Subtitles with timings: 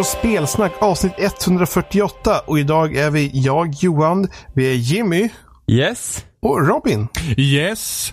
[0.00, 5.28] på Spelsnack avsnitt 148 och idag är vi jag, Johan, vi är Jimmy
[5.66, 6.24] Yes.
[6.40, 7.08] och Robin.
[7.36, 8.12] Yes.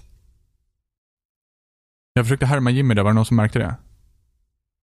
[2.13, 3.75] Jag försökte härma Jimmy där, var det någon som märkte det?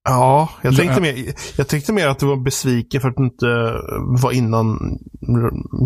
[0.05, 0.77] Ja, jag Ja.
[0.77, 1.15] tänkte, mer,
[1.57, 3.47] jag tänkte mer att du var besviken för att du inte
[4.23, 4.79] var innan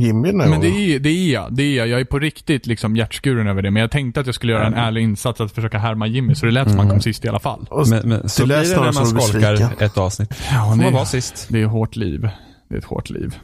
[0.00, 1.56] Jimmy den här Men det är, det är jag.
[1.56, 1.88] Det är jag.
[1.88, 3.70] Jag är på riktigt liksom hjärtskuren över det.
[3.70, 6.46] Men jag tänkte att jag skulle göra en ärlig insats att försöka härma Jimmy, så
[6.46, 7.66] det lät som han kom sist i alla fall.
[7.70, 10.34] Och Men, men så blir det när man skolkar ett avsnitt.
[10.50, 11.46] Ja, Får man det, vara sist.
[11.50, 12.28] det är hårt liv.
[12.68, 13.34] Det är ett hårt liv.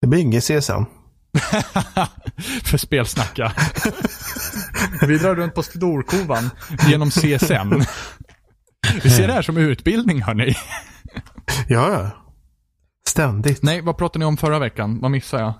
[0.00, 0.72] Det blir inget CSN.
[2.64, 3.52] För spelsnacka.
[5.06, 6.50] Vi drar runt på Storkovan
[6.88, 7.82] genom CSN.
[9.02, 10.54] Vi ser det här som utbildning, hörni.
[11.68, 12.10] Ja, ja.
[13.06, 13.62] Ständigt.
[13.62, 14.98] Nej, vad pratade ni om förra veckan?
[15.00, 15.54] Vad missade jag?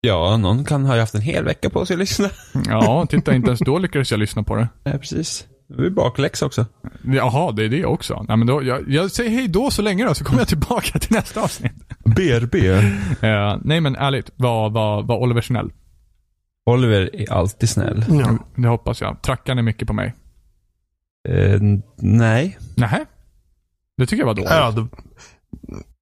[0.00, 2.28] Ja, någon kan ha haft en hel vecka på sig att lyssna.
[2.68, 4.68] Ja, titta, inte ens då lyckades jag lyssna på det.
[4.84, 5.46] Ja, precis.
[5.68, 6.66] Det är bakläxa också.
[7.04, 8.24] Jaha, det är det också.
[8.28, 10.98] Nej, men då, jag, jag säger hej då så länge då, så kommer jag tillbaka
[10.98, 11.72] till nästa avsnitt.
[12.04, 12.54] BRB.
[12.54, 15.72] Eh, nej men ärligt, var, var, var Oliver snäll?
[16.66, 18.04] Oliver är alltid snäll.
[18.08, 18.38] Ja.
[18.56, 19.22] Det hoppas jag.
[19.22, 20.14] Trackar ni mycket på mig?
[21.28, 21.60] Eh,
[21.96, 22.58] nej.
[22.76, 23.04] Nähä?
[23.98, 24.50] Det tycker jag var dåligt.
[24.50, 24.88] Ja, då,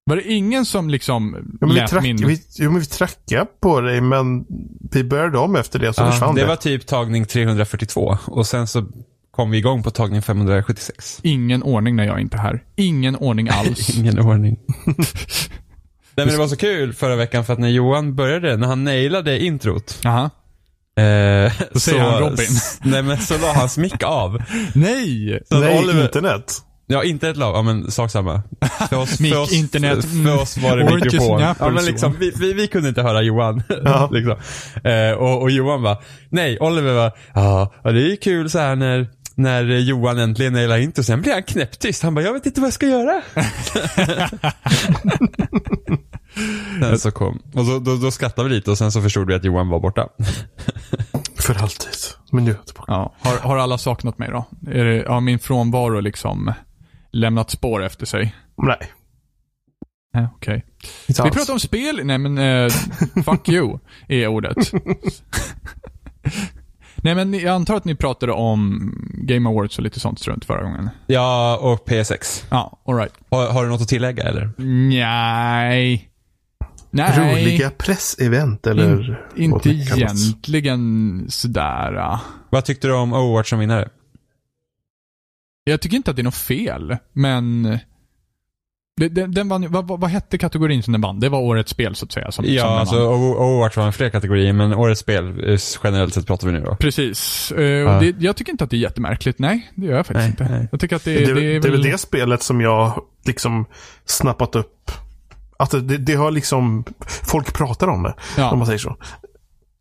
[0.05, 2.17] Var det ingen som liksom ja, men vi, lät track, min...
[2.17, 4.45] vi, jo, men vi trackade på dig, men
[4.93, 6.47] vi började om efter det, så Ja, försvann det det.
[6.47, 8.87] var typ tagning 342 och sen så
[9.31, 11.21] kom vi igång på tagning 576.
[11.23, 12.65] Ingen ordning när jag är inte är här.
[12.77, 13.91] Ingen ordning alls.
[13.99, 14.57] Ingen ordning.
[14.87, 18.85] Nej, men det var så kul förra veckan för att när Johan började, när han
[18.85, 20.01] nailade introt.
[20.05, 20.31] Aha.
[20.99, 22.47] Eh, Då säger han Robin.
[22.83, 24.43] Nej men så la hans mick av.
[24.75, 25.41] Nej!
[25.49, 26.63] Så Nej, Oliver, internet.
[26.91, 27.57] Ja, inte ett lag.
[27.57, 28.43] Ja, men sak samma.
[28.91, 31.41] För oss, Mick, för oss, internet, För oss var det mikrofon.
[31.41, 31.87] Ja, men så.
[31.87, 33.63] liksom, vi, vi, vi kunde inte höra Johan.
[33.85, 34.09] Ja.
[34.13, 34.37] liksom.
[34.85, 35.99] eh, och, och Johan bara,
[36.31, 41.01] nej, Oliver var, ja, ja, det är så här när, när Johan äntligen nailar inte
[41.01, 42.03] och sen blir han knäpptyst.
[42.03, 43.23] Han bara, jag vet inte vad jag ska göra.
[46.81, 49.35] sen så kom, och då, då, då skrattade vi lite och sen så förstod vi
[49.35, 50.09] att Johan var borta.
[51.37, 51.91] För alltid.
[52.33, 52.93] Men nu är jag tillbaka.
[52.93, 53.15] Ja.
[53.21, 54.45] Har, har alla saknat mig då?
[54.71, 56.53] Är det, har min frånvaro liksom
[57.13, 58.35] lämnat spår efter sig?
[58.63, 58.93] Nej,
[60.15, 60.65] Nej, okej.
[61.09, 62.01] inte Vi pratar om spel.
[62.05, 62.69] Nej men, eh,
[63.25, 63.79] fuck you
[64.09, 64.57] är ordet.
[66.97, 70.63] Nej men jag antar att ni pratade om Game Awards och lite sånt strunt förra
[70.63, 70.91] gången.
[71.07, 72.45] Ja, och P6.
[72.51, 73.13] Ja, alright.
[73.31, 74.51] Har, har du något att tillägga eller?
[74.89, 76.08] Nej.
[76.91, 77.35] Nej.
[77.35, 81.93] Roliga pressevent eller In, inte egentligen sådär.
[81.93, 82.21] ja.
[82.51, 83.89] Vad tyckte du om Overwatch som vinnare?
[85.65, 87.79] Jag tycker inte att det är något fel, men...
[89.11, 91.21] Den, den vann, vad, vad, hette kategorin som den vann?
[91.21, 92.33] Det var årets spel så att säga.
[92.33, 96.27] Som, Ja, som alltså Overwatch var en fler kategorier, men årets spel eh, generellt sett
[96.27, 96.75] pratar vi nu då.
[96.75, 97.51] Precis.
[97.57, 98.01] Och Ja.
[98.01, 99.39] det, jag tycker inte att det är jättemärkligt.
[99.39, 100.59] Nej, det gör jag faktiskt Nej, inte.
[100.59, 100.69] nej.
[100.71, 101.83] Jag tycker att det, Det, det, är det är väl väl...
[101.83, 103.67] det spelet som jag liksom
[104.05, 104.91] snappat upp.
[105.59, 108.15] Att det, det har liksom, folk pratar om det.
[108.37, 108.51] Ja.
[108.51, 108.97] Om man säger så.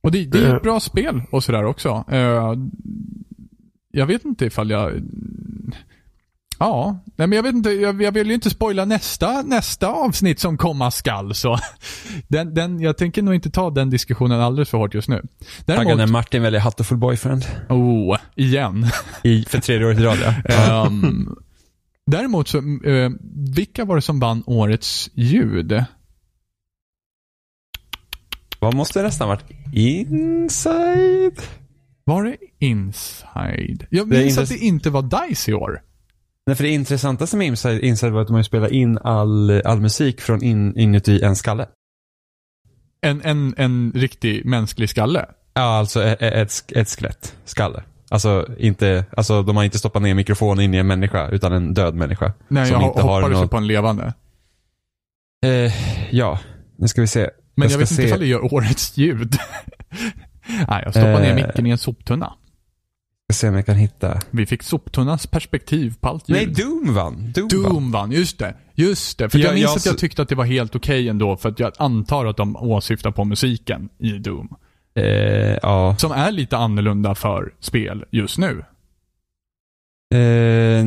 [0.04, 0.56] Och det, det är Eh.
[0.56, 2.04] ett bra spel och sådär också.
[2.12, 2.54] Eh,
[3.92, 5.02] jag vet inte ifall jag...
[6.60, 10.40] Ja, nej men jag vet inte, jag, jag vill ju inte spoila nästa, nästa avsnitt
[10.40, 11.58] som komma skall så.
[12.28, 15.16] Den, den, jag tänker nog inte ta den diskussionen alldeles för hårt just nu.
[15.66, 17.46] Taggad när Däremot, Martin väljer Hatoful Boyfriend.
[17.70, 18.86] oh, igen.
[19.24, 20.18] I, för tredje året i rad
[20.48, 20.86] ja.
[20.88, 21.36] Ehm,
[22.08, 23.10] däremot så, eh,
[23.56, 25.84] vilka var det som vann årets ljud?
[28.60, 29.44] Vad måste nästan varit?
[29.74, 31.42] Inside?
[32.04, 33.86] Var det Inside?
[33.90, 35.82] Jag Det minns att det inte var DICE i år.
[36.46, 39.62] Nej, för det intressantaste med Inside, Inside var att de har ju spelat in all,
[39.66, 41.68] all musik från in, inuti en skalle.
[43.02, 45.26] En, en, en riktig mänsklig skalle.
[45.54, 47.36] Ja, alltså ett, ett, ett skelett.
[47.46, 47.84] Skalle.
[48.10, 51.74] Alltså, inte, alltså de har inte stoppat ner mikrofonen in i en människa, utan en
[51.74, 52.34] död människa.
[52.48, 54.14] Nej, Som jag inte har hoppades ju något- på en levande.
[55.46, 55.74] Eh,
[56.16, 56.40] ja,
[56.78, 57.30] nu ska vi se.
[57.56, 58.08] Men jag, ska vet inte se.
[58.08, 59.36] ifall det gör årets ljud.
[60.68, 61.36] Nej, jag stoppar ner Eh.
[61.36, 62.34] micken i en soptunna.
[63.32, 64.22] Ska se om jag kan hitta.
[64.32, 66.38] Vi fick soptunnans perspektiv på allt ljud.
[66.38, 67.32] Nej, Doom vann.
[67.36, 67.48] Doom.
[67.48, 68.54] Doom vann, just det.
[68.76, 69.30] Just det.
[69.30, 71.50] För jag, Jag- minns jag att jag tyckte att det var helt okej ändå, för
[71.50, 74.56] att jag antar att de åsyftar på musiken i Doom.
[74.98, 75.96] Eh, ja.
[75.98, 78.64] Som är lite annorlunda för spel just nu.
[80.14, 80.86] Eh,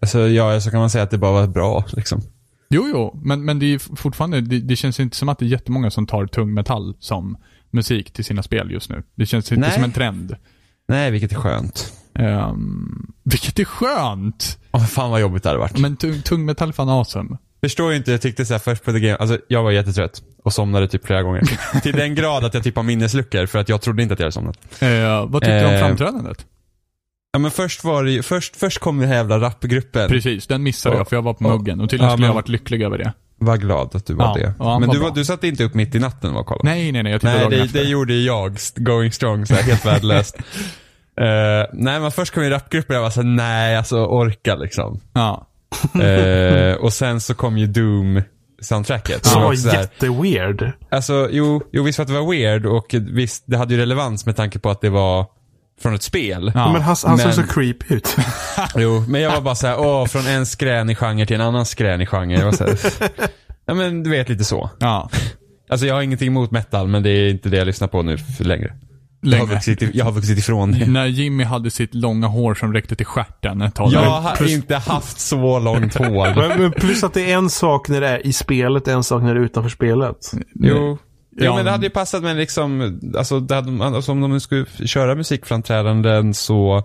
[0.00, 2.22] alltså, ja, så kan man säga att det bara var bra liksom.
[2.68, 5.48] Jo, jo, men, men det är fortfarande, det, det känns inte som att det är
[5.48, 7.36] jättemånga som tar tung metall som
[7.70, 9.02] musik till sina spel just nu.
[9.14, 9.74] Det känns inte Nej.
[9.74, 10.36] som en trend.
[10.88, 11.92] Nej, vilket är skönt.
[12.14, 14.58] Um, vilket är skönt!
[14.72, 15.78] Åh, fan vad jobbigt det hade varit.
[15.78, 17.36] Men tung, tung metall fan awesome.
[17.62, 20.22] Förstår ju inte, jag tyckte så här först på The Game, alltså jag var jättetrött
[20.44, 21.80] och somnade typ flera gånger.
[21.82, 24.24] Till den grad att jag typ har minnesluckor för att jag trodde inte att jag
[24.24, 24.58] hade somnat.
[24.82, 25.78] Eh, vad tyckte du om Eh.
[25.80, 26.46] framträdandet?
[27.32, 30.08] Ja men först var det ju, först, först kom den här jävla rapgruppen.
[30.08, 31.80] Precis, den missade jag för jag var på muggen.
[31.80, 33.12] Och tydligen Ja, skulle jag men- varit lycklig över det.
[33.42, 34.54] Var glad att du var Ja, det.
[34.58, 35.14] ja, han men var du, var, bra.
[35.14, 36.68] du satt inte upp mitt i natten och kollade?
[36.68, 37.12] Nej, nej, nej.
[37.12, 37.78] Jag tittade Nej, dagen det, efter.
[37.78, 40.36] det gjorde jag, st- going strong, så här, helt värdelöst.
[41.20, 45.00] Eh, nej, men först kom ju rapgruppen och jag var såhär, nej, alltså orka liksom.
[45.12, 45.46] Ja.
[46.02, 48.22] Eh, och sen så kom ju Doom
[48.60, 49.26] soundtracket.
[49.26, 50.72] Som var jätteweird.
[50.90, 54.36] Alltså, jo, jo, visst var det var weird och visst, det hade ju relevans med
[54.36, 55.26] tanke på att det var
[55.80, 56.52] från ett spel.
[56.54, 56.72] Ja.
[56.72, 58.16] Men han, han såg men- så creepy ut.
[58.76, 61.66] Jo, men jag var bara så här, åh, från en skränig genre till en annan
[61.66, 62.34] skränig genre.
[62.38, 62.78] Jag var så här,
[63.66, 64.70] ja men du vet lite så.
[64.78, 65.10] Ja.
[65.68, 68.18] Alltså jag har ingenting emot metal, men det är inte det jag lyssnar på nu
[68.18, 68.44] för
[69.22, 69.36] längre.
[69.42, 70.86] Jag har, vuxit, jag har vuxit ifrån det.
[70.86, 73.92] När Jimmy hade sitt långa hår som räckte till stjärten ett tag.
[73.92, 76.34] Jag har plus- inte haft så långt hår.
[76.48, 79.22] men, men plus att det är en sak när det är i spelet, en sak
[79.22, 80.16] när det är utanför spelet.
[80.54, 80.74] Jo.
[80.74, 80.98] Jo
[81.44, 81.56] Ja.
[81.56, 85.14] men det hade ju passat med liksom, alltså, det hade, alltså om de skulle köra
[85.14, 86.84] musikframträdanden så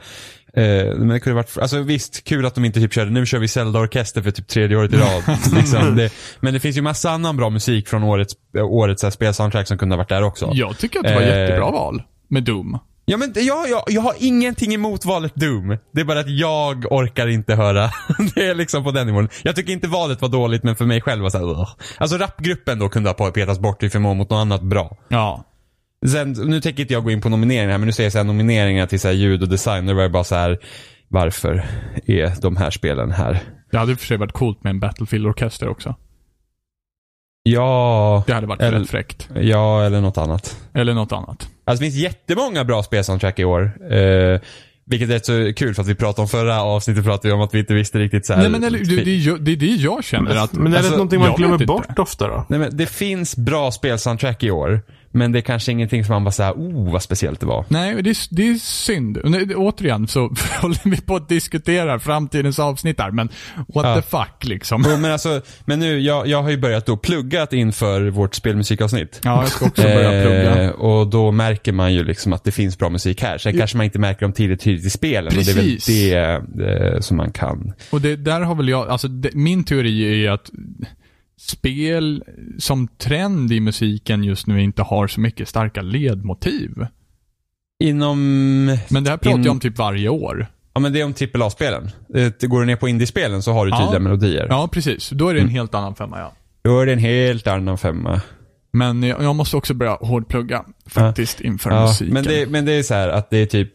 [0.58, 3.40] Eh, men det kunde varit, alltså visst, kul att de inte typ körde, nu kör
[3.40, 5.24] vi Zelda-orkester för typ tredje året i rad.
[5.56, 5.96] liksom.
[5.96, 9.78] det, men det finns ju massa annan bra musik från årets, årets här, spelsoundtrack som
[9.78, 10.50] kunde ha varit där också.
[10.54, 11.28] Jag tycker att det var Eh.
[11.40, 12.02] jättebra val.
[12.28, 12.80] Med Doom.
[13.08, 15.78] Ja men jag, jag, jag har ingenting emot valet Doom.
[15.92, 17.90] Det är bara att jag orkar inte höra.
[18.36, 19.30] det är liksom på den nivån.
[19.44, 21.70] Jag tycker inte valet var dåligt men för mig själv var såhär, ugh.
[21.98, 24.98] Alltså rapgruppen då kunde ha petats bort till förmån mot något annat bra.
[25.08, 25.44] Ja.
[26.08, 28.26] Sen, nu tänker inte jag gå in på nomineringar men nu säger jag så här,
[28.26, 29.86] nomineringar till så här, ljud och design.
[29.86, 30.60] Det var jag bara så här,
[31.08, 31.66] varför
[32.06, 33.40] är de här spelen här?
[33.72, 35.96] Det hade i och för sig varit coolt med en Battlefield-orkester också.
[37.44, 39.30] Ja, Det hade varit Eller- rätt fräckt.
[39.36, 40.58] ja eller något annat.
[40.74, 41.50] Eller något annat.
[41.66, 43.72] Alltså det finns jättemånga bra spelsoundtrack i år.
[43.94, 44.40] Eh,
[44.86, 47.42] vilket är rätt så kul för att vi pratade om förra avsnittet pratade vi om
[47.42, 48.42] att vi inte visste riktigt så här.
[48.42, 50.54] Nej men eller, det, det, det är det jag känner att...
[50.54, 52.46] Men är det alltså, någonting man glömmer bort ofta då?
[52.50, 54.82] Nej, men det finns bra spelsoundtrack i år.
[55.16, 57.66] Men det är kanske ingenting som man bara säger, oh vad speciellt det var.
[57.68, 59.20] Nej, det är, det är synd.
[59.48, 60.20] Det- återigen så
[60.62, 63.96] håller vi på att diskutera framtidens avsnitt här, men what Ja.
[63.96, 64.86] the fuck liksom.
[64.90, 69.20] Jo, men alltså, men nu, jag, jag har ju börjat då plugga inför vårt spelmusikavsnitt.
[69.24, 70.64] Ja, jag ska också börja plugga.
[70.64, 73.38] Eh, och då märker man ju liksom att det finns bra musik här.
[73.38, 75.32] Sen kanske man inte märker dem tidigt, tidigt i spelen.
[75.34, 75.88] Precis.
[75.88, 77.74] Och det är väl det eh, som man kan.
[77.92, 80.50] Och det, där har väl jag, alltså det, min teori är att
[81.40, 82.24] spel
[82.60, 86.72] som trend i musiken just nu inte har så mycket starka ledmotiv.
[87.84, 90.48] Inom, Men det här pratar In- jag om typ varje år.
[90.74, 91.90] ja men det är om AAA-spelen.
[92.42, 93.80] Går du ner på indiespelen så har du Ja.
[93.80, 94.48] tydliga melodier.
[94.50, 95.10] Ja, precis.
[95.10, 96.34] Då är det en helt annan femma, ja.
[96.62, 98.22] Då är det en helt annan femma.
[98.74, 102.14] Men jag, jag måste också börja hårdplugga faktiskt inför Ja, musiken.
[102.14, 103.72] men, det, men det är så här att det är typ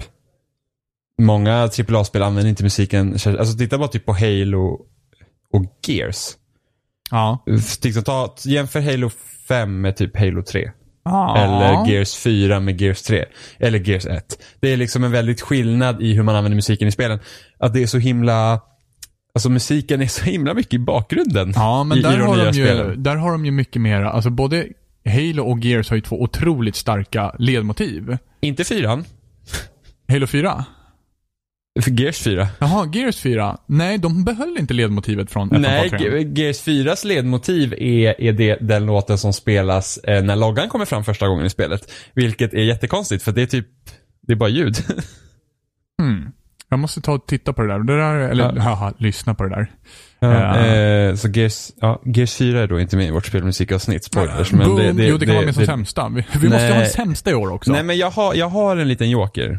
[1.23, 1.55] Många
[1.89, 3.13] AAA-spel använder inte musiken.
[3.13, 4.87] Alltså titta bara typ på Halo
[5.53, 6.17] och Gears.
[7.11, 7.45] Ja.
[7.83, 9.11] Liksom, ta, jämför Halo
[9.49, 10.71] 5 med typ Halo 3.
[11.05, 11.39] Ja.
[11.39, 13.25] Eller Gears 4 med Gears 3.
[13.59, 14.43] Eller Gears 1.
[14.61, 17.19] Det är liksom en väldigt skillnad i hur man använder musiken i spelen.
[17.59, 18.61] Att det är så himla
[19.35, 21.53] Alltså musiken är så himla mycket i bakgrunden.
[21.57, 23.03] Ja, men i, där, i de har de ju, spelen.
[23.03, 24.67] där har de ju mycket mera, alltså både
[25.05, 28.19] Halo och Gears har ju två otroligt starka ledmotiv.
[28.41, 29.05] Inte 4.
[30.09, 30.65] Halo 4?
[31.81, 32.49] För Gears 4.
[32.59, 33.59] Jaha, Gears 4?
[33.67, 36.17] Nej, de behöll inte ledmotivet från ettan, Nej, tvåan, trean.
[36.35, 40.85] Ge- Gears 4s ledmotiv är, är det, den låten som spelas eh, när loggan kommer
[40.85, 41.93] fram första gången i spelet.
[42.15, 43.67] Vilket är jättekonstigt för det är typ,
[44.27, 44.77] det är bara ljud.
[46.03, 46.33] Hmm.
[46.69, 47.79] Jag måste ta och titta på det där.
[47.79, 48.63] Det där eller Ja.
[48.63, 49.71] haha, lyssna på det där.
[50.19, 50.67] Ja, Ja.
[50.67, 54.53] eh, så Gears, ja, Gears 4 är då inte med i vårt spelmusikavsnitt, spoilers.
[54.53, 54.77] Men Boom.
[54.77, 56.09] det, det, jo, det kan vara med som det- sämsta.
[56.09, 57.73] Vi, vi måste ha en sämsta i år också.
[57.73, 59.59] Nej men jag har, jag har en liten joker.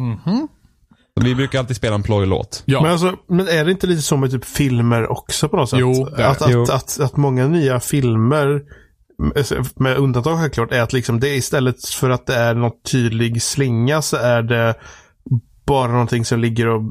[0.00, 0.48] Mhm.
[1.20, 2.62] Vi brukar alltid spela en plojlåt.
[2.66, 2.82] Ja.
[2.82, 5.78] Men, alltså, men är det inte lite så med typ filmer också på något sätt?
[5.80, 6.62] Jo, det är att, att, Jo.
[6.62, 8.62] att, att, många nya filmer,
[9.82, 14.02] med undantag självklart, är att liksom det istället för att det är någon tydlig slinga
[14.02, 14.74] så är det
[15.66, 16.82] bara någonting som ligger och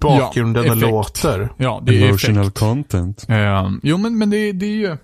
[0.00, 0.90] bakgrunden Ja, effekt.
[0.90, 1.52] låter.
[1.56, 2.58] ja, det är Emotional effekt.
[2.58, 3.26] content.
[3.28, 4.96] Eh, jo, men, men det, det är ju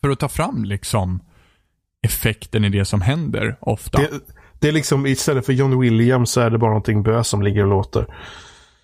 [0.00, 1.20] för att ta fram liksom
[2.06, 3.98] effekten i det som händer ofta.
[3.98, 4.08] Det,
[4.60, 7.62] det är liksom istället för John Williams så är det bara någonting bös som ligger
[7.62, 8.06] och låter.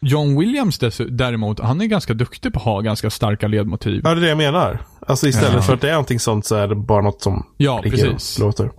[0.01, 0.79] John Williams
[1.09, 4.01] däremot, han är ganska duktig på att ha ganska starka ledmotiv.
[4.05, 4.79] Ja, det är det jag menar.
[5.07, 5.63] Alltså istället Ja.
[5.63, 8.39] för att det är någonting sånt så är det bara något som Ja, ligger precis.
[8.39, 8.71] och låter.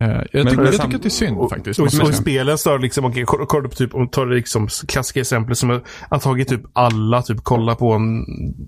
[0.00, 1.80] Eh, jag, tycker, men jag sam- tycker att det är synd Och, faktiskt.
[1.80, 2.12] och, och i säga.
[2.12, 6.18] spelen det liksom, okej, kolla kolla på typ, om tar liksom klassiska exempel som har
[6.18, 8.24] tagit typ alla, typ kolla på en,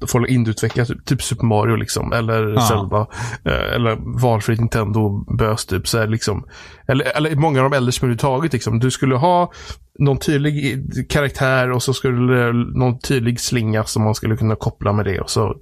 [0.08, 2.60] folk indutveckla typ, typ Super Mario liksom, eller Ja.
[2.60, 3.06] Zelda,
[3.44, 6.44] eh, eller valfritt Nintendo bös typ, så är det liksom,
[6.88, 9.52] eller, eller många av de äldre spel överhuvudtaget liksom, du skulle ha
[9.98, 15.04] någon tydlig karaktär och så skulle någon tydlig slinga som man skulle kunna koppla med
[15.04, 15.54] det och så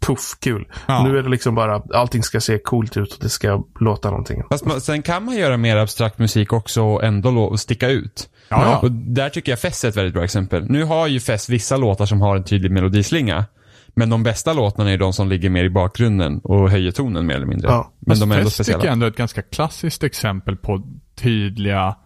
[0.00, 0.68] puff, kul.
[0.86, 1.02] Ja.
[1.04, 4.42] Nu är det liksom bara, allting ska se coolt ut och det ska låta någonting.
[4.50, 8.28] Fast man, sen kan man göra mer abstrakt musik också och ändå lo- sticka ut.
[8.48, 8.78] Ja.
[8.78, 10.70] Och där tycker jag Fess är ett väldigt bra exempel.
[10.70, 13.44] Nu har ju Fess vissa låtar som har en tydlig melodislinga.
[13.94, 17.34] Men de bästa låtarna är de som ligger mer i bakgrunden och höjer tonen mer
[17.34, 17.68] eller mindre.
[17.70, 17.92] Ja.
[18.00, 18.84] Men de är ändå Fest tycker speciella.
[18.84, 20.82] jag ändå är ett ganska klassiskt exempel på
[21.14, 21.96] tydliga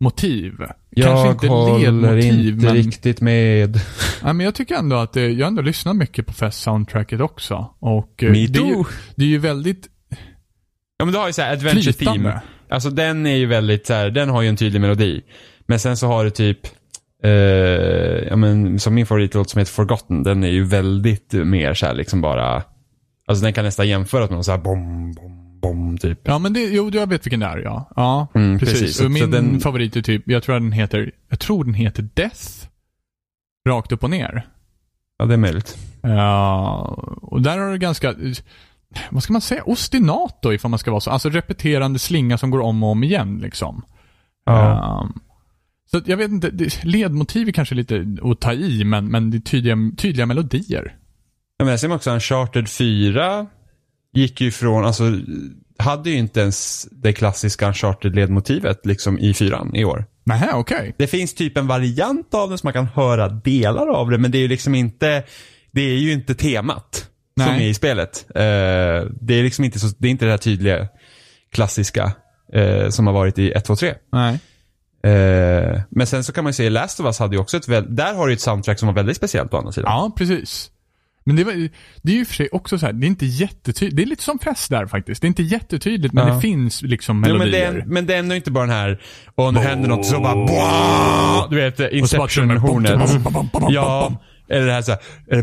[0.00, 0.52] motiv.
[0.90, 3.80] Jag Kanske inte håller inte men, riktigt med.
[4.22, 7.74] nej, men jag tycker ändå att det, jag ändå lyssnat mycket på Fest-soundtracket också.
[7.78, 8.84] Och eh, Me det, är ju, too.
[9.14, 9.88] det är ju väldigt
[11.00, 12.22] Ja men du har ju såhär Adventure flytande.
[12.22, 12.40] Theme.
[12.70, 15.22] Alltså den är ju väldigt så här, den har ju en tydlig melodi.
[15.66, 16.58] Men sen så har du typ,
[17.24, 17.30] eh,
[18.28, 21.94] ja men som min favoritlåt som heter Forgotten, den är ju väldigt mer så här
[21.94, 22.62] liksom bara,
[23.26, 26.20] alltså den kan nästan jämföras med någon så här bom, bom, bom typ.
[26.24, 27.90] Ja men det, jo jag vet vilken det är ja.
[27.96, 28.80] Ja, Mm, precis.
[28.80, 29.00] precis.
[29.00, 32.08] Och min så den- favorit är typ, jag tror den heter, jag tror den heter
[32.14, 32.42] Death.
[33.68, 34.46] Rakt upp och ner.
[35.18, 35.78] Ja det är möjligt.
[36.02, 36.76] Ja,
[37.22, 38.14] och där har du ganska,
[39.10, 41.10] vad ska man säga, ostinato ifall man ska vara så.
[41.10, 43.82] Alltså repeterande slinga som går om och om igen liksom.
[44.44, 45.02] Ja.
[45.04, 45.12] Ehm,
[45.90, 46.50] så jag vet inte,
[46.82, 50.96] ledmotiv är kanske lite att ta i, men, men det är tydliga, tydliga melodier.
[51.58, 53.46] Ja, men jag ser också Uncharted 4
[54.12, 55.12] gick ju ifrån, alltså
[55.78, 60.04] hade ju inte ens det klassiska Uncharted-ledmotivet liksom i fyran i år.
[60.24, 60.94] Nähä, okej.
[60.98, 64.30] Det finns typ en variant av den som man kan höra delar av det, men
[64.30, 65.22] det är ju liksom inte,
[65.70, 67.06] det är ju inte temat
[67.40, 67.64] som Nej.
[67.64, 68.26] är i spelet.
[68.34, 68.42] Eh,
[69.20, 70.88] det är liksom inte så, det är inte det här tydliga
[71.52, 72.12] klassiska
[72.52, 73.94] eh, som har varit i 1, 2, 3.
[74.12, 74.38] Nej.
[75.02, 77.96] Eh, men sen så kan man ju säga, Last of Us hade ju också ett,
[77.96, 79.92] där har du ett soundtrack som var väldigt speciellt å andra sidan.
[79.92, 80.70] Ja, precis.
[81.30, 81.68] Men det, var,
[82.02, 83.96] det är ju för sig också så här, det är inte jättetydligt.
[83.96, 85.20] Det är lite som fest där faktiskt.
[85.22, 86.34] Det är inte jättetydligt, men Ja.
[86.34, 87.70] det finns liksom Jo, melodier.
[87.70, 89.00] men, det är, men det är ändå inte bara den här,
[89.34, 91.50] och nu händer något så bara Boah!
[91.50, 93.10] Du vet, Inception-hornet.
[93.70, 94.12] Ja,
[94.48, 95.42] eller det här så här, eller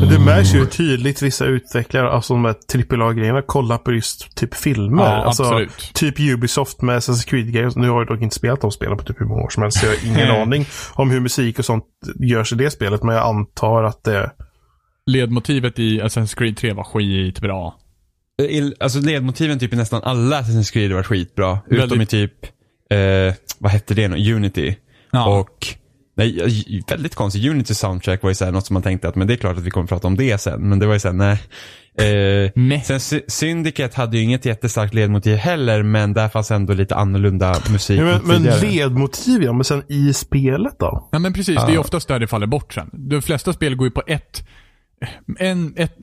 [0.00, 4.54] Men det märks ju tydligt vissa utvecklare, alltså de här AAA-grejerna, kollar på just typ
[4.54, 5.02] filmer.
[5.02, 5.90] Ja, alltså, absolut.
[5.94, 7.72] Typ Ubisoft med Assassin's Creed-grejer.
[7.76, 9.80] Nu har jag dock inte spelat de spelen på typ hur många år som helst.
[9.80, 11.84] Så jag har ingen aning om hur musik och sånt
[12.20, 13.02] görs i det spelet.
[13.02, 14.30] Men jag antar att det...
[15.08, 17.72] Ledmotivet i Assassin's Creed 3 var skitbra.
[18.42, 21.58] Il- Alltså ledmotiven typ i nästan alla Assassin's Creed var skitbra.
[21.66, 22.32] Utom i Väldigt- typ,
[22.90, 24.34] eh, vad hette det nu?
[24.34, 24.76] Unity.
[25.12, 25.38] Ja.
[25.38, 25.66] Och,
[26.16, 26.38] nej,
[26.88, 27.44] väldigt konstigt.
[27.50, 29.62] Unity soundtrack var ju såhär något som man tänkte att men det är klart att
[29.62, 30.68] vi kommer prata om det sen.
[30.68, 31.38] Men det var ju såhär, nej.
[31.98, 32.80] Eh, Nej.
[32.84, 37.54] sen Sy- Syndicate hade ju inget jättestarkt ledmotiv heller, men där fanns ändå lite annorlunda
[37.70, 41.08] musik Ja, men, men ledmotiv ja, men sen i spelet då?
[41.12, 42.90] Ja men precis, det är oftast där det faller bort sen.
[42.92, 44.44] De flesta spel går ju på ett
[45.38, 45.96] en, ett,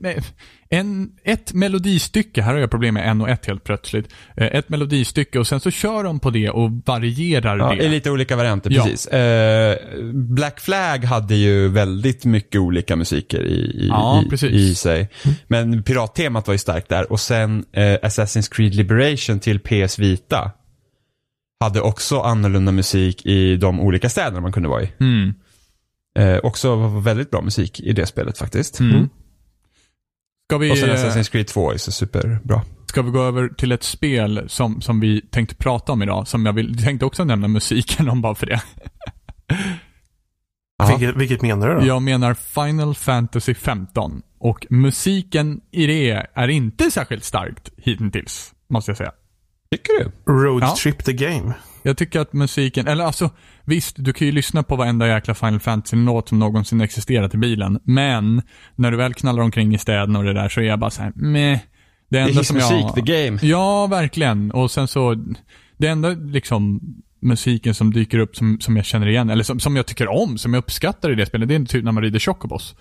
[0.70, 4.12] en, ett melodistycke, här har jag problem med en och ett helt plötsligt.
[4.36, 7.84] Eh, Ett melodistycke och sen så kör de på det och varierar Ja, det.
[7.84, 8.82] i lite olika varianter, Ja.
[8.84, 9.06] precis.
[9.06, 9.76] Eh,
[10.12, 15.08] Black Flag hade ju väldigt mycket olika musiker i, i, Ja, i, i sig.
[15.48, 17.12] Men pirattemat var ju starkt där.
[17.12, 20.50] Och sen eh, Assassin's Creed Liberation till PS Vita
[21.60, 24.92] hade också annorlunda musik i de olika städerna man kunde vara i.
[25.00, 25.34] Mm.
[26.16, 28.80] Eh, också väldigt bra musik i det spelet faktiskt.
[28.80, 29.08] Mm.
[30.48, 32.62] Ska, vi, Och sen eh, Assassin's Creed 2 är så superbra.
[32.86, 36.46] ska vi gå över till ett spel som, som vi tänkte prata om idag, som
[36.46, 38.62] jag vill, tänkte också nämna musiken om bara för det.
[40.88, 41.86] Vilket, vilket menar du då?
[41.86, 44.22] Jag menar Final Fantasy 15.
[44.38, 49.12] Och musiken i det är inte särskilt starkt hittills, måste jag säga.
[49.70, 50.32] Tycker du?
[50.32, 50.76] Road Ja.
[50.82, 51.54] Trip the Game.
[51.82, 53.30] Jag tycker att musiken, eller alltså
[53.64, 57.80] visst, du kan ju lyssna på varenda jäkla Final Fantasy-låt som någonsin existerat i bilen.
[57.84, 58.42] Men,
[58.76, 61.02] när du väl knallar omkring i städerna och det där så är jag bara så
[61.02, 61.58] här, meh.
[61.58, 61.60] Det
[62.08, 62.94] Det är enda som hissmusik, jag...
[62.94, 63.38] the game.
[63.42, 64.50] Ja, verkligen.
[64.50, 65.14] Och sen så,
[65.78, 66.80] det enda liksom
[67.22, 70.38] musiken som dyker upp som, som jag känner igen, eller som, som jag tycker om,
[70.38, 72.74] som jag uppskattar i det spelet, det är typ när man rider Chocobos.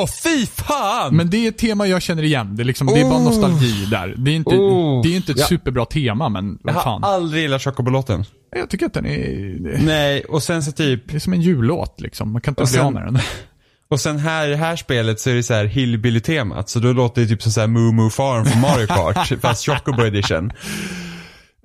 [0.00, 1.16] Åh fy fan!
[1.16, 2.56] Men det är ett tema jag känner igen.
[2.56, 3.24] Det är, liksom, det är bara Oh.
[3.24, 4.14] nostalgi där.
[4.16, 5.02] Det är inte, Oh.
[5.02, 5.46] det är inte ett Ja.
[5.46, 7.04] superbra tema, men jag vad har fan.
[7.04, 8.24] aldrig gillat Chocobo-låten.
[8.56, 9.18] Jag tycker att den är...
[9.60, 12.32] Det Nej, och sen så typ är som en jullåt liksom.
[12.32, 13.18] Man kan inte Och bli sen- av med den.
[13.88, 16.68] Och sen här, i det här spelet så är det så här hillbilly-temat.
[16.68, 19.32] Så då låter det typ som så här Moo Moo Farm från Mario Kart.
[19.40, 20.52] fast Chocobo edition.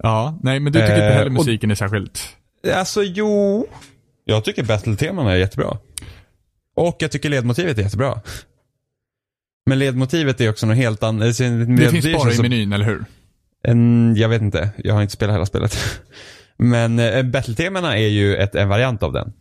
[0.04, 2.22] Ja, nej men du tycker inte Eh, heller och- musiken är särskilt...
[2.76, 3.68] Alltså jo.
[4.26, 5.78] Jag tycker battle-temana är jättebra.
[6.82, 8.22] Och jag tycker ledmotivet är jättebra.
[9.66, 11.38] Men ledmotivet är också något helt annat.
[11.38, 13.06] Det finns bara i menyn, eller hur?
[13.64, 15.78] En, jag vet inte, jag har inte spelat hela spelet.
[16.58, 19.34] Men eh, battle-temana är ju ett, en variant av den.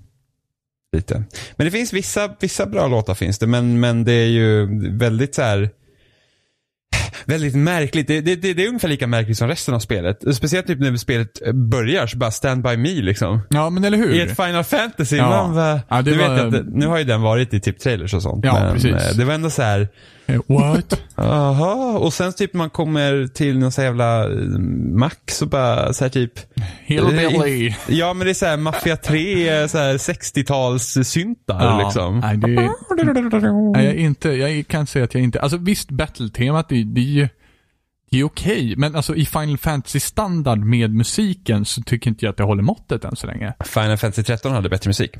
[0.92, 1.24] Lite.
[1.56, 5.34] Men det finns vissa, vissa bra låtar finns det, men, men det är ju väldigt
[5.34, 5.70] så här.
[7.24, 8.06] Väldigt märkligt.
[8.08, 10.18] Det, det, det, det är ungefär lika märkligt som resten av spelet.
[10.36, 11.28] Speciellt typ när spelet
[11.70, 13.40] börjar så bara stand by me liksom.
[13.50, 14.12] Ja, men eller hur?
[14.14, 15.16] I ett Final Fantasy.
[15.16, 15.46] Ja.
[15.52, 15.56] Man
[15.88, 18.44] Ja, nu, var- vet inte- nu har ju den varit i typ trailers och sånt.
[18.44, 18.90] Ja, men precis.
[18.92, 19.88] eh, det var ändå så här.
[20.34, 21.00] Eh, What?
[21.14, 24.38] Aha, och sen typ man kommer till någon så jävla eh,
[24.94, 26.32] Max och bara så här typ.
[26.84, 27.74] Hillbilly.
[27.88, 32.20] Ja men det är så här Mafia 3, så här 60-tals syntar liksom.
[32.20, 32.68] Nej, det är,
[33.72, 35.40] nej, jag, inte, jag kan säga att jag inte...
[35.40, 37.28] Alltså visst, battle-temat, det, det är ju
[38.10, 38.74] det är okej.
[38.76, 43.04] Men alltså i Final Fantasy-standard med musiken så tycker inte jag att det håller måttet
[43.04, 43.54] än så länge.
[43.64, 45.10] Final Fantasy 13 hade bättre musik.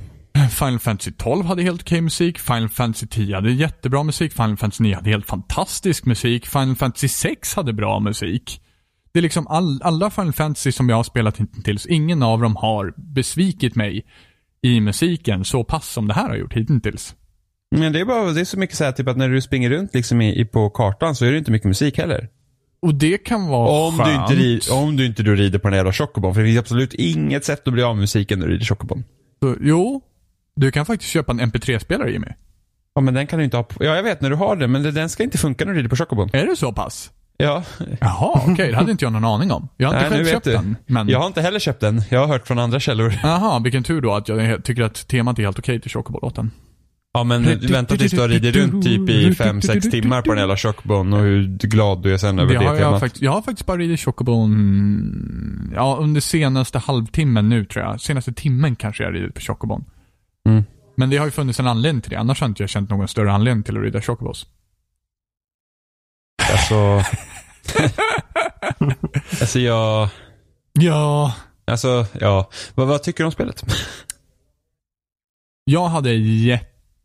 [0.51, 2.39] Final Fantasy 12 hade helt okej musik.
[2.39, 4.33] Final Fantasy 10 hade jättebra musik.
[4.33, 6.47] Final Fantasy 9 hade helt fantastisk musik.
[6.47, 8.61] Final Fantasy 6 hade bra musik.
[9.13, 12.57] Det är liksom all, alla Final Fantasy som jag har spelat hittills, ingen av dem
[12.57, 14.07] har besvikit mig
[14.63, 17.15] i musiken så pass som det här har gjort hittills.
[17.77, 19.71] Men det är bara, det är så mycket så här typ att när du springer
[19.71, 22.29] runt liksom i, i på kartan så är det inte mycket musik heller.
[22.83, 24.31] Och det kan vara Om du, skönt.
[24.31, 26.35] inte ri, om du inte då rider på den jävla chocobon.
[26.35, 29.05] För det finns absolut inget sätt att bli av med musiken när du rider chocobon.
[29.43, 30.01] Så, jo,
[30.57, 32.27] du kan faktiskt köpa en MP3-spelare Jimmy.
[32.95, 34.73] Ja men den kan du inte ha på, Ja jag vet när du har den
[34.73, 36.31] men den ska inte funka när du rider på chocobon.
[36.33, 37.11] Är det så pass?
[37.37, 37.63] Ja.
[38.01, 38.71] Jaha, okej.
[38.71, 39.69] det hade inte jag någon aning om.
[39.77, 40.53] Jag har inte Nej, själv köpt du.
[40.53, 40.77] den.
[40.87, 41.09] Men...
[41.09, 42.03] Jag har inte heller köpt den.
[42.09, 43.15] Jag har hört från andra källor.
[43.23, 46.51] Jaha, vilken tur då att jag tycker att temat är helt okej till Chocobo-låten.
[47.13, 50.57] Ja men vänta tills du har ridit runt typ i 5-6 timmar på den jävla
[50.57, 53.43] chockbon och hur glad du är sen över Det det, har jag, faktiskt, jag har
[53.43, 58.01] faktiskt bara ridit Chocobon, ja under senaste halvtimmen nu tror jag.
[58.01, 59.85] Senaste timmen kanske jag har ridit på Chocobon.
[60.49, 60.65] Mm.
[60.97, 62.19] Men det har ju funnits en anledning till det.
[62.19, 64.47] Annars har inte jag känt någon större anledning till att rida Chocobos.
[66.53, 66.75] Alltså...
[69.41, 70.09] alltså jag...
[70.73, 71.35] Ja.
[71.65, 72.51] Alltså, ja.
[72.75, 73.65] Vad, vad tycker du om spelet?
[75.65, 76.11] Jag hade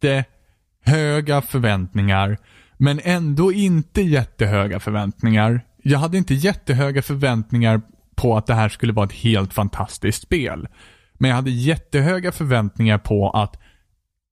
[0.04, 2.38] jättehöga förväntningar.
[2.78, 5.62] Men ändå inte jättehöga förväntningar.
[5.84, 7.82] Jag hade inte jättehöga förväntningar
[8.16, 10.68] på att det här skulle vara ett helt fantastiskt spel.
[11.14, 13.60] Men jag hade jättehöga förväntningar på att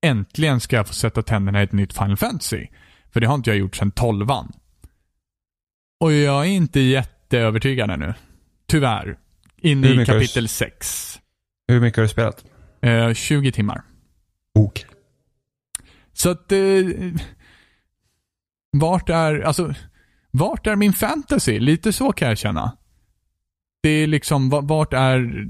[0.02, 2.67] äntligen ska jag få sätta tänderna i ett nytt Final Fantasy.
[3.13, 4.52] För det har inte jag gjort sedan tolvan.
[5.99, 8.13] Och jag är inte jätteövertygad ännu.
[8.67, 9.17] Tyvärr.
[9.58, 11.19] In Hur i kapitel 6.
[11.67, 12.45] Hur mycket har du spelat?
[12.82, 13.82] Eh, 20 timmar.
[14.56, 14.86] Ok.
[16.13, 16.52] Så att...
[16.52, 16.60] Eh,
[18.71, 19.73] vart är, alltså...
[20.32, 21.60] Vart är min fantasy?
[21.60, 22.78] Lite så kan jag känna.
[23.84, 25.47] Det är liksom, vart är...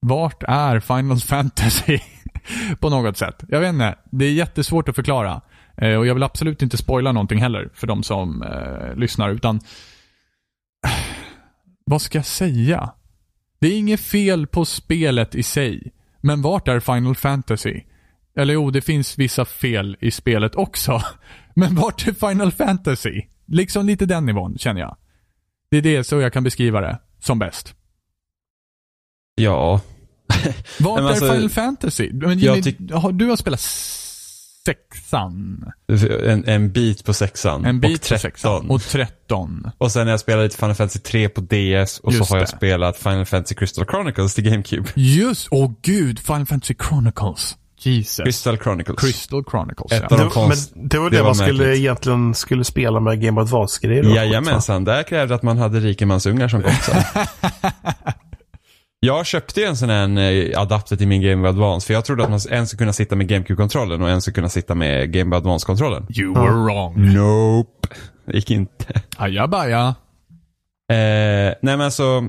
[0.00, 1.98] Vart är Final Fantasy?
[2.80, 3.44] På något sätt.
[3.48, 3.98] Jag vet inte.
[4.10, 5.40] Det är jättesvårt att förklara.
[5.76, 9.60] Eh, och jag vill absolut inte spoila någonting heller för de som eh, lyssnar, utan...
[11.84, 12.92] Vad ska jag säga?
[13.58, 15.92] Det är inget fel på spelet i sig.
[16.26, 17.82] Men vart är Final Fantasy?
[18.36, 21.02] Eller jo, det finns vissa fel i spelet också.
[21.54, 23.22] Men vart är Final Fantasy?
[23.46, 24.96] Liksom lite den nivån, känner jag.
[25.70, 27.74] Det är det så jag kan beskriva det som bäst.
[29.34, 29.80] Ja.
[30.80, 32.10] Vart Men är alltså, Final Fantasy?
[32.12, 33.60] Men Jimmy, tyck- du har spelat
[34.66, 35.64] sexan.
[36.26, 37.64] En, en bit på sexan.
[37.64, 38.18] En och bit på 13.
[38.18, 38.70] sexan.
[38.70, 39.70] Och 13.
[39.78, 42.38] Och sen har jag spelat lite Final Fantasy 3 på DS och Just så har
[42.38, 42.56] jag det.
[42.56, 44.88] spelat Final Fantasy Crystal Chronicles till GameCube.
[44.94, 47.56] Just, åh gud, Final Fantasy Chronicles.
[47.78, 48.24] Jesus.
[48.24, 49.00] Crystal Chronicles.
[49.00, 50.16] Crystal Chronicles, Ett ja.
[50.16, 51.78] Det, de konst- men det var det det, var man skulle märkligt.
[51.78, 54.02] egentligen skulle spela med Game Boy Advance-grejer.
[54.16, 57.04] Jajamensan, där krävde att man hade rikemansungar som kompisar.
[59.00, 62.04] Jag köpte ju en sån här eh, adapter till min Game Boy Advance för jag
[62.04, 65.12] trodde att man en skulle kunna sitta med GameCube-kontrollen och en skulle kunna sitta med
[65.12, 66.06] Game Boy Advance-kontrollen.
[66.10, 67.12] You were wrong.
[67.14, 67.88] Nope.
[68.26, 69.02] Det gick inte.
[69.16, 69.94] Ajabaja.
[70.90, 72.24] Eh, nej men alltså,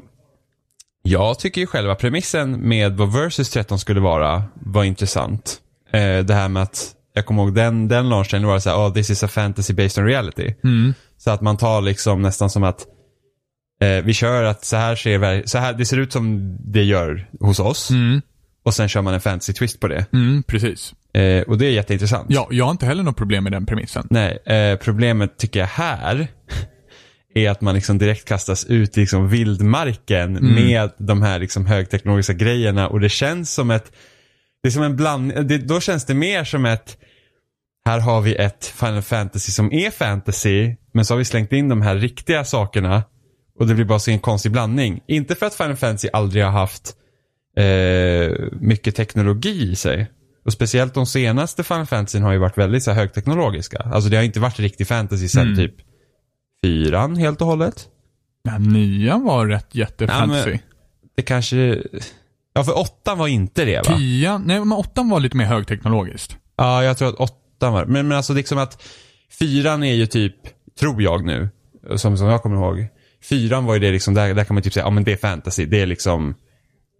[1.03, 5.57] jag tycker ju själva premissen med vad Versus 13 skulle vara var intressant.
[5.91, 8.77] Eh, det här med att, jag kommer ihåg den, den launchen var det så här,
[8.77, 10.53] oh this is a fantasy based on reality.
[10.63, 10.93] Mm.
[11.17, 12.85] Så att man tar liksom nästan som att
[13.81, 17.29] eh, vi kör att så här ser så här, det ser ut som det gör
[17.39, 17.89] hos oss.
[17.89, 18.21] Mm.
[18.63, 20.05] Och sen kör man en fantasy twist på det.
[20.13, 20.93] Mm, precis.
[21.13, 22.25] Eh, och det är jätteintressant.
[22.29, 24.07] Ja, jag har inte heller något problem med den premissen.
[24.09, 26.27] Nej, eh, problemet tycker jag här
[27.35, 32.33] är att man liksom direkt kastas ut i liksom vildmarken med de här liksom högteknologiska
[32.33, 33.91] grejerna och det känns som ett,
[34.63, 36.97] det är som en bland, det, då känns det mer som ett,
[37.85, 41.69] här har vi ett Final Fantasy som är fantasy, men så har vi slängt in
[41.69, 43.03] de här riktiga sakerna
[43.59, 45.01] och det blir bara så en konstig blandning.
[45.07, 46.95] Inte för att Final Fantasy aldrig har haft
[47.57, 50.11] eh, mycket teknologi i sig.
[50.45, 53.77] Och speciellt de senaste Final Fantasy har ju varit väldigt så här, högteknologiska.
[53.77, 55.55] Alltså det har inte varit riktig fantasy sedan Mm.
[55.57, 55.75] typ
[56.63, 57.87] fyran helt och hållet.
[58.43, 60.39] Den nya var rätt jättefantasy.
[60.39, 60.59] Ja, men-
[61.15, 61.81] Det kanske...
[62.53, 63.97] Ja, för åttan var inte det va?
[63.97, 66.37] Tian, nej men åttan var lite mer högteknologiskt.
[66.57, 68.83] Ja, jag tror att åttan var men, men alltså liksom att
[69.39, 70.35] Fyran är ju typ,
[70.79, 71.49] tror jag nu,
[71.95, 72.87] som, som jag kommer ihåg.
[73.23, 75.17] Fyran var ju det liksom, där, där kan man typ säga, ja men det är
[75.17, 75.65] fantasy.
[75.65, 76.35] Det är liksom,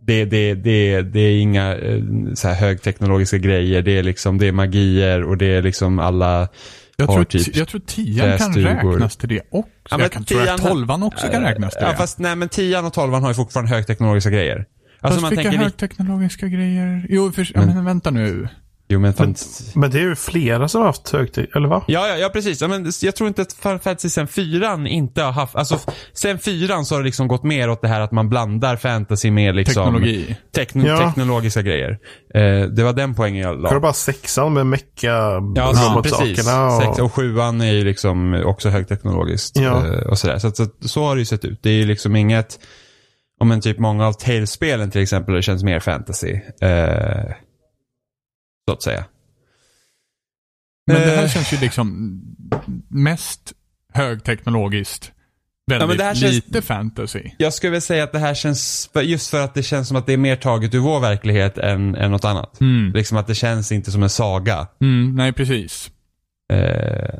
[0.07, 2.01] det, det, det, det är inga eh,
[2.33, 3.81] så här högteknologiska grejer.
[3.81, 6.47] Det är liksom, det är magier och det är liksom alla
[6.97, 9.71] Jag tror, typ jag tror tian kan räknas till det också.
[9.89, 11.97] Ja, men jag kan tro att tian- tolvan också kan räknas till Ja, det.
[11.97, 14.65] fast nej men tian och tolvan har ju fortfarande högteknologiska grejer.
[14.99, 17.05] Alltså Fast man vilka tänker, högteknologiska grejer?
[17.09, 18.47] Jo, för, ja, men vänta nu.
[18.89, 19.35] Jo men fan,
[19.75, 21.83] Men det är ju flera som har haft högt, eller va?
[21.87, 22.61] Ja, ja, ja precis.
[22.61, 25.79] Ja, men jag tror inte att Final Fantasy sen fyran inte har haft, alltså
[26.13, 29.31] sen fyran så har det liksom gått mer åt det här att man blandar fantasy
[29.31, 30.37] med liksom Teknologi.
[30.57, 30.97] tekn- Ja.
[31.07, 31.97] teknologiska grejer.
[32.33, 33.69] Eh, det var den poängen jag la.
[33.73, 35.07] Du bara sexan med mecka
[35.55, 36.39] Ja, så, precis.
[36.47, 36.81] och...
[36.83, 39.57] Sex och sjuan är ju liksom också högteknologiskt.
[39.59, 39.85] Ja.
[39.87, 40.37] eh, Och sådär.
[40.37, 41.59] Så, så, så har det ju sett ut.
[41.63, 42.59] Det är ju liksom inget,
[43.39, 46.31] om en typ många av Tales-spelen till exempel, det känns mer fantasy.
[46.61, 47.31] Eh,
[48.67, 49.05] så att säga.
[50.87, 51.29] Men det här Eh.
[51.29, 52.21] känns ju liksom
[52.89, 53.53] mest
[53.93, 55.11] högteknologiskt.
[55.71, 57.23] Väldigt det här känns- lite fantasy.
[57.37, 60.05] Jag skulle väl säga att det här känns, just för att det känns som att
[60.05, 62.61] det är mer taget ur vår verklighet än, än något annat.
[62.61, 62.91] Mm.
[62.93, 64.67] Liksom att det känns inte som en saga.
[64.81, 65.91] Mm, nej, precis.
[66.53, 67.15] Eh,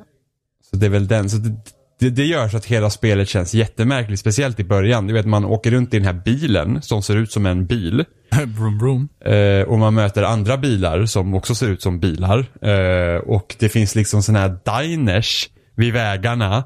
[0.72, 1.30] så det är väl den.
[1.30, 1.58] Så det,
[2.00, 5.08] det, det gör så att hela spelet känns jättemärkligt, speciellt i början.
[5.08, 8.06] Du vet, man åker runt i den här bilen som ser ut som en bil.
[8.46, 9.10] vroom, vroom.
[9.26, 12.46] Eh, och man möter andra bilar som också ser ut som bilar.
[12.62, 16.64] Eh, och det finns liksom sådana här diners vid vägarna.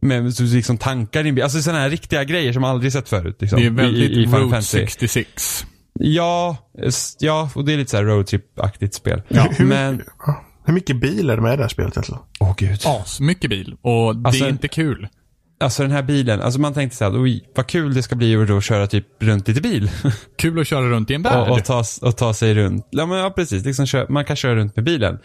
[0.00, 1.44] Med så liksom tankar i bil.
[1.44, 3.36] Alltså sådana här riktiga grejer som man aldrig sett förut.
[3.40, 4.78] Liksom, Det är väldigt i, i Fantasy.
[4.78, 5.66] 66.
[5.98, 6.56] Ja,
[7.18, 9.22] ja, och det är lite så här roadtrip-aktigt spel.
[9.28, 9.50] Ja.
[9.58, 10.44] Men, ja.
[10.66, 12.20] Hur mycket bil är det med i det här spelet egentligen?
[12.40, 12.80] åh gud.
[12.86, 13.76] As, mycket bil.
[13.82, 15.08] Och det Alltså- är inte kul.
[15.60, 18.36] Alltså den här bilen, alltså man tänkte så här, oj, vad kul det ska bli
[18.36, 19.90] att då köra typ runt lite bil.
[20.38, 21.48] Kul att köra runt i en värld.
[21.48, 22.88] och, och, ta, och ta sig runt.
[22.90, 25.18] Ja, men ja precis, liksom kör, man kan köra runt med bilen.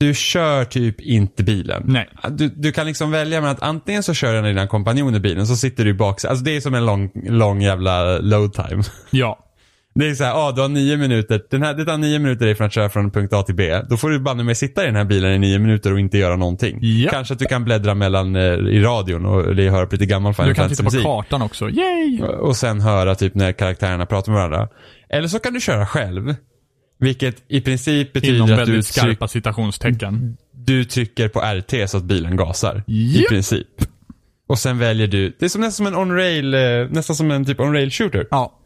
[0.00, 1.82] Du kör typ inte bilen.
[1.86, 2.08] Nej.
[2.30, 5.46] Du, du kan liksom välja mellan att antingen så kör en av dina kompanjoner bilen,
[5.46, 6.24] så sitter du i bak.
[6.24, 8.82] Alltså det är som en lång, lång jävla load time.
[9.10, 9.38] Ja.
[9.94, 11.40] Det är så här, ah, du har nio minuter.
[11.50, 13.80] Den här, det tar nio minuter ifrån att köra från punkt A till B.
[13.90, 16.18] Då får du banne mig sitta i den här bilen i nio minuter och inte
[16.18, 16.78] göra någonting.
[16.82, 17.10] Ja.
[17.10, 20.34] Kanske att du kan bläddra mellan eh, i radion och eller höra på lite gammal
[20.34, 21.02] Final Du kan titta på musik.
[21.02, 21.70] kartan också.
[21.70, 22.20] Yay!
[22.22, 24.68] Och sen höra typ när karaktärerna pratar med varandra.
[25.08, 26.34] Eller så kan du köra själv.
[27.00, 30.36] Vilket i princip betyder Inom att du, tryck, skarpa citationstecken.
[30.66, 32.82] du trycker på RT så att bilen gasar.
[32.86, 33.28] I Japp.
[33.28, 33.66] princip.
[34.46, 37.44] Och sen väljer du, det är som nästan som en on-rail, eh, nästan som en
[37.44, 38.26] typ on-rail shooter.
[38.30, 38.60] Ja.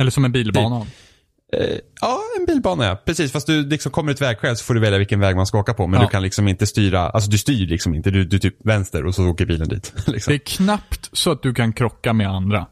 [0.00, 0.86] Eller som en bilbana.
[1.52, 2.96] Eh, ja, en bilbana ja.
[3.04, 5.58] Precis, fast du liksom kommer ett vägskäl så får du välja vilken väg man ska
[5.58, 5.86] åka på.
[5.86, 6.06] Men Ja.
[6.06, 8.10] du kan liksom inte styra, alltså du styr liksom inte.
[8.10, 9.92] Du, du typ vänster och så åker bilen dit.
[10.06, 10.30] liksom.
[10.30, 12.66] Det är knappt så att du kan krocka med andra.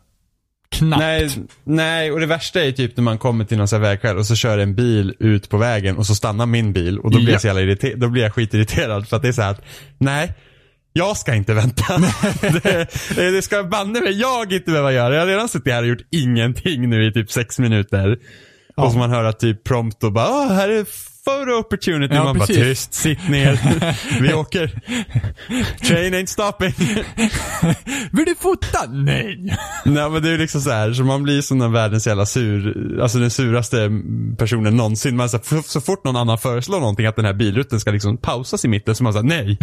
[0.71, 1.01] Knappt.
[1.01, 1.31] Nej,
[1.65, 4.27] nej, och det värsta är typ när man kommer till någon sån här vägskäl och
[4.27, 7.27] så kör en bil ut på vägen och så stannar min bil och då blir
[7.29, 7.33] Ja.
[7.33, 9.65] jag så jävla irriter- då blir jag skitirriterad för att det är så här att,
[9.99, 10.33] nej,
[10.93, 11.99] jag ska inte vänta.
[12.63, 15.15] det, det ska banne mig jag inte behöva göra.
[15.15, 18.19] Jag har redan suttit här och gjort ingenting nu i typ sex minuter.
[18.77, 20.85] Och så man hör att typ prompt och bara, ah, här är
[21.29, 22.15] photo opportunity.
[22.15, 22.57] Ja, man precis.
[22.57, 23.61] bara, tyst, sitt ner.
[24.23, 24.81] Vi åker.
[25.87, 26.75] Train ain't stopping.
[28.13, 28.87] Vill du fota?
[28.89, 29.57] Nej.
[29.85, 33.01] Nej men det är liksom så här, så man blir som den världens jävla sur,
[33.03, 33.91] alltså den suraste
[34.39, 35.17] personen någonsin.
[35.17, 38.17] Man så, så, så fort någon annan föreslår någonting att den här bilrutten ska liksom
[38.17, 39.59] pausas i mitten så man säger nej.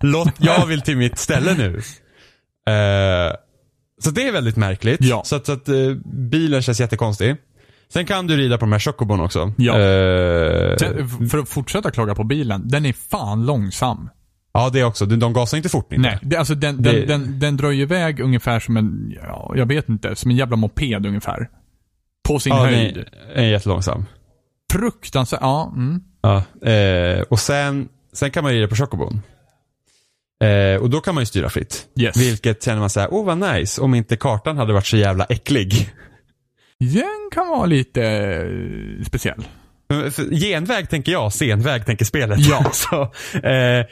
[0.00, 1.76] Låt, jag vill till mitt ställe nu.
[2.72, 3.34] Eh,
[4.02, 5.00] så det är väldigt märkligt.
[5.00, 5.22] Ja.
[5.24, 7.36] Så att, så att eh, bilen känns jättekonstig.
[7.92, 9.52] Sen kan du rida på de här chocobon också.
[9.58, 9.72] Ja.
[10.78, 12.62] Sen, För att fortsätta klaga på bilen.
[12.68, 14.10] Den är fan långsam.
[14.52, 15.06] ja det också.
[15.06, 16.08] De, de gasar inte fort inte.
[16.08, 19.52] Nej, det, alltså den, Det- den, den, den drar ju iväg ungefär som en, ja,
[19.56, 21.48] jag vet inte, som en jävla moped ungefär.
[22.28, 22.94] På sin Ja, höjd.
[22.94, 23.04] den
[23.34, 24.04] är, är jättelångsam.
[24.72, 25.72] Fruktansvärt, ja.
[25.76, 26.00] Mm.
[26.22, 26.36] Ja,
[26.70, 29.20] eh, och sen, sen kan man rida på chocobon.
[30.42, 31.86] Eh, och då kan man ju styra fritt.
[32.00, 32.16] Yes.
[32.16, 35.24] Vilket känner man så här, åh vad nice, om inte kartan hade varit så jävla
[35.24, 35.90] äcklig.
[36.80, 39.44] Den kan vara lite eh, speciell.
[40.30, 42.38] Genväg tänker jag, senväg tänker spelet.
[42.40, 42.70] Ja.
[42.72, 43.02] så
[43.48, 43.86] eh,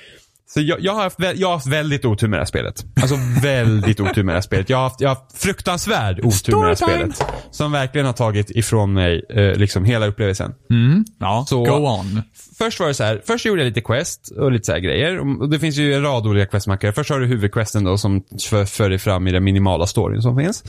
[0.54, 2.84] så jag, jag, har haft, jag har haft väldigt otur med det här spelet.
[3.02, 4.70] Alltså väldigt otur med det här spelet.
[4.70, 7.12] Jag har haft, jag har haft fruktansvärd otur med det här Storytime.
[7.12, 7.32] spelet.
[7.50, 10.54] Som verkligen har tagit ifrån mig eh, liksom hela upplevelsen.
[10.70, 11.04] Mm.
[11.20, 12.22] Ja, Så- go on.
[12.58, 15.40] Först var det så här, först gjorde jag lite quest och lite så här grejer.
[15.42, 16.92] Och det finns ju en rad olika questmarkör.
[16.92, 20.36] Först har du huvudquesten då som för, för dig fram i den minimala storyn som
[20.38, 20.64] finns.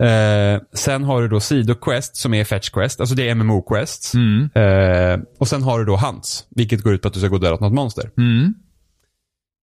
[0.00, 4.14] Eh, sen har du då sidoquest som är fetch quest, alltså det är MMO-quests.
[4.14, 4.48] Mm.
[4.54, 7.34] Eh, och sen har du då hunts, vilket går ut på att du ska gå
[7.34, 8.10] och döda något monster.
[8.18, 8.54] Mm.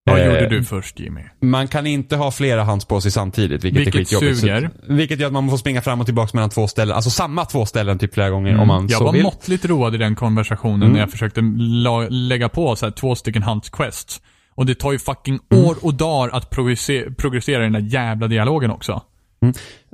[0.06, 1.22] Vad Eh, gjorde du först Jimmy?
[1.42, 4.36] Man kan inte ha flera hands på sig samtidigt, vilket, Vilket är skitjobbigt.
[4.36, 4.70] Så- suger.
[4.88, 6.96] Vilket gör att man får springa fram och tillbaka mellan två ställen.
[6.96, 8.90] Alltså samma två ställen typ flera gånger om man Mm.
[8.90, 9.24] Jag så var vill.
[9.24, 10.92] måttligt road i den konversationen Mm.
[10.94, 14.22] när jag försökte la- lägga på så här, två stycken Hunts Quest.
[14.56, 15.66] Och det tar ju fucking Mm.
[15.66, 19.02] år och dagar att progresse- progressera den där jävla dialogen också.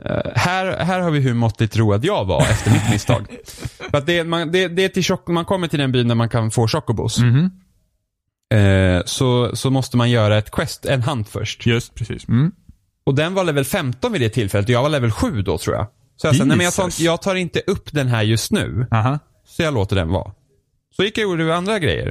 [0.05, 3.25] Eh, här, här har vi hur måttligt road jag var efter mitt misstag.
[3.91, 6.29] För det, man, det, det är till chock, man kommer till den byn där man
[6.29, 7.19] kan få chocobos.
[7.19, 7.51] Mhm.
[8.53, 11.65] Eh, så, så måste man göra ett quest, en hunt först.
[11.65, 12.27] Just precis.
[12.27, 12.51] Mm.
[13.03, 15.75] Och den var level 15 vid det tillfället och jag var level 7 då tror
[15.75, 15.87] jag.
[16.15, 18.87] Så jag sa, nej men jag tar, jag tar inte upp den här just nu.
[18.91, 19.19] Aha.
[19.47, 20.31] Så jag låter den vara.
[20.95, 22.07] Så gick jag och gjorde andra grejer.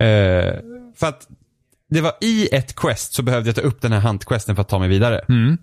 [0.00, 0.54] Eh,
[0.96, 1.28] för att
[1.90, 4.68] det var i ett quest så behövde jag ta upp den här hunt-questen för att
[4.68, 5.24] ta mig vidare.
[5.28, 5.58] Mm.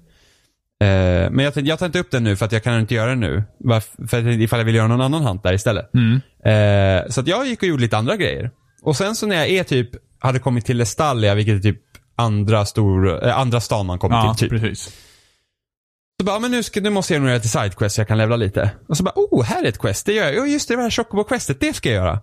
[0.81, 2.95] Eh, men jag tänkte, jag tar inte upp den nu för att jag kan inte
[2.95, 3.43] göra den nu.
[3.63, 5.89] Varf- För att ifall jag vill göra någon annan hunt där istället.
[5.93, 6.15] Mm.
[6.45, 8.51] Eh, så att jag gick och gjorde lite andra grejer.
[8.81, 9.89] Och sen så när jag är typ,
[10.19, 11.81] hade kommit till Estalia, vilket är typ
[12.15, 14.61] andra stor, eh, andra stan man kommer Ja, till typ.
[14.61, 14.83] precis.
[16.19, 18.17] Så bara, men nu, ska, nu måste jag nog göra till sidequest så jag kan
[18.17, 18.71] levla lite.
[18.87, 20.05] Och så bara, oh, här är ett quest.
[20.05, 20.43] Det gör jag.
[20.43, 22.19] Oh, just det, det här Chocobo-questet, det ska jag göra.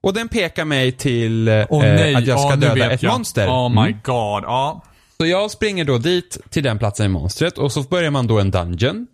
[0.00, 3.12] Och den pekar mig till eh, Åh nej, att jag ska nu döda ett jag.
[3.12, 3.48] monster.
[3.48, 3.92] Oh my Mm.
[4.04, 4.82] god, ja.
[5.20, 8.38] Så jag springer då dit, till den platsen i monstret och så börjar man då
[8.40, 9.06] en dungeon.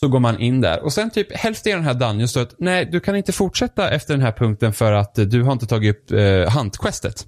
[0.00, 2.54] Så går man in där och sen typ hälften i den här dungeon står att
[2.58, 5.66] nej, du kan inte fortsätta efter den här punkten för att eh, du har inte
[5.66, 6.18] tagit upp eh,
[6.56, 7.26] hunt-questet.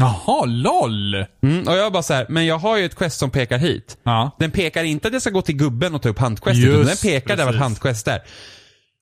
[0.00, 1.14] Jaha, LOL!
[1.42, 3.98] Mm, och jag bara så här, men jag har ju ett quest som pekar hit.
[4.02, 4.36] Ja.
[4.38, 6.86] Den pekar inte att jag ska gå till gubben och ta upp handquestet, Just utan
[6.86, 7.62] den pekar där vart precis.
[7.62, 8.20] handquest är.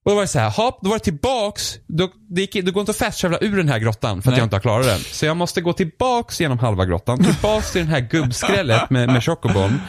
[0.05, 1.79] Och då var det så här, hopp, då var det tillbaks.
[1.87, 4.33] Då, det, gick, det går inte att fast travela ur den här grottan för att
[4.33, 4.39] Nej.
[4.39, 4.99] jag inte har klarat den.
[5.01, 9.25] Så jag måste gå tillbaks genom halva grottan, tillbaks till den här gubbskrället med, med
[9.25, 9.81] chocobon.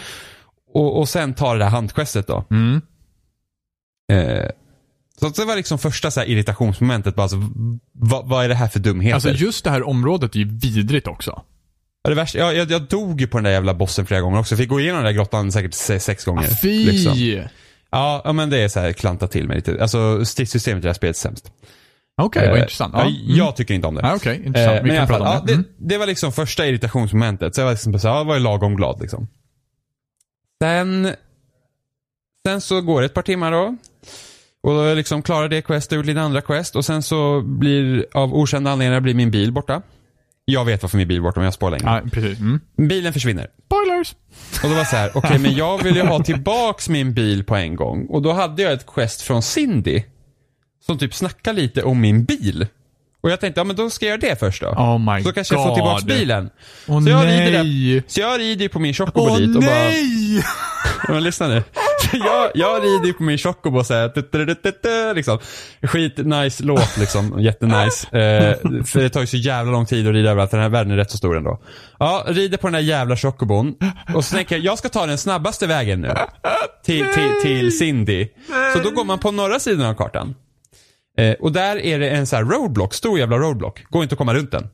[0.73, 2.45] Och, och sen ta det där handquestet då.
[2.51, 2.81] Mm.
[4.11, 4.49] Eh,
[5.19, 7.15] så det var liksom första så irritationsmomentet.
[7.15, 7.37] Bara, alltså,
[7.93, 9.13] vad, vad är det här för dumheter?
[9.13, 11.41] Alltså just det här området är ju vidrigt också.
[12.03, 14.39] Ja, det värsta, jag, jag, jag dog ju på den där jävla bossen flera gånger
[14.39, 14.53] också.
[14.53, 16.43] Jag fick gå igenom den där grottan säkert se- sex gånger.
[16.43, 16.85] Fy!
[16.85, 17.43] liksom.
[17.91, 19.77] Ja, ja, men det är så här klanta till mig lite.
[19.81, 21.51] Alltså stridssystemet i det här spelet är sämst.
[22.21, 22.93] Okej, vad Eh, intressant.
[22.97, 23.07] Ja, Ja.
[23.09, 23.35] Mm.
[23.37, 24.01] Jag tycker inte om det.
[24.01, 24.77] Ja, Okej, Eh, intressant.
[24.77, 25.51] Vi men i kan fall, prata ja, om det.
[25.53, 25.67] det, Mm.
[25.77, 27.55] det var liksom första irritationsmomentet.
[27.55, 29.27] Så jag var liksom så här, ja, var ju lagom glad liksom.
[30.63, 31.13] Sen,
[32.47, 33.75] sen så går det ett par timmar då.
[34.63, 36.75] Och då liksom klarat det quest och gjort lite andra quest.
[36.75, 39.81] Och sen så blir, av okända anledningar, blir min bil borta.
[40.45, 41.83] Jag vet varför min bil är borta, om jag spår länge.
[41.85, 42.39] Ja, precis.
[42.39, 42.59] Mm.
[42.77, 43.47] Bilen försvinner.
[43.65, 44.15] Spoilers!
[44.63, 47.43] Och då var det så här, okej men jag vill ju ha tillbaks min bil
[47.43, 48.05] på en gång.
[48.05, 50.03] Och då hade jag ett quest från Cindy.
[50.85, 52.67] Som typ snackar lite om min bil.
[53.27, 54.67] Och jag tänkte, ja men då ska jag göra det först då.
[54.67, 55.75] Oh my så kanske jag får God.
[55.75, 56.49] tillbaks bilen.
[56.87, 57.51] Åh Så jag nej!
[57.51, 60.43] rider Så jag rider på min Chocobo Åh dit och bara, nej!
[61.09, 61.63] men lyssna nu.
[62.11, 65.39] Så jag, jag rider på min Chocobo såhär, liksom.
[65.81, 68.17] Skit nice låt liksom, jättenice.
[68.17, 70.93] Eh, för det tar ju så jävla lång tid att rida överallt, den här världen
[70.93, 71.61] är rätt så stor ändå.
[71.99, 73.75] Ja, rider på den där jävla Chocobon.
[74.15, 76.13] Och så tänker jag, jag ska ta den snabbaste vägen nu.
[76.85, 78.27] Till, till, till Cindy.
[78.73, 80.35] Så då går man på norra sidan av kartan.
[81.17, 83.83] Eh, och där är det en så här roadblock, stor jävla roadblock.
[83.89, 84.67] Går inte att komma runt den.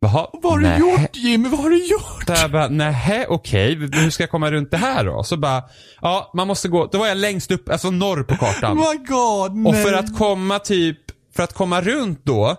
[0.00, 1.48] Jaha, Vad har du gjort Jimmy?
[1.48, 2.24] Vad har du gjort?
[2.26, 5.22] Så jag bara, nähä, okej, hur ska jag komma runt det här då?
[5.22, 5.62] Så bara,
[6.00, 8.78] ja, man måste gå, då var jag längst upp, alltså norr på kartan.
[8.78, 9.70] Oh my god, nej.
[9.70, 10.98] Och för att komma typ,
[11.36, 12.56] för att komma runt då,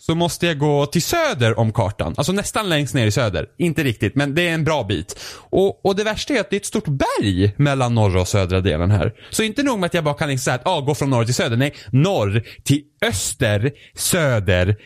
[0.00, 2.14] så måste jag gå till söder om kartan.
[2.16, 3.46] Alltså nästan längst ner i söder.
[3.58, 5.20] Inte riktigt, men det är en bra bit.
[5.50, 8.60] Och, och det värsta är att det är ett stort berg mellan norra och södra
[8.60, 9.12] delen här.
[9.30, 11.24] Så inte nog med att jag bara kan liksom säga att ah, gå från norr
[11.24, 11.56] till söder.
[11.56, 14.76] Nej, norr till öster, söder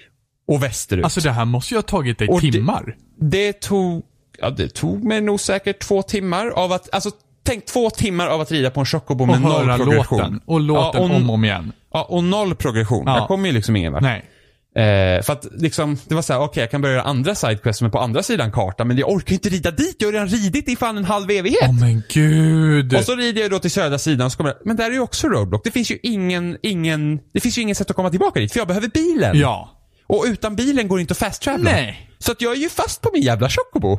[0.48, 1.04] och västerut.
[1.04, 2.96] Alltså det här måste ju ha tagit dig Och det- timmar.
[3.20, 4.02] Det tog,
[4.38, 7.10] ja det tog mig nog säkert två timmar av att, alltså
[7.42, 10.18] tänk två timmar av att rida på en chocobo Och med noll höra progression.
[10.18, 10.40] låten.
[10.46, 11.72] Och låten ja, och, om och om igen.
[11.92, 13.02] Ja, och noll progression.
[13.06, 13.18] Ja.
[13.18, 14.02] Jag kommer ju liksom ingen vart.
[14.02, 14.24] Nej.
[14.76, 17.78] Eh, för att liksom, det var så här, okej jag kan börja göra andra sidequests
[17.78, 19.96] som är på andra sidan kartan, men jag orkar inte rida dit.
[19.98, 21.68] Jag har redan ridit i fan en halv evighet.
[21.68, 22.94] Åh men gud.
[22.96, 25.00] Och så rider jag då till södra sidan, så kommer jag, men där är ju
[25.00, 25.64] också roadblock.
[25.64, 28.60] Det finns ju ingen, ingen, det finns ju ingen sätt att komma tillbaka dit, för
[28.60, 29.38] jag behöver bilen.
[29.38, 29.70] Ja.
[30.06, 31.70] Och utan bilen går det inte att fast travela.
[31.70, 32.10] Nej.
[32.24, 33.92] Så att jag är ju fast på min jävla chocobo.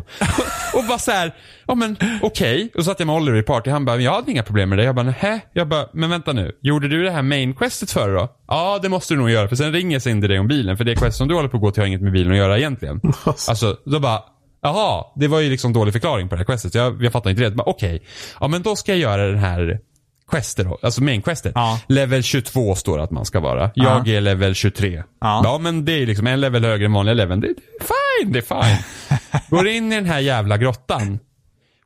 [0.74, 1.36] och bara så här,
[1.68, 2.72] ja men okej.
[2.76, 4.78] Och så satt jag med Oliver i party, han bara, jag hade inga problem med
[4.78, 4.84] det.
[4.84, 5.42] Jag bara, nähä?
[5.54, 6.52] Jag bara, men vänta nu.
[6.62, 8.30] Gjorde du det här main questet före då?
[8.48, 9.48] Ja, det måste du nog göra.
[9.48, 10.78] För sen ringer Cindy dig om bilen.
[10.78, 12.38] För det quest som du håller på att gå till har inget med bilen att
[12.38, 13.02] göra egentligen.
[13.26, 14.20] alltså, då bara,
[14.62, 15.04] jaha.
[15.16, 16.76] Det var ju liksom dålig förklaring på det här questet.
[16.76, 17.64] Jag, jag fattar inte det.
[17.66, 18.04] Okej.
[18.40, 19.80] Ja men då ska jag göra den här
[20.32, 20.80] questet då.
[20.82, 21.52] Alltså main questet.
[21.56, 21.80] Ja.
[21.88, 23.72] Level 22 står det att man ska vara.
[23.76, 25.04] Jag är level 23.
[25.22, 25.42] Ja.
[25.44, 27.42] ja men det är liksom en level högre än vanliga leveln.
[27.42, 27.54] Det är
[28.24, 28.84] fine, det är fine.
[29.50, 31.20] Går in i den här jävla grottan.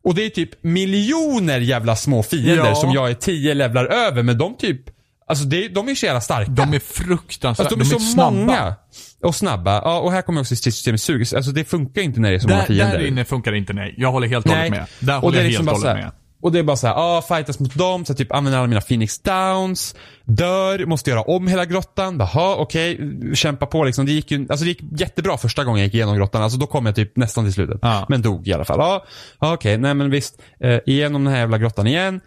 [0.03, 2.75] Och det är typ miljoner jävla små fiender Ja.
[2.75, 4.23] som jag är tio levlar över.
[4.23, 4.81] Men de typ
[5.27, 6.51] Alltså det, de är ju så jävla starka.
[6.51, 8.31] De är fruktansvärt, Alltså de är så snabba.
[8.31, 8.75] många.
[9.23, 9.71] Och snabba.
[9.83, 11.33] Ja, och här kommer också stridssystemet sugs.
[11.33, 12.99] Alltså det funkar inte när det är så många Där, fiender.
[12.99, 13.93] där inne funkar det inte nej.
[13.97, 14.85] Jag håller helt och hållet med.
[14.99, 16.13] Där och håller det är jag liksom helt och hållet med.
[16.41, 18.81] Och det är bara så här, ah, fightas mot dem, så typ använder alla mina
[18.81, 22.17] Phoenix Downs, dör, måste göra om hela grottan.
[22.19, 22.99] Jaha, okej,
[23.33, 24.05] kämpa på liksom.
[24.05, 26.43] Det gick ju, alltså det gick jättebra första gången jag gick igenom grottan.
[26.43, 27.79] Alltså då kom jag typ nästan till slutet.
[27.81, 28.05] Ja.
[28.09, 28.79] Men dog i alla fall.
[28.79, 29.05] Ja,
[29.39, 30.41] ah, okej, nej men visst.
[30.63, 32.21] Eh, igenom den här jävla grottan igen.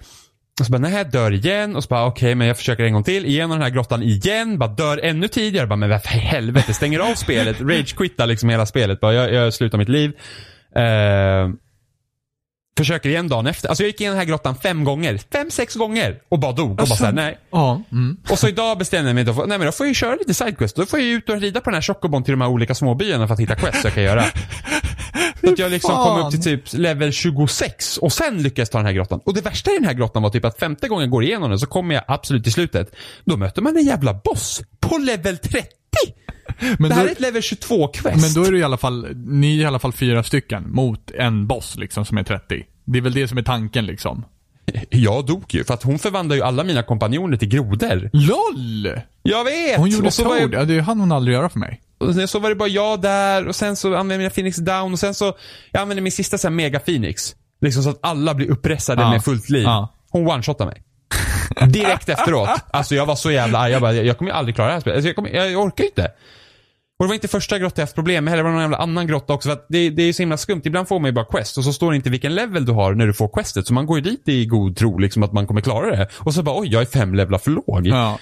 [0.60, 1.76] Och så bara, nej, jag dör igen.
[1.76, 3.26] Och så bara, okej, men jag försöker en gång till.
[3.26, 4.58] Igenom den här grottan igen.
[4.58, 5.66] Bara dör ännu tidigare.
[5.66, 6.74] Bara, men vad för helvete.
[6.74, 7.60] Stänger av spelet.
[7.60, 9.00] Rage-quittar liksom hela spelet.
[9.00, 10.12] Bara, jag, jag slutar mitt liv.
[10.76, 11.48] Eh,
[12.78, 13.68] försöker igen dagen efter.
[13.68, 15.20] Alltså jag gick igenom den här grottan fem gånger.
[15.32, 16.20] Fem, sex gånger.
[16.28, 16.70] Och bara dog.
[16.70, 17.38] Och bara såhär, nej.
[17.50, 17.82] Ja.
[17.92, 18.16] Mm.
[18.30, 20.14] Och så idag bestämde jag mig då för, nej men då får jag ju köra
[20.14, 20.76] lite sidequest.
[20.76, 22.74] Då får jag ju ut och rida på den här chocobon till de här olika
[22.74, 24.24] småbyarna för att hitta quest jag kan göra.
[25.40, 28.86] Så att jag liksom kom upp till typ level 26 och sen lyckades ta den
[28.86, 29.20] här grottan.
[29.24, 31.50] Och det värsta i den här grottan var typ att femte gången jag går igenom
[31.50, 32.94] den så kommer jag absolut till slutet.
[33.24, 35.68] Då möter man en jävla boss på level 30!
[36.78, 38.34] Men, det här då, är ett level 22 quest.
[38.34, 41.10] men då är det i alla fall, ni är i alla fall fyra stycken mot
[41.10, 42.64] en boss liksom som är 30.
[42.84, 44.24] Det är väl det som är tanken liksom.
[44.90, 48.10] Jag dog ju för att hon förvandlade ju alla mina kompanjoner till grodor.
[48.12, 49.00] LOL!
[49.22, 49.78] Jag vet!
[49.78, 50.54] Hon gjorde så jag.
[50.54, 51.80] Ja, det hann hon aldrig göra för mig.
[51.98, 54.92] Och sen så var det bara jag där och sen så använde jag Phoenix down
[54.92, 55.36] och sen så,
[55.70, 57.34] jag använde min sista så här mega Phoenix.
[57.60, 59.10] Liksom så att alla blir uppressade Ja.
[59.10, 59.62] med fullt liv.
[59.62, 59.88] Ja.
[60.10, 60.82] Hon one-shotade mig.
[61.72, 62.48] Direkt efteråt.
[62.70, 63.72] Alltså jag var så jävla arg.
[63.72, 64.96] Jag bara, jag kommer ju aldrig klara det här spelet.
[64.96, 66.10] Alltså, jag, kommer, jag, jag orkar inte.
[67.02, 68.42] Och det var inte första grotta jag haft problem med heller.
[68.42, 69.48] Det var någon jävla annan grotta också.
[69.48, 70.62] För att det, det är så himla skumt.
[70.64, 72.94] Ibland får man ju bara quest och så står det inte vilken level du har
[72.94, 73.66] när du får questet.
[73.66, 76.08] Så man går ju dit i god tro liksom att man kommer klara det.
[76.18, 77.86] Och så bara, oj, jag är fem levlar för låg.
[77.86, 78.18] Ja.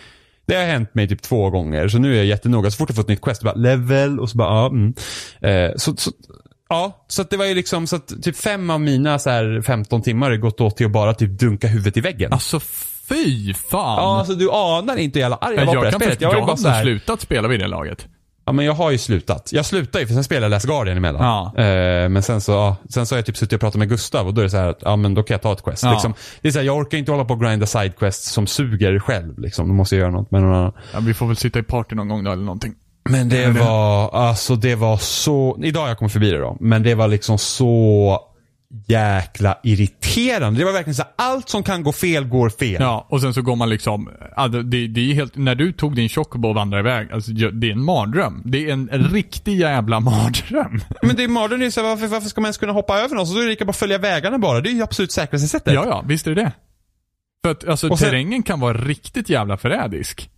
[0.47, 2.71] Det har hänt mig typ två gånger, så nu är jag jättenoga.
[2.71, 4.95] Så fort jag får ett nytt quest, bara level och så bara, ja, mm.
[5.41, 6.11] eh, så, så,
[6.69, 10.03] ja, så det var ju liksom, så att typ fem av mina så här 15
[10.03, 12.33] timmar gått åt till att bara typ dunka huvudet i väggen.
[12.33, 12.61] Alltså
[13.09, 13.97] fy fan.
[13.97, 16.21] Ja, alltså du anar inte hur jävla arg jag jag var på det här spelet.
[16.21, 18.07] Jag var jag ju bara så här, slutat spela vid det laget.
[18.51, 19.49] Ja men jag har ju slutat.
[19.53, 21.23] Jag slutar ju för sen spelar jag Last Guardian emellan.
[21.23, 21.63] Ja.
[21.63, 24.27] Eh, men sen så, ja, sen så har jag typ suttit och pratat med Gustav
[24.27, 25.83] och då är det så här att, ja men då kan jag ta ett quest.
[25.83, 25.91] Ja.
[25.91, 28.99] Liksom, det är så här, jag orkar inte hålla på och grinda sidequests som suger
[28.99, 29.69] själv liksom.
[29.69, 30.73] Då måste jag göra något med någon annan.
[30.93, 32.75] Ja, vi får väl sitta i party någon gång då eller någonting.
[33.05, 36.95] Men det var, alltså det var så, idag jag kommit förbi det då, men det
[36.95, 38.19] var liksom så
[38.87, 40.61] jäkla irriterande.
[40.61, 42.77] Det var verkligen så här, allt som kan gå fel går fel.
[42.81, 44.11] Ja, och sen så går man liksom,
[44.65, 47.73] det, det är helt, när du tog din chocobo och vandrade iväg, alltså det är
[47.73, 48.43] en mardröm.
[48.45, 50.81] Det är en riktig jävla mardröm.
[51.03, 52.99] Men det är mardröm, det är så här, varför, varför ska man ens kunna hoppa
[52.99, 53.27] över någon?
[53.27, 54.61] Så då är det lika bra att följa vägarna bara.
[54.61, 55.75] Det är ju absolut säkraste sättet.
[55.75, 56.53] Ja, ja, visst är det det.
[57.45, 60.31] För att alltså sen- terrängen kan vara riktigt jävla förrädisk.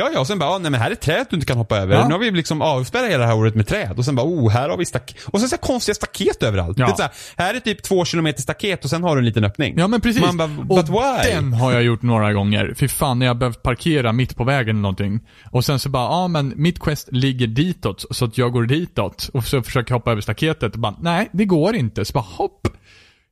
[0.00, 1.76] Ja, ja, och sen bara, ah, nej men här är träd du inte kan hoppa
[1.78, 1.94] över.
[1.94, 2.08] Ja.
[2.08, 3.98] Nu har vi liksom avspärrat hela det här året med träd.
[3.98, 5.24] Och sen bara, oh, här har vi staket.
[5.26, 6.78] Och sen så här konstiga staket överallt.
[6.78, 6.86] Ja.
[6.86, 9.24] Det är så här, här är typ två kilometer staket och sen har du en
[9.24, 9.74] liten öppning.
[9.78, 10.22] Ja men precis.
[10.22, 11.30] Man bara, och but why?
[11.32, 12.74] den har jag gjort några gånger.
[12.76, 15.20] Fy fan, när jag behövt parkera mitt på vägen eller någonting.
[15.50, 19.30] Och sen så bara, ja men mitt quest ligger ditåt, så att jag går ditåt.
[19.32, 22.04] Och så försöker jag hoppa över staketet och bara, nej det går inte.
[22.04, 22.68] Så bara, hopp.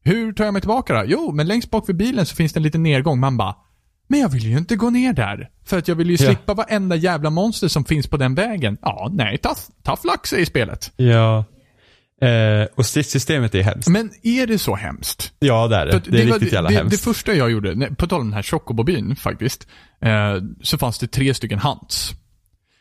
[0.04, 1.04] Hur tar jag mig tillbaka då?
[1.06, 3.20] Jo, men längst bak vid bilen så finns det en liten nedgång.
[3.20, 3.54] Man bara,
[4.08, 5.48] men jag vill ju inte gå ner där.
[5.64, 6.26] För att jag vill ju Ja.
[6.26, 8.78] slippa varenda jävla monster som finns på den vägen.
[8.82, 10.92] Ja, nej, tough, tough luck säger spelet.
[10.96, 11.44] Ja.
[12.22, 13.88] Eh, och stridssystemet är hemskt.
[13.88, 15.32] Men är det så hemskt?
[15.38, 15.92] Ja, det är det.
[15.92, 16.90] För Det är riktigt jävla det, hemskt.
[16.90, 19.66] det första jag gjorde, på tal om den här Chocobobyn faktiskt,
[20.00, 22.14] eh, så fanns det tre stycken hunts.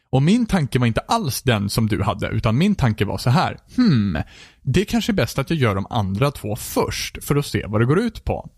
[0.10, 3.30] Och min tanke var inte alls den som du hade, utan min tanke var så
[3.30, 3.58] här.
[3.76, 4.18] Hmm,
[4.62, 7.66] det är kanske är bäst att jag gör de andra två först, för att se
[7.68, 8.50] vad det går ut på.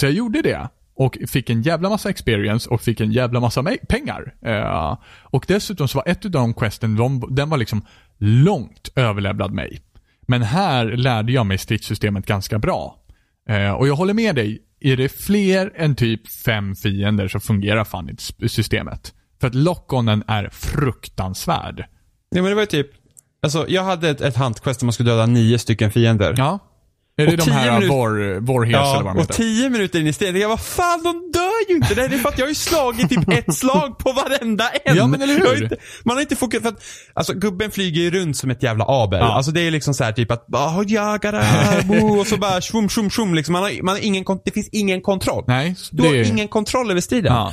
[0.00, 0.68] Så jag gjorde det.
[0.96, 4.34] Och fick en jävla massa experience och fick en jävla massa pengar.
[4.46, 7.86] Eh, och dessutom så var ett av de questen, de, den var liksom
[8.18, 9.80] långt överlevlad mig.
[10.26, 12.98] Men här lärde jag mig stridssystemet ganska bra.
[13.48, 14.62] Eh, och jag håller med dig.
[14.80, 19.14] Är det fler än typ fem fiender så fungerar fan inte systemet.
[19.40, 21.84] För att lock-onen är fruktansvärd.
[22.30, 22.90] Ja, men det var ju typ,
[23.42, 26.34] alltså jag hade ett, ett huntquest där man skulle döda nio stycken fiender.
[26.36, 26.58] Ja.
[27.16, 30.12] Är det de här minut- War, Warheads eller vad de och tio minuter in i
[30.12, 31.94] spelet, jag var fan de dör ju inte!
[31.94, 34.96] Det är för att jag har ju slagit typ ett slag på varenda en.
[34.96, 35.46] Ja, men eller hur?
[35.46, 36.82] Har Inte, man har inte fokuserat, för att,
[37.14, 39.18] alltså gubben flyger ju runt som ett jävla abel.
[39.20, 39.34] Ja.
[39.34, 41.42] Alltså det är liksom så här typ att, oh, jagara,
[41.84, 43.52] bo, och så bara shum, shum, shum liksom.
[43.52, 45.44] Man har, man har ingen, det finns ingen kontroll.
[45.46, 46.24] Nej, Du det har är...
[46.28, 47.32] ingen kontroll över striden.
[47.32, 47.52] Ja.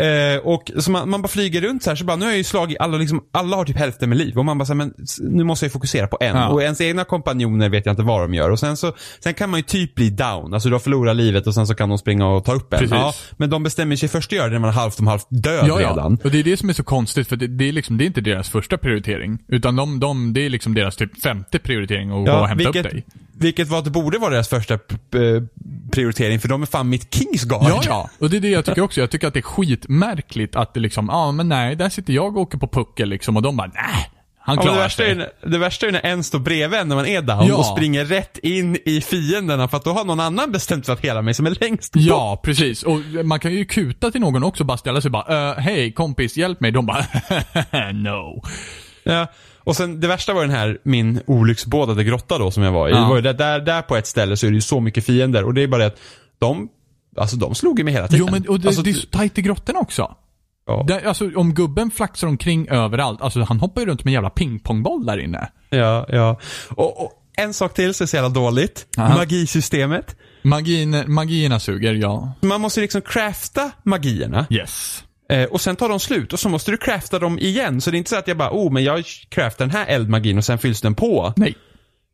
[0.00, 2.38] Eh, och så man, man bara flyger runt så här, så bara, nu har jag
[2.38, 4.38] ju slagit alla, liksom, alla har typ hälften med liv.
[4.38, 6.36] Och man bara så här, men nu måste jag fokusera på en.
[6.36, 6.48] Ja.
[6.48, 8.50] Och ens egna kompanjoner vet jag inte vad de gör.
[8.50, 10.54] Och sen så, sen kan man ju typ bli down.
[10.54, 12.78] Alltså du har förlorat livet och sen så kan de springa och ta upp en.
[12.78, 12.96] Precis.
[12.96, 15.26] Ja, men de bestämmer sig först att göra det när man är halvt om halvt
[15.28, 15.90] död Ja, ja.
[15.90, 16.18] redan.
[16.24, 18.06] Och det är det som är så konstigt för det, det är liksom, det är
[18.06, 19.38] inte deras första prioritering.
[19.48, 22.86] Utan de, de, det är liksom deras typ femte prioritering att gå och hämta vilket,
[22.86, 23.04] upp dig.
[23.38, 24.78] vilket var att det borde vara deras första
[25.92, 27.62] prioritering för de är fan mitt Kingsguard.
[27.68, 28.10] Ja, ja.
[28.18, 29.00] Och det är det jag tycker också.
[29.00, 32.36] Jag tycker att det är skitmärkligt att det liksom, ja men nej, där sitter jag
[32.36, 34.10] och åker på puckel liksom och de bara, nej.
[34.46, 35.16] Han Ja, klarar det, värsta är, sig.
[35.42, 37.54] när- det värsta är när en står bredvid en när man är down Ja.
[37.54, 41.00] och springer rätt in i fienderna för att då har någon annan bestämt för att
[41.00, 42.02] hela mig som är längst bort.
[42.02, 42.82] Ja, precis.
[42.82, 46.36] Och man kan ju kuta till någon också bara ställa sig bara, "Eh, hej kompis,
[46.36, 46.70] hjälp mig.
[46.70, 47.04] De bara,
[47.92, 48.42] no.
[49.02, 49.26] Ja.
[49.64, 52.90] Och sen det värsta var den här, min olycksbådade grotta då som jag var i.
[52.90, 52.98] Ja.
[52.98, 55.04] Det var ju där, där, där på ett ställe så är det ju så mycket
[55.04, 56.00] fiender och det är bara det att
[56.38, 56.68] de,
[57.16, 58.26] alltså de slog ju mig hela tiden.
[58.26, 60.14] Jo men och det, alltså, det är så tajt i grottorna också.
[60.66, 60.84] ja.
[60.88, 64.30] Där, alltså om gubben flaxar omkring överallt, alltså han hoppar ju runt med en jävla
[64.30, 65.48] pingpongboll där inne.
[65.70, 66.40] Ja, ja.
[66.70, 68.86] Och, och en sak till som är så jävla dåligt.
[68.98, 69.14] Aha.
[69.16, 70.16] Magisystemet.
[70.42, 72.32] Magin, magierna suger, ja.
[72.40, 74.46] Man måste liksom crafta magierna.
[74.50, 75.04] Yes.
[75.28, 77.80] Eh, och sen tar de slut och så måste du crafta dem igen.
[77.80, 80.38] Så det är inte så att jag bara, oh men jag craftar den här eldmagin
[80.38, 81.32] och sen fylls den på.
[81.36, 81.54] Nej.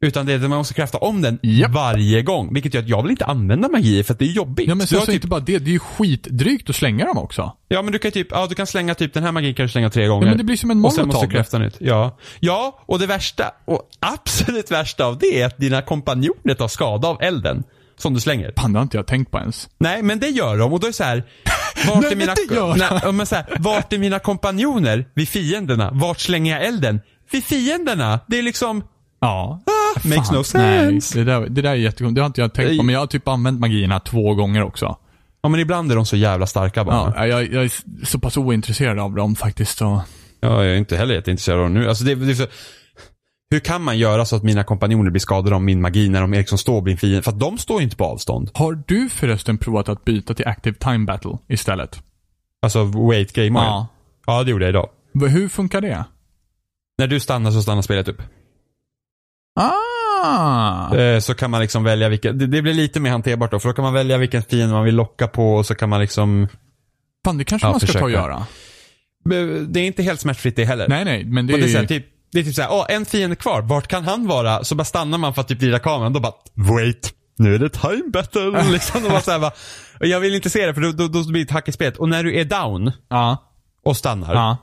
[0.03, 1.71] Utan det är att man måste crafta om den Japp.
[1.71, 2.55] varje gång.
[2.55, 4.69] Vilket gör att jag vill inte använda magier för att det är jobbigt.
[4.69, 7.07] Ja men så, har så typ, inte bara det, det är ju skitdrygt att slänga
[7.07, 7.53] dem också.
[7.69, 9.73] ja men du kan typ, ja du kan slänga typ den här magin kan du
[9.73, 10.27] slänga tre gånger.
[10.27, 11.29] Ja, men det blir som en Och sen måste molotov.
[11.29, 11.77] du crafta nytt.
[11.79, 12.19] Ja.
[12.41, 17.09] Ja, och det värsta, och absolut värsta av det är att dina kompanjoner tar skada
[17.09, 17.63] av elden.
[18.01, 18.53] Som du slänger.
[18.57, 19.69] Fan, det har inte jag tänkt på ens.
[19.79, 21.25] Nej, men det gör de och då är det så här.
[21.87, 22.35] Vart Nej, är mina,
[23.03, 25.91] nej, men så här, vart är mina kompanjoner vid fienderna?
[25.93, 27.01] Vart slänger jag elden?
[27.33, 28.21] Vid fienderna.
[28.27, 28.83] Det är liksom,
[29.21, 29.61] Ja.
[29.67, 31.17] ah, makes Fan, no sense.
[31.17, 32.15] Nej, det där, det där är jättekonstigt.
[32.15, 34.97] Det har inte jag tänkt på, men jag har typ använt magierna två gånger också.
[35.43, 37.13] Ja, men ibland är de så jävla starka bara.
[37.17, 37.73] Ja, jag, jag är
[38.07, 39.79] så pass ointresserad av dem faktiskt.
[39.79, 40.03] Så.
[40.41, 41.89] Ja, jag är inte heller jätteintresserad av dem nu.
[41.89, 42.47] Alltså det, det är så,
[43.51, 46.33] hur kan man göra så att mina kompanjoner blir skadade av min magi när de
[46.33, 47.23] liksom står vid en fiende?
[47.23, 48.51] För att de står ju inte på avstånd.
[48.55, 52.03] Har du förresten provat att byta till Active Time Battle istället?
[52.63, 53.59] Alltså wait game.
[53.61, 53.87] Ja.
[54.27, 54.89] Ja, det gjorde jag idag.
[55.31, 56.05] Hur funkar det?
[56.99, 58.23] När du stannar så stannar spelet upp.
[59.61, 60.97] Ah!
[60.97, 63.59] Eh, Så kan man liksom välja vilka, det, blir lite mer hanterbart då.
[63.61, 66.01] För då kan man välja vilken fiende man vill locka på och så kan man
[66.01, 66.49] liksom
[67.25, 68.23] Fan, det kanske Ja, man ska ta och försöka.
[68.23, 68.47] göra.
[69.69, 70.89] Det är inte helt smärtfritt det heller.
[70.89, 71.77] Nej, nej, men det är det är, ju...
[71.77, 74.65] här, typ, det är typ såhär, åh en fiende kvar, vart kan han vara?
[74.65, 77.69] Så bara stannar man för att typ vrida kameran, då bara, wait, nu är det
[77.69, 78.65] time battle.
[78.73, 79.53] liksom, och bara så här, bara,
[80.01, 81.73] och jag vill inte se det för då, då, då blir det ett hack i
[81.73, 81.97] spelet.
[81.97, 83.37] Och när du är down Ja.
[83.85, 84.57] och stannar, Ja.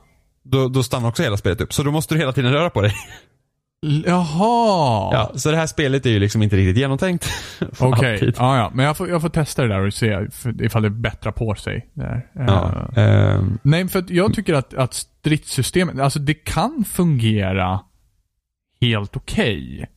[0.44, 1.74] då, då stannar också hela spelet upp.
[1.74, 2.94] Så då måste du hela tiden röra på dig.
[4.06, 5.10] Jaha.
[5.14, 7.28] Ja, så det här spelet är ju liksom inte riktigt genomtänkt.
[7.80, 8.36] Okej, alltid.
[8.38, 8.72] ja, ja.
[8.74, 10.20] Men jag får, jag får testa det där och se
[10.62, 11.90] ifall det bättrar på sig.
[11.94, 12.26] Där.
[12.34, 17.80] Ja, Eh, ehm, Nej, för jag tycker att, att stridssystemet, alltså det kan fungera
[18.82, 19.90] helt okej.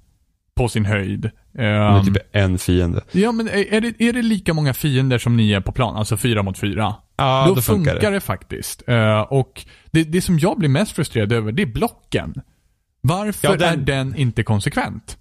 [0.54, 1.30] på sin höjd.
[1.52, 3.00] det är Ehm, typ en fiende.
[3.12, 5.96] Ja, men är är det, är det lika många fiender som ni är på plan?
[5.96, 6.94] Alltså fyra mot fyra?
[7.16, 8.10] Ja, då, då funkar, det.
[8.10, 8.20] det.
[8.20, 8.82] faktiskt.
[8.88, 12.34] Eh, och det, det som jag blir mest frustrerad över, det är blocken.
[13.00, 15.16] Varför Ja, den- är den inte konsekvent?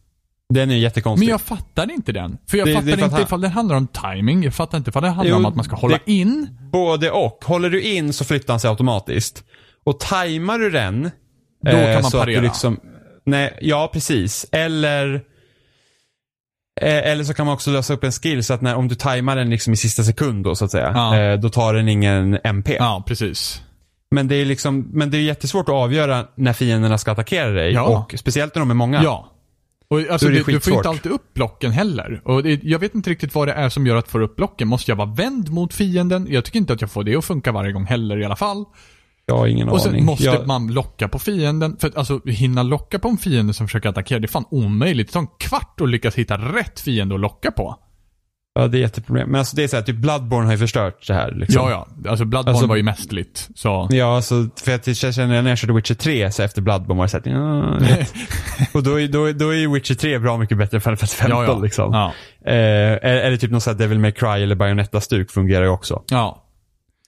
[0.53, 1.25] Den är jättekonstig.
[1.25, 2.38] Men jag fattar inte den.
[2.47, 4.43] För jag Det- det fattar att inte han- ifall det handlar om timing.
[4.43, 6.47] Jag fattar inte ifall det handlar Jo, om att man ska hålla det- in.
[6.71, 7.43] Både och.
[7.45, 9.43] Håller du in så flyttar han sig automatiskt.
[9.84, 11.03] Och tajmar du den.
[11.65, 12.41] Då kan man parera.
[12.41, 12.80] Liksom,
[13.25, 14.45] nej, ja, precis.
[14.51, 15.15] Eller
[16.82, 18.95] eh, eller så kan man också lösa upp en skill så att när, om du
[18.95, 20.91] tajmar den liksom i sista sekund då så att säga.
[20.95, 21.17] Ja.
[21.17, 22.75] Eh, då tar den ingen MP.
[22.80, 23.61] Ja, precis.
[24.12, 27.74] Men det är liksom, men det är jättesvårt att avgöra när fienderna ska attackera dig.
[27.74, 27.84] Ja.
[27.84, 29.03] Och speciellt när de är många.
[29.03, 29.32] Ja.
[29.88, 32.22] Och alltså, det du får inte alltid upp blocken heller.
[32.26, 34.68] Och det, jag vet inte riktigt vad det är som gör att få upp blocken.
[34.68, 36.28] Måste jag vara vänd mot fienden?
[36.30, 38.66] Jag tycker inte att jag får det att funka varje gång heller i alla fall.
[39.26, 40.05] Jag har ingen Och sen aning.
[40.05, 41.78] måste jag, man locka på fienden.
[41.80, 45.07] För att alltså hinna locka på en fiende som försöker attackera, det är fan omöjligt.
[45.07, 47.76] Det tar en kvart att lyckas hitta rätt fiende att locka på.
[48.62, 49.30] Ja, det är jätteproblem.
[49.30, 51.32] Men alltså det är så här, typ Bloodborne har ju förstört det här.
[51.32, 51.70] Liksom.
[51.70, 52.10] Ja, ja.
[52.10, 53.49] Alltså Bloodborne Alltså- var ju mästerligt.
[53.55, 53.88] Så.
[53.91, 57.05] Ja, alltså, för att jag känner när jag körde Witcher 3 så efter Bloodborne var
[57.05, 57.95] det såhär, ja.
[58.74, 61.16] Och då, är- då, då är ju Witcher 3 bra mycket bättre än Final Fantasy
[61.16, 61.60] 15 ja, ja.
[61.60, 61.93] liksom.
[61.93, 62.14] Ja.
[62.51, 66.03] Eh, eller, typ någon sån här Devil May Cry eller Bayonetta-stuk fungerar ju också.
[66.10, 66.45] ja.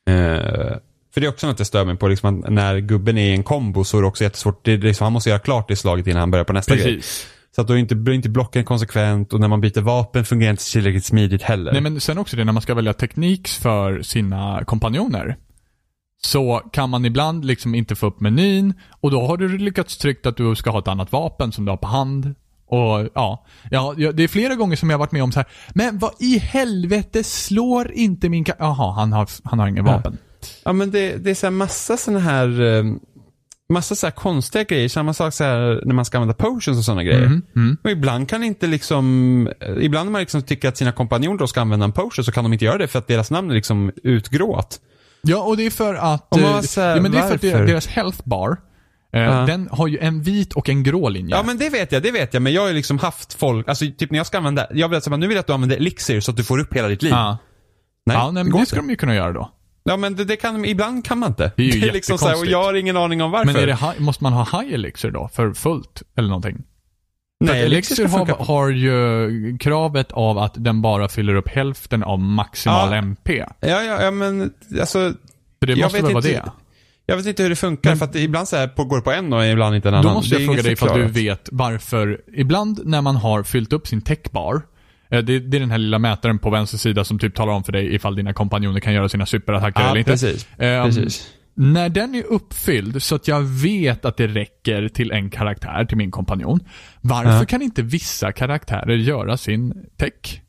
[0.07, 0.77] Eh,
[1.13, 3.33] för det är också något jag stör mig på, liksom, att när gubben är i
[3.33, 4.65] en kombo så är det också jättesvårt.
[4.65, 7.01] Det liksom, han måste göra klart det slaget innan han börjar på nästa grej.
[7.55, 10.71] Så att då inte, blir inte blocken konsekvent och när man byter vapen fungerar inte
[10.71, 11.71] tillräckligt smidigt heller.
[11.71, 15.37] Nej men sen också det när man ska välja tekniks för sina kompanjoner.
[16.23, 20.25] Så kan man ibland liksom inte få upp menyn och då har du lyckats tryckt
[20.25, 22.35] att du ska ha ett annat vapen som du har på hand.
[22.67, 25.47] Och ja, ja, det är flera gånger som jag har varit med om så här.
[25.73, 29.91] Men vad i helvete slår inte min Jaha, han har, han har ingen Ja.
[29.91, 30.17] vapen.
[30.65, 32.83] Ja men det, det är så massa sådana här eh,
[33.71, 34.89] Massa så här konstiga grejer.
[34.89, 37.25] Samma sak så här när man ska använda potions och sådana grejer.
[37.25, 37.77] Mm, mm.
[37.83, 41.61] Och ibland kan inte liksom eh, Ibland när man liksom tycker att sina kompanjoner ska
[41.61, 43.91] använda en potion så kan de inte göra det för att deras namn är liksom
[44.03, 44.79] utgråat.
[45.21, 46.27] Ja, och det är för att...
[46.31, 47.65] Man eh, här, ja, men det är för att varför?
[47.65, 48.57] deras health bar
[49.13, 49.45] Ja.
[49.45, 51.35] Den har ju en vit och en grå linje.
[51.35, 52.43] Ja men det vet jag, det vet jag.
[52.43, 54.97] Men jag har ju liksom haft folk, alltså typ när jag ska använda, jag vill
[54.97, 57.01] att nu vill jag att du använder elixir så att du får upp hela ditt
[57.01, 57.11] liv.
[57.11, 57.37] ja.
[58.05, 58.69] Nej, ja, nej, det men det inte.
[58.69, 59.51] ska de ju kunna göra då.
[59.83, 61.51] Ja men det, det kan, ibland kan man inte.
[61.57, 63.45] Det är ju liksom så här, och jag har ingen aning om varför.
[63.53, 65.29] Men är det, måste man ha high elixir då?
[65.33, 66.03] För fullt?
[66.17, 66.55] Eller någonting?
[67.45, 72.03] För Nej, att elixir har, har ju kravet av att den bara fyller upp hälften
[72.03, 72.95] av maximal Ja.
[72.97, 73.37] MP.
[73.59, 74.41] Ja, ja, ja men
[74.79, 75.11] alltså,
[75.59, 76.51] Så det måste väl vara det?
[77.05, 79.01] jag vet inte hur det funkar Men- för att ibland så här på, går det
[79.03, 80.05] på en och ibland inte en annan.
[80.05, 81.15] Då måste Det är jag fråga dig ifall du förklarat.
[81.39, 84.61] vet varför, ibland när man har fyllt upp sin techbar,
[85.19, 87.71] det, det är den här lilla mätaren på vänster sida som typ talar om för
[87.71, 90.11] dig ifall dina kompanjoner kan göra sina superattacker Ja, eller inte.
[90.11, 90.47] precis.
[90.57, 91.33] Ehm, precis.
[91.55, 95.97] När den är uppfylld så att jag vet att det räcker till en karaktär, till
[95.97, 96.59] min kompanjon.
[97.01, 97.45] Varför Ja.
[97.45, 100.41] kan inte vissa karaktärer göra sin tech?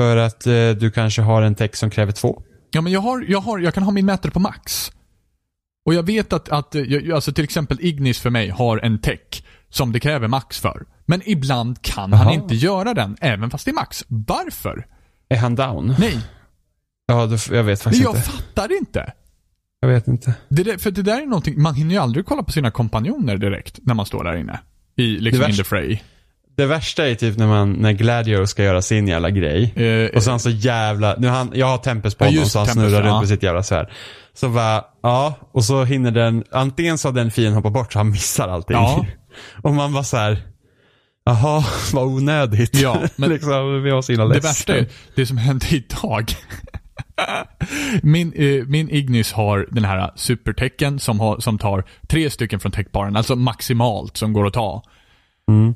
[0.00, 2.42] För att eh, du kanske har en text som kräver två.
[2.70, 4.92] Ja, men jag, har, jag, har, jag kan ha min mätare på max.
[5.86, 8.98] Och jag vet att, att eh, jag, alltså till exempel Ignis för mig har en
[8.98, 9.42] tech
[9.74, 10.82] som det kräver max för.
[11.06, 12.34] Men ibland kan han Jaha.
[12.34, 14.04] inte göra den, även fast det är max.
[14.08, 14.86] Varför?
[15.28, 15.94] Är han down?
[15.98, 16.18] Nej,
[17.06, 18.30] Ja, jag vet faktiskt jag inte.
[18.30, 19.12] fattar inte.
[19.80, 20.34] Jag vet inte.
[20.48, 23.36] Det där, för det där är någonting, man hinner ju aldrig kolla på sina kompanjoner
[23.36, 24.60] direkt när man står där inne.
[24.96, 25.98] I, liksom Det in the fray.
[26.56, 29.72] Det värsta är typ när man, när Gladio ska göra sin jävla grej.
[29.76, 32.52] Eh, Och så han så jävla, nu han, jag har Tempest på Ja, honom just
[32.52, 33.10] så han snurrar ja.
[33.10, 33.90] runt med sitt jävla svärd.
[34.34, 37.98] Så bara, ja, och så hinner den, antingen så har den fienden hoppat bort så
[37.98, 38.76] han missar allting.
[38.76, 39.06] Ja.
[39.62, 40.38] och man bara så här.
[41.24, 42.80] jaha, vad onödigt.
[42.80, 46.24] Ja, men- liksom, vi var så himla Det värsta är det som hände idag.
[48.02, 52.72] min, eh, min Ignis har den här supertecken som, har, som tar tre stycken från
[52.72, 54.82] techbaren, alltså maximalt som går att ta.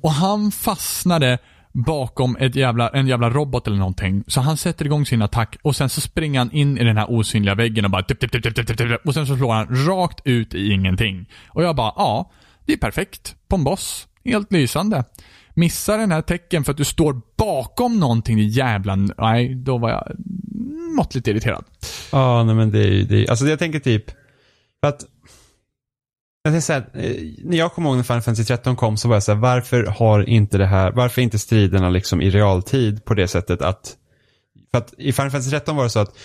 [0.03, 1.39] Och han fastnade
[1.87, 4.25] bakom ett jävla, en jävla robot eller någonting.
[4.27, 7.11] Så han sätter igång sin attack och sen så springer han in i den här
[7.11, 10.73] osynliga väggen och bara tipp, tipp, tipp, och sen så slår han rakt ut i
[10.73, 11.27] ingenting.
[11.49, 12.31] Och jag bara, ja,
[12.69, 14.09] det är perfekt på en boss.
[14.25, 15.05] Helt lysande.
[15.55, 18.97] Missar den här tecken för att du står bakom någonting, i jävla...
[18.97, 20.17] Nej, då var jag
[20.97, 21.65] måttligt irriterad.
[22.13, 24.11] Ja, nej men det är ju, det är, alltså jag tänker typ,
[24.81, 25.05] för att,
[26.43, 27.15] jag tänker så här, eh,
[27.45, 29.85] när jag kommer ihåg när Final Fantasy 13 kom så var jag så här, varför
[29.85, 33.97] har inte det här, varför är inte striderna liksom i realtid på det sättet att,
[34.71, 36.17] för att i Final Fantasy 13 var det så att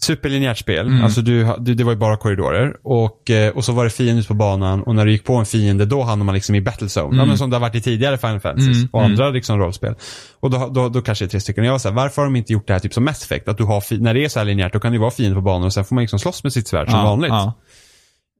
[0.00, 1.04] superlinjärt spel, Mm.
[1.04, 4.24] alltså du, du, det var ju bara korridorer och, eh, och så var det fiender
[4.24, 6.86] på banan och när du gick på en fiende då hamnade man liksom i battle
[7.00, 7.16] zone.
[7.16, 9.12] Ja, men som det har varit i tidigare Final Fantasy Mm, och mm.
[9.12, 9.94] andra liksom rollspel.
[10.40, 11.64] Och då, då, då kanske det är tre stycken.
[11.64, 13.48] Jag var så här, varför har de inte gjort det här typ som Mass Effect?
[13.48, 15.42] Att du har, när det är så här linjärt, då kan det vara fiender på
[15.42, 17.28] banan och sen får man liksom slåss med sitt svärd som Ja, vanligt.
[17.30, 17.52] Ja,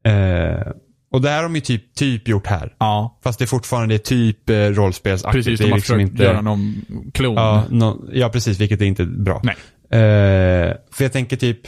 [0.05, 0.73] Eh,
[1.13, 2.75] och det här har de ju typ, typ gjort här.
[2.79, 3.21] ja.
[3.25, 5.45] Fast det är fortfarande typ eh, rollspelsaktigt.
[5.47, 5.61] precis.
[5.61, 6.75] De har liksom försökt inte, göra någon
[7.15, 7.35] klon.
[7.35, 9.41] ja, nå- ja, precis, vilket är inte bra.
[9.45, 9.57] Nej.
[9.93, 11.61] Eh, för jag tänker typ,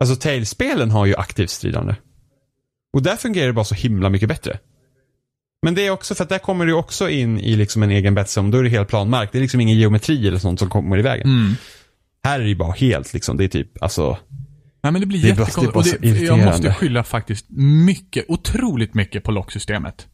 [0.00, 1.94] alltså Tales-spelen har ju aktivt stridande.
[2.92, 4.58] Och där fungerar det bara så himla mycket bättre.
[5.62, 8.14] Men det är också för att där kommer du också in i liksom en egen
[8.14, 8.50] bettzone.
[8.50, 9.32] Då är det helt planmark.
[9.32, 11.26] Det är liksom ingen geometri eller sånt som kommer i vägen.
[11.26, 11.54] Mm.
[12.24, 14.18] Här är det ju bara helt liksom, det är typ, alltså.
[14.82, 16.20] Nej men det blir jättekonstigt.
[16.20, 17.46] jag måste skylla faktiskt
[17.86, 20.06] mycket, otroligt mycket på locksystemet.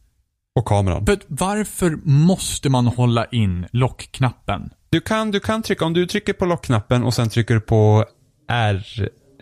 [0.57, 1.03] Och kameran.
[1.09, 4.69] Att varför måste man hålla in lockknappen?
[4.89, 8.05] Du kan, du kan trycka, om du trycker på lockknappen och sen trycker du på
[8.49, 8.83] R,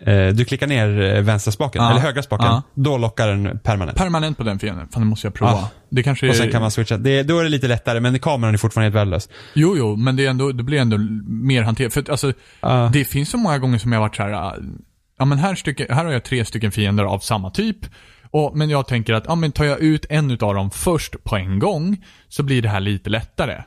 [0.06, 1.90] eh, du klickar ner eh, vänstra spaken, Ja.
[1.90, 2.62] eller högra spaken, Ja.
[2.74, 3.98] då lockar den permanent.
[3.98, 4.88] Permanent på den fienden.
[4.88, 5.52] Fan, det måste jag prova.
[5.52, 5.68] Ja.
[5.90, 6.30] Det kanske är...
[6.30, 6.96] och sen kan man switcha.
[6.96, 9.28] Det, då är det lite lättare, men kameran är fortfarande helt värdelös.
[9.54, 11.92] Jo, jo, men det, är ändå, det blir ändå mer hanterat.
[11.92, 12.90] För att, alltså, Ja.
[12.92, 14.32] det finns så många gånger som jag har varit så här.
[14.32, 14.56] ah,
[15.18, 17.76] ja men här, stycke, här har jag tre stycken fiender av samma typ.
[18.30, 21.36] Och, men jag tänker att, ja men tar jag ut en utav dem först på
[21.36, 23.62] en gång, så blir det här lite lättare.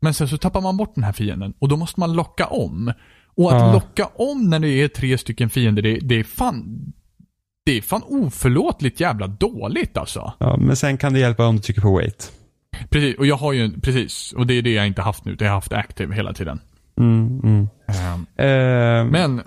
[0.00, 2.92] Men sen så tappar man bort den här fienden och då måste man locka om.
[3.36, 3.72] Och att Ja.
[3.72, 6.92] locka om när det är tre stycken fiender, det, det är fan...
[7.66, 10.32] Det är fan oförlåtligt jävla dåligt alltså.
[10.38, 12.32] Ja, men sen kan det hjälpa om du trycker på wait.
[12.90, 15.46] Precis, och jag har ju, precis, och det är det jag inte haft nu, har
[15.46, 16.60] jag haft active hela tiden.
[17.00, 17.68] Mm, mm.
[17.88, 19.42] Ehm, Eh, Men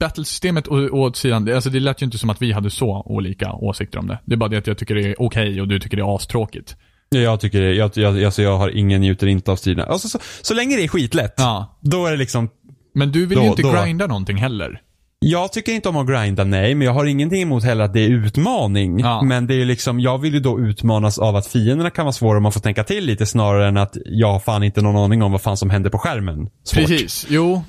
[0.00, 3.02] battlesystemet å- åt sidan, det, alltså det lät ju inte som att vi hade så
[3.06, 4.18] olika åsikter om det.
[4.24, 6.16] Det är bara det att jag tycker det är okej och du tycker det är
[6.16, 6.76] astråkigt.
[7.08, 9.86] jag tycker det, jag, jag, alltså jag har ingen njuter inte av striderna.
[9.88, 11.78] Alltså, så, så länge det är skitlätt, Ja.
[11.80, 12.48] då är det liksom
[12.94, 14.80] Men du vill Då- ju inte då- grinda någonting heller.
[15.26, 18.00] Jag tycker inte om att grinda, nej, men jag har ingenting emot heller att det
[18.00, 18.98] är utmaning.
[18.98, 19.22] Ja.
[19.22, 22.36] Men det är liksom, jag vill ju då utmanas av att fienderna kan vara svåra
[22.36, 25.22] och man får tänka till lite snarare än att jag har fan inte någon aning
[25.22, 26.38] om vad fan som händer på skärmen.
[26.64, 26.74] Svårt.
[26.86, 27.62] Precis, jo.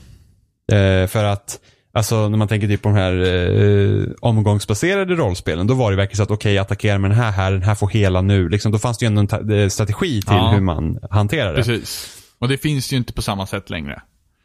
[0.72, 1.60] Eh, för att,
[1.96, 6.18] alltså när man tänker typ på de här eh, omgångsbaserade rollspelen, då var det verkligen
[6.18, 8.50] så att okej, okay, attackera med den här här, den här får hela nu.
[8.50, 10.52] Liksom, då fanns det ju ändå en eh, strategi till Ja.
[10.52, 11.56] hur man hanterar det.
[11.56, 12.22] Precis.
[12.40, 14.02] Och det finns ju inte på samma sätt längre.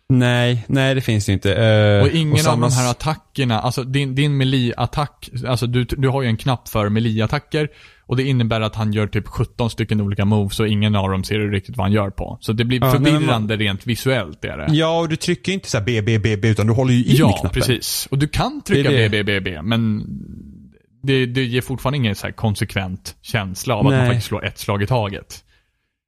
[0.09, 1.55] Nej, nej det finns det inte.
[1.55, 6.09] Eh, Och ingen av samma de här attackerna, alltså din, din melee-attack, alltså du, du
[6.09, 7.69] har ju en knapp för melee-attacker
[8.11, 11.25] och det innebär att han gör typ 17 stycken olika moves och ingen av dem
[11.25, 12.39] ser du riktigt vad han gör på.
[12.41, 14.67] Så det blir Ja, nej, men man- förvirrande rent visuellt är det.
[14.75, 17.05] Ja, och du trycker inte så här B, B, B, B, utan du håller ju
[17.05, 17.51] in Ja, knappen.
[17.51, 18.09] precis.
[18.11, 20.05] Och du kan trycka Det är B, B, B, B, men
[21.03, 24.07] det, det ger fortfarande ingen så konsekvent känsla av att man Nej.
[24.07, 25.45] faktiskt slår ett slag i taget.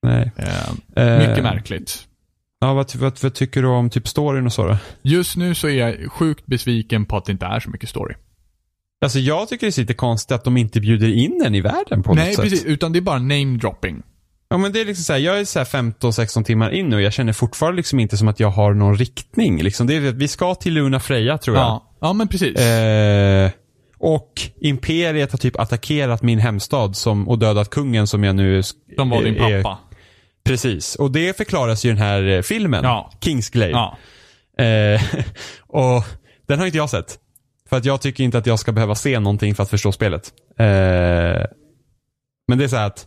[0.06, 0.30] Nej.
[0.36, 2.06] Eh, Eh, mycket märkligt.
[2.60, 4.76] Ja, vad, vad, vad tycker du om typ storyn och så då?
[5.02, 8.14] Just nu så är jag sjukt besviken på att det inte är så mycket story.
[9.02, 12.02] Alltså jag tycker det är lite konstigt att de inte bjuder in en i världen
[12.02, 12.42] på Nej, något sätt.
[12.44, 12.64] precis.
[12.64, 14.02] Utan det är bara name-dropping.
[14.48, 16.96] Ja men det är liksom så här, jag är så här 15-16 timmar in nu
[16.96, 19.62] och jag känner fortfarande liksom inte som att jag har någon riktning.
[19.62, 19.86] Liksom.
[19.86, 21.64] Det är, vi ska till Luna Freja tror jag.
[21.64, 22.58] Ja, ja men precis.
[22.58, 23.50] Eh,
[23.98, 28.62] och Imperiet har typ attackerat min hemstad som, och dödat kungen som jag nu...
[28.96, 29.78] De var din är- pappa.
[30.44, 32.84] Precis, och det förklaras ju i den här eh, filmen.
[32.84, 33.12] Ja.
[33.20, 33.72] Kingsglaive.
[33.72, 33.98] Ja.
[34.64, 35.02] Eh,
[35.66, 36.04] och
[36.48, 37.18] den har inte jag sett.
[37.72, 40.32] För att jag tycker inte att jag ska behöva se någonting för att förstå spelet.
[40.58, 40.66] Eh,
[42.48, 43.06] men det är så här att,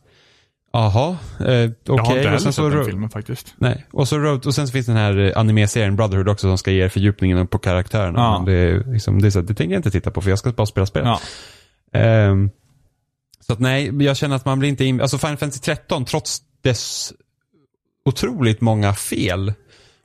[0.73, 1.75] jaha, eh, okej.
[1.83, 3.55] Jag har inte och heller sett den filmen faktiskt.
[3.57, 6.57] Nej, och, så Road, och sen så finns den här eh, anime-serien Brotherhood också som
[6.57, 8.19] ska ge fördjupningen på karaktärerna.
[8.19, 8.37] Ja.
[8.37, 10.39] Men det, liksom, det, är så, här, det tänker jag inte titta på för jag
[10.39, 11.03] ska bara spela spel.
[11.05, 11.19] Ja.
[11.99, 12.49] Ehm,
[13.39, 16.41] så att nej, jag känner att man blir inte in, alltså Final Fantasy 13 trots
[16.61, 17.13] dess
[18.05, 19.53] otroligt många fel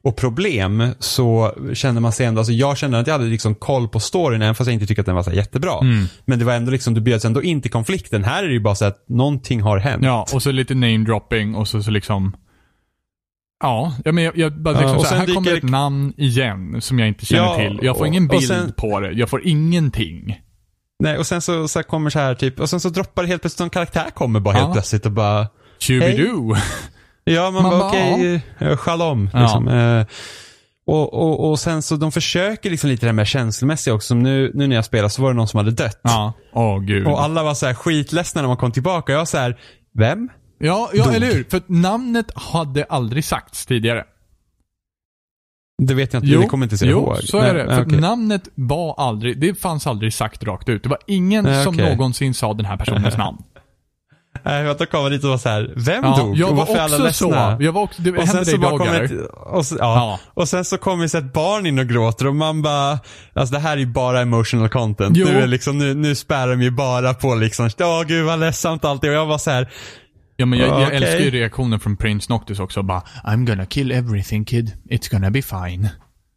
[0.03, 3.88] och problem så känner man sig ändå, alltså jag känner att jag hade liksom koll
[3.88, 5.78] på storyn även fast jag inte tycker att den var så jättebra.
[5.82, 6.05] Mm.
[6.24, 8.24] Men det var ändå liksom, du bjöds ändå in till konflikten.
[8.24, 10.05] Här är det ju bara så att någonting har hänt.
[10.05, 12.36] Ja, och så lite name-dropping och så, så liksom...
[13.62, 15.62] Ja, ja men jag, jag bara Ja, liksom och så här, sen här kommer ett
[15.62, 17.78] namn igen som jag inte känner Ja, till.
[17.82, 19.12] Jag får och- ingen bild sen- på det.
[19.12, 20.40] Jag får ingenting.
[21.03, 23.42] Nej, och sen så, så kommer så här typ, och sen så droppar det helt
[23.42, 24.72] plötsligt, en karaktär kommer bara helt Ja.
[24.72, 25.46] plötsligt och bara
[25.78, 26.57] Tjubidoo!
[27.25, 29.31] Ja, man, Man bara okej, okay, shalom.
[29.33, 29.41] Ja.
[29.43, 29.68] Liksom.
[29.68, 30.07] Eh,
[30.87, 34.14] och, och, och sen så de försöker liksom lite det här med känslomässiga också.
[34.14, 36.01] Nu, nu när jag spelade så var det någon som hade dött.
[36.03, 37.07] Ja, åh gud.
[37.07, 39.12] Och alla var så här skitledsna när man kom tillbaka.
[39.12, 39.59] Jag var så här,
[39.99, 40.29] vem?
[40.59, 41.14] Ja, ja Dog.
[41.14, 41.45] eller hur?
[41.51, 44.05] För namnet hade aldrig sagts tidigare.
[45.83, 47.16] Det vet jag inte, det kommer inte se jo ihåg.
[47.16, 47.75] så Nej, är det.
[47.75, 48.01] För okej.
[48.01, 50.83] namnet var aldrig, det fanns aldrig sagt rakt ut.
[50.83, 53.39] Det var ingen Nej, som någonsin sa den här personens namn.
[54.43, 56.36] Nej, för att då kom man dit och var så här, vem Ja, dog?
[56.36, 57.28] jag var varför är alla också så.
[57.30, 57.57] ledsna?
[57.61, 59.03] Jag var också, det Och hände dig dagar.
[59.03, 59.95] ett, och, så, ja.
[59.95, 60.18] Ja.
[60.34, 62.99] och sen så kommer så ett barn in och gråter och man bara,
[63.34, 65.16] alltså det här är ju bara emotional content.
[65.16, 65.26] Jo.
[65.26, 68.84] Nu, är liksom, nu, nu spär de ju bara på liksom, åh gud vad ledsamt
[68.84, 69.11] alltid.
[69.11, 69.70] Och jag var så här,
[70.36, 70.97] Ja men jag, jag Okej.
[70.97, 72.82] älskar ju reaktionen från Prince Noctis också.
[72.82, 74.72] Bara I'm gonna kill everything kid.
[74.91, 75.88] It's gonna be fine.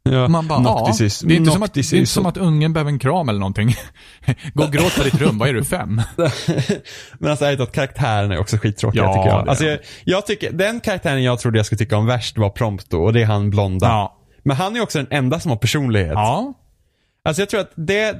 [0.04, 1.28] Ja, Man bara, Noctis ja.
[1.28, 3.39] Det är inte, som att, det är inte som att ungen behöver en kram eller
[3.39, 3.76] någonting.
[4.54, 5.38] Gå och gråt på ditt rum.
[5.38, 6.01] Vad är du, fem?
[7.20, 9.49] Men alltså ärligt att karaktären är också skittråkiga Ja, tycker jag.
[9.49, 12.97] Alltså, jag, jag tycker, den karaktären jag trodde jag skulle tycka om värst var Prompto
[12.97, 13.88] och det är han blonda.
[13.88, 14.20] Ja.
[14.43, 16.14] Men han är också den enda som har personlighet.
[16.14, 16.54] Ja.
[17.26, 18.18] Alltså jag tror att det,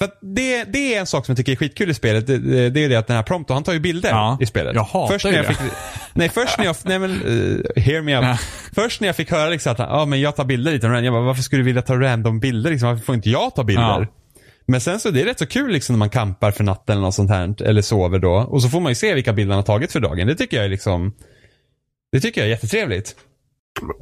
[0.00, 2.26] för det, det är en sak som jag tycker är skitkul i spelet.
[2.26, 4.38] Det, det, det är det att den här Prompto, han tar ju bilder Ja.
[4.40, 4.74] i spelet.
[4.74, 5.54] Jag hatar först när ju jag det.
[5.54, 5.72] fick,
[6.12, 8.24] Nej, först när jag, nej men, uh, hear me out.
[8.24, 8.38] Ja.
[8.74, 11.12] Först när jag fick höra liksom att, ja ah, men jag tar bilder lite, jag
[11.12, 12.88] bara, varför skulle du vilja ta random bilder liksom?
[12.88, 13.82] Varför får inte jag ta bilder?
[14.00, 14.06] Ja.
[14.66, 17.02] Men sen så det är rätt så kul liksom när man kampar för natten eller
[17.02, 18.32] något sånt här, eller sover då.
[18.32, 20.26] Och så får man ju se vilka bilder han har tagit för dagen.
[20.26, 21.12] Det tycker jag är liksom,
[22.12, 23.16] det tycker jag är jättetrevligt.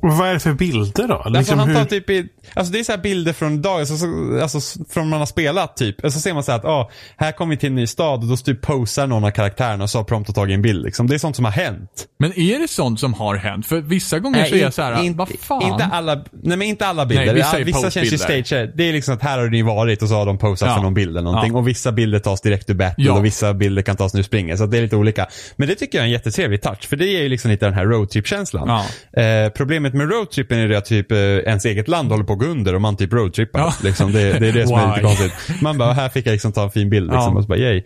[0.02, 1.14] Vad är det för bilder då?
[1.14, 3.96] Alltså Liksom han tar typ i, alltså det är så här bilder från dagen, alltså,
[3.96, 6.04] så, alltså från man har spelat typ.
[6.04, 8.20] Och så ser man så här att, ah, här kommer vi till en ny stad
[8.22, 11.06] och då typ posar någon av karaktärerna och så har prompt tagit en bild liksom.
[11.06, 12.06] Det är sånt som har hänt.
[12.18, 13.66] Men är det sånt som har hänt?
[13.66, 15.62] För vissa gånger så är jag så här, inte, vad fan?
[15.72, 17.26] Inte alla, nej men inte alla bilder.
[17.26, 18.72] Nej, vissa vissa är vissa känns ju staged.
[18.76, 20.74] Det är liksom att här har ni varit och så har de posat Ja.
[20.74, 21.52] för någon bild eller någonting.
[21.52, 21.58] Ja.
[21.58, 23.12] Och vissa bilder tas direkt ur battle Ja.
[23.12, 24.56] och vissa bilder kan tas när du springer.
[24.56, 25.26] Så det är lite olika.
[25.56, 26.88] Men det tycker jag är en jättetrevlig touch.
[26.88, 28.68] För det ger ju liksom lite den här roadtrip-känslan.
[29.12, 29.22] Ja.
[29.22, 32.38] Eh, problemet med roadtrippen är det att typ eh, ens eget land håller på att
[32.38, 33.60] gå under och man typ roadtrippar.
[33.60, 33.74] Ja.
[33.82, 35.62] Liksom, det, det är det som är lite konstigt.
[35.62, 37.32] Man bara, här fick jag liksom ta en fin bild liksom.
[37.32, 37.38] Ja.
[37.38, 37.82] Och så bara, yay.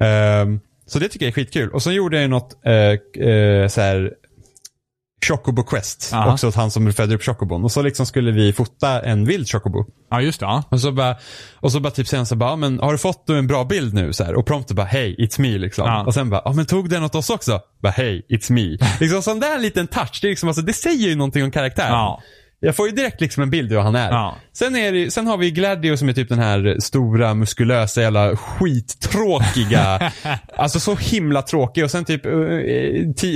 [0.00, 1.70] Ehm, så det tycker jag är skitkul.
[1.70, 4.12] Och så gjorde jag något eh, eh, så här
[5.26, 6.10] Chocobo Quest.
[6.14, 6.32] Aha.
[6.32, 7.64] Också åt han som födde upp Chocobon.
[7.64, 9.84] Och så liksom skulle vi fota en vild Chocobo.
[10.10, 10.46] Ja, just det.
[10.46, 10.62] Ja.
[10.70, 11.16] Och så bara,
[11.54, 13.94] och så bara typ sen så bara, "Ja, men har du fått en bra bild
[13.94, 14.12] nu?
[14.12, 15.84] Så här, och prompter bara, hej, it's me liksom.
[15.86, 16.04] Ja.
[16.06, 17.60] Och sen bara, ja men tog den åt oss också?
[17.82, 18.78] Bara, hej, it's me.
[19.00, 21.92] liksom sån där liten touch, det, är liksom, alltså, det säger ju någonting om karaktären.
[21.92, 22.20] Ja.
[22.62, 24.10] Jag får ju direkt liksom en bild hur han är.
[24.10, 24.36] Ja.
[24.52, 28.36] Sen, är det, sen har vi Gladio som är typ den här stora, muskulösa, jävla
[28.36, 30.12] skittråkiga.
[30.56, 31.84] alltså så himla tråkig.
[31.84, 32.32] Och sen typ eh,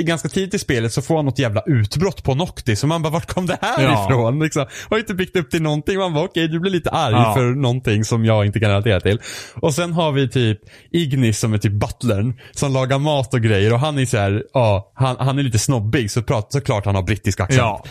[0.04, 2.82] ganska tidigt i spelet så får han något jävla utbrott på Noctis.
[2.82, 4.04] Och man bara, vart kom det här Ja.
[4.04, 4.40] ifrån?
[4.40, 5.98] Liksom, har inte byggt upp till någonting.
[5.98, 7.34] Man bara, okej, du blir lite arg Ja.
[7.36, 9.20] för någonting som jag inte kan relatera till.
[9.54, 10.58] Och sen har vi typ
[10.92, 12.40] Ignis som är typ butlern.
[12.52, 13.72] Som lagar mat och grejer.
[13.72, 16.10] Och han är så här, ja, han, han är lite snobbig.
[16.10, 17.58] Så prat, såklart han har brittisk accent.
[17.58, 17.84] Ja.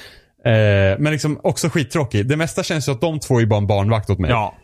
[0.45, 2.27] Eh, men liksom också skittråkig.
[2.27, 4.31] Det mesta känns ju att de två är bara en barnvakt åt mig.
[4.31, 4.55] Ja,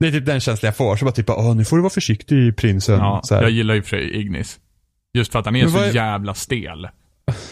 [0.00, 0.96] Det är typ den känslan jag får.
[0.96, 2.98] Så bara typ, åh nu får du vara försiktig prinsen.
[2.98, 4.58] ja jag gillar ju för sig Ignis.
[5.14, 6.88] Just för att han är Men så är- jävla stel.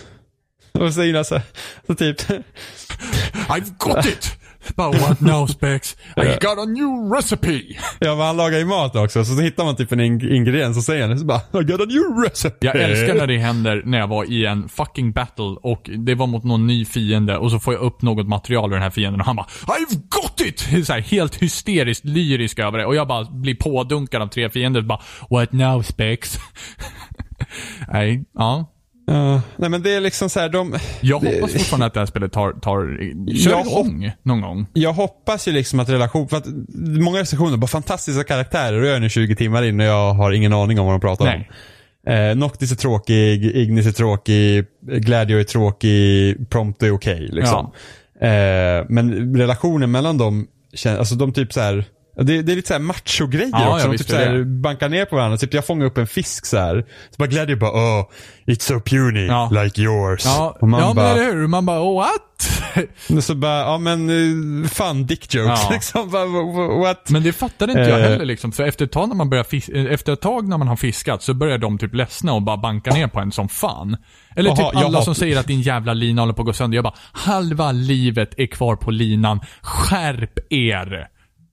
[0.73, 1.41] Och så så,
[1.87, 2.21] så typ,
[3.49, 4.37] I've got it!
[4.77, 5.97] But what now Specs?
[6.17, 7.63] I got a new recipe!
[7.99, 9.25] ja men han lagar ju mat också.
[9.25, 11.81] Så, så hittar man typ en ing- ingrediens och säger han så bara, I got
[11.81, 12.67] a new recipe.
[12.67, 16.27] Jag älskar när det händer när jag var i en fucking battle och det var
[16.27, 19.21] mot någon ny fiende och så får jag upp något material ur den här fienden
[19.21, 20.87] och han bara I've got it!
[20.87, 24.81] Så här, helt hysteriskt lyrisk över det och jag bara blir pådunkad av tre fiender
[24.81, 25.01] och bara
[25.31, 26.39] What now Specs?
[27.93, 28.73] Nej, ja.
[29.11, 32.07] Ja, nej men det är liksom så här, de, Jag hoppas fortfarande att det här
[32.07, 32.99] spelet tar, tar
[33.35, 34.67] kör Jag igång någon gång.
[34.73, 36.47] jag hoppas ju liksom att relation, för att
[36.77, 40.33] många recensioner, bara fantastiska karaktärer och jag är nu 20 timmar in och jag har
[40.33, 41.43] ingen aning om vad de pratar om.
[42.07, 42.31] Nej.
[42.31, 47.73] Eh, Noctis är tråkig, Ignis är tråkig, Gladio är tråkig, Prompt är okej liksom.
[48.21, 50.47] Eh, men relationen mellan dem,
[50.99, 51.85] alltså de typ så här.
[52.25, 53.89] Det, det är lite såhär macho-grejer Ja, också.
[53.91, 54.45] de typ är så här det.
[54.45, 55.39] bankar ner på varandra.
[55.39, 56.85] Typ jag fångar upp en fisk så här.
[57.11, 58.07] Så bara Gladio bara oh,
[58.47, 59.51] it's so puny, Ja.
[59.65, 60.23] like yours.
[60.25, 61.47] Ja, och man ja bara, men eller hur?
[61.47, 62.27] Man bara what?
[63.17, 65.69] och så bara, ja men uh, fan dick jokes Ja.
[65.73, 66.11] liksom.
[66.11, 67.11] Bara, wha- wha- what?
[67.11, 68.09] Men det fattade inte jag Eh.
[68.09, 68.53] heller liksom.
[68.53, 70.77] För efter ett tag när man börjar fis- eh, efter ett tag när man har
[70.77, 73.97] fiskat så börjar de typ ledsna och bara banka ner på en som fan.
[74.37, 76.77] Eller Jaha, typ alla som säger att din jävla lina håller på att gå sönder.
[76.77, 79.41] Jag bara, halva livet är kvar på linan.
[79.63, 81.09] Skärp er!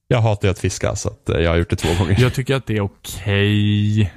[0.08, 2.16] Jag hatar ju att fiska så att eh, jag har gjort det två gånger.
[2.22, 4.14] Jag tycker att det är okej.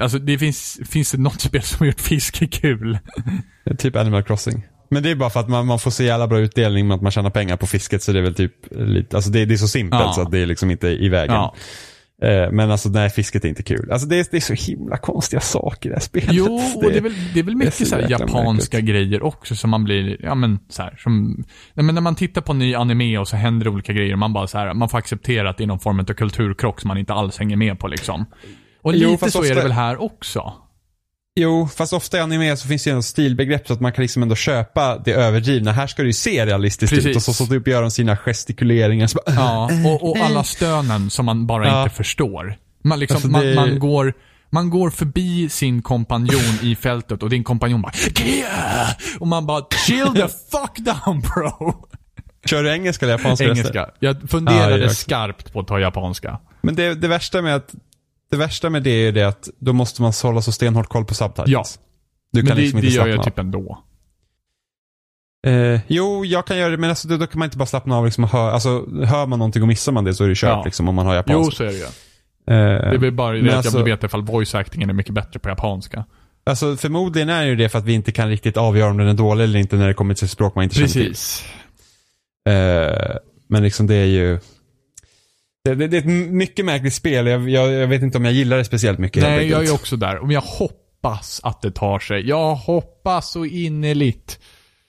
[0.00, 2.98] Alltså det finns, finns det något spel som har gjort fiske kul?
[3.78, 4.66] Typ Animal Crossing.
[4.90, 7.02] Men det är bara för att man, man får så jävla bra utdelning med att
[7.02, 9.58] man tjänar pengar på fisket så det är väl typ lite, alltså det, det är
[9.58, 10.12] så simpelt Ja.
[10.12, 11.34] så att det är liksom inte i vägen.
[11.34, 11.54] Ja.
[12.24, 13.92] Eh, Men alltså nej, fisket är inte kul.
[13.92, 16.32] Alltså det är, det är så himla konstiga saker i det här spelet.
[16.32, 19.56] Jo, och det är väl, det är väl det är mycket så japanska grejer också
[19.56, 21.44] som man blir, ja men så här, som,
[21.74, 24.32] nej, men när man tittar på ny anime och så händer det olika grejer man
[24.32, 26.98] bara så här, man får acceptera att det är någon form av kulturkrock som man
[26.98, 28.26] inte alls hänger med på liksom.
[28.82, 30.52] Och Jo, lite så är det väl här också.
[31.40, 34.02] Jo, fast ofta i anime så finns det ju en stilbegrepp så att man kan
[34.02, 35.72] liksom ändå köpa det överdrivna.
[35.72, 37.10] Här ska det ju se realistiskt Precis.
[37.10, 39.06] ut och så, så typ gör de sina gestikuleringar.
[39.06, 41.82] Så bara, Ja, och, och alla stönen som man bara Ja.
[41.82, 42.56] inte förstår.
[42.84, 44.14] Man, liksom, Alltså, man, det- man, går,
[44.50, 48.86] man går förbi sin kompanjon i fältet och din kompanjon bara Kia!
[49.20, 51.86] Och man bara chill the fuck down bro.
[52.46, 53.44] Kör du engelska eller japanska?
[53.44, 53.88] Engelska.
[54.00, 56.38] Jag funderade Ja, jag skarpt på att ta japanska.
[56.62, 57.74] Men det, det värsta med att
[58.34, 61.14] det värsta med det är det att då måste man hålla så stenhårt koll på
[61.14, 61.50] subtitles.
[61.50, 61.64] Ja.
[62.32, 63.24] Du kan Men det, liksom det inte gör slappna jag av.
[63.24, 63.84] typ ändå.
[65.46, 67.96] Eh, jo, jag kan göra det, men alltså, då, då kan man inte bara slappna
[67.96, 68.04] av.
[68.04, 70.62] Liksom, hör, alltså, hör man någonting och missar man det så är det kört Ja.
[70.64, 71.56] liksom, om man har Jo, japanska.
[71.56, 71.82] så är det ju.
[71.82, 71.90] Eh,
[72.46, 75.14] Det är väl bara det att alltså- jag vill veta ifall voice actingen är mycket
[75.14, 76.04] bättre på japanska.
[76.46, 79.08] alltså, förmodligen är det ju det för att vi inte kan riktigt avgöra om den
[79.08, 81.14] är dålig eller inte när det kommer till språk man inte känner till.
[82.48, 83.16] Eh,
[83.48, 84.38] men liksom det är ju...
[85.64, 87.26] Det, det, det är ett mycket märkligt spel.
[87.26, 89.96] Jag, jag, jag vet inte om jag gillar det speciellt mycket Nej, jag är också
[89.96, 90.18] där.
[90.18, 92.28] Och jag hoppas att det tar sig.
[92.28, 94.38] Jag hoppas så innerligt.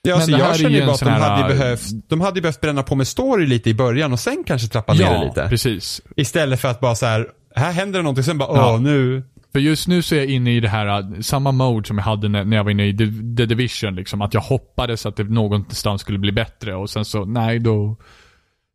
[0.02, 2.60] Ja, alltså, jag känner ju bara att de här- hade, ju behövt, de hade behövt
[2.60, 5.46] bränna på med story lite i början och sen kanske trappa ner det lite.
[5.48, 6.02] precis.
[6.16, 8.72] Istället för att bara så här, här händer det någonting, sen bara Ja.
[8.74, 9.22] åh nu.
[9.52, 12.04] För just nu så är jag inne i det här, äh, samma mode som jag
[12.04, 13.06] hade när, när jag var inne i The,
[13.36, 14.22] The Division liksom.
[14.22, 17.96] Att jag hoppades att det någonstans skulle bli bättre och sen så, nej då,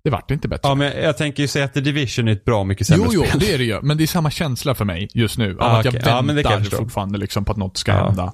[0.03, 0.69] det vart inte bättre.
[0.69, 3.21] Ja men jag tänker ju säga att The Division är ett bra mycket sämre Jo,
[3.23, 3.39] jo, spel.
[3.39, 3.81] det är det ju.
[3.81, 5.57] Men det är samma känsla för mig just nu.
[5.59, 6.03] Av Ah, att jag okej.
[6.05, 6.83] Ja, men det kan jag väntar förstå.
[6.83, 8.05] fortfarande liksom på att något ska Ja.
[8.05, 8.33] hända.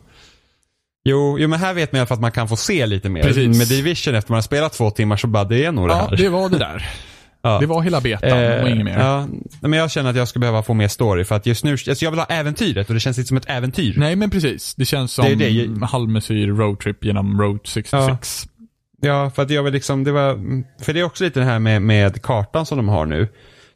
[1.09, 3.09] Jo, jo, men här vet man i alla fall att man kan få se lite
[3.09, 3.23] mer.
[3.23, 3.57] Precis.
[3.57, 6.07] Med Division efter man har spelat två timmar så bara, det är nog det Ja,
[6.09, 6.17] här.
[6.17, 6.89] det var det där.
[7.41, 7.59] Ja.
[7.59, 8.99] Det var hela betan Eh, och inget mer.
[8.99, 11.63] Ja, Nej, men jag känner att jag skulle behöva få mer story för att just
[11.63, 13.93] nu, alltså jag vill ha äventyret och det känns lite som ett äventyr.
[13.97, 14.75] Nej, men precis.
[14.75, 15.85] Det känns som Det det.
[15.85, 18.47] halvmesyr roadtrip genom Route 66.
[18.47, 18.56] Ja,
[19.01, 20.35] för att jag vill liksom, det var,
[20.83, 23.27] för det är också lite det här med, med kartan som de har nu.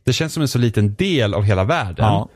[0.04, 2.06] Det känns som en så liten del av hela världen.
[2.06, 2.30] Ja.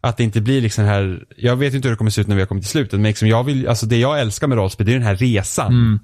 [0.00, 2.36] Att det inte blir liksom här, jag vet inte hur det kommer se ut när
[2.36, 4.86] vi har kommit till slutet, men liksom jag vill, alltså det jag älskar med rollspel,
[4.86, 5.72] det är den här resan.
[5.72, 5.98] Mm.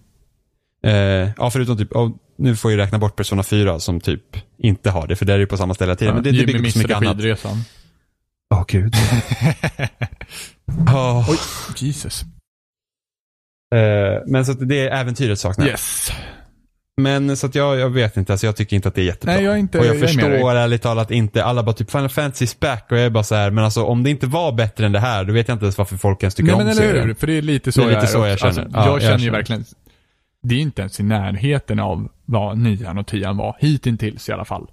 [0.85, 4.91] Eh, ja, förutom typ, oh, nu får jag räkna bort Persona 4 som typ inte
[4.91, 6.15] har det, för det är ju på samma ställe hela tiden.
[6.15, 7.17] men det, det bygger på så mycket annat.
[8.55, 8.95] Åh gud.
[10.89, 11.31] Åh.
[11.31, 11.39] Oj,
[11.77, 12.25] Jesus.
[13.75, 15.67] Eh, men så att det är äventyret saknar.
[15.67, 16.13] Yes.
[16.97, 19.35] Men så att jag, jag vet inte, alltså jag tycker inte att det är jättebra.
[19.35, 22.09] Nej, jag är inte- och jag, jag förstår ärligt talat inte, alla bara typ Final
[22.09, 24.87] Fantasy back och jag är bara så här, men alltså om det inte var bättre
[24.87, 26.69] än det här, då vet jag inte ens varför folk ens tycker Nej om men
[26.69, 27.07] eller serien.
[27.07, 27.15] hur?
[27.15, 28.49] För det är lite så Det är lite jag så jag känner.
[28.63, 29.65] Alltså, Ja, jag jag känner ju verkligen,
[30.43, 33.57] det är inte ens i närheten av vad nian och tian var.
[33.61, 34.67] Hittills i alla fall.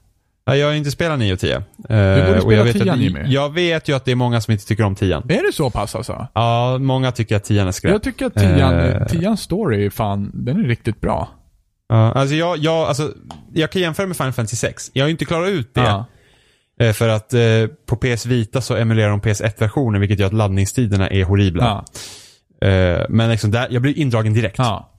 [0.45, 1.55] Ja, jag har inte spelat 9 och 10.
[1.57, 3.19] Uh, borde och spela jag vet, 10, att, Jimmy.
[3.25, 5.15] jag vet ju att det är många som inte tycker om 10.
[5.17, 6.27] Är det så pass alltså?
[6.33, 7.91] Ja, många tycker att 10 är skräp.
[7.91, 9.05] Jag tycker att tian, Eh.
[9.07, 11.29] tians story fan, den är riktigt bra.
[11.89, 13.13] Ja, alltså jag, jag, alltså,
[13.53, 14.89] jag kan jämföra med Final Fantasy 6.
[14.93, 16.05] Jag har ju inte klarat ut det.
[16.79, 17.41] Eh, För att eh,
[17.87, 21.85] på PS Vita så emulerar de PS1-versionen vilket gör att laddningstiderna är horribla.
[22.61, 24.57] Eh, Men liksom där, jag blir indragen direkt.
[24.57, 24.90] Ja.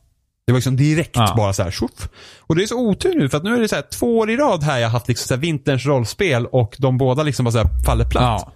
[0.47, 1.35] Det var liksom direkt Ja.
[1.37, 2.09] bara så här, tjoff.
[2.41, 4.31] Och det är så otur nu för att nu är det så här två år
[4.31, 7.53] i rad här jag haft liksom så här vinterns rollspel och de båda liksom bara
[7.53, 8.43] så här faller platt.
[8.47, 8.53] Ja.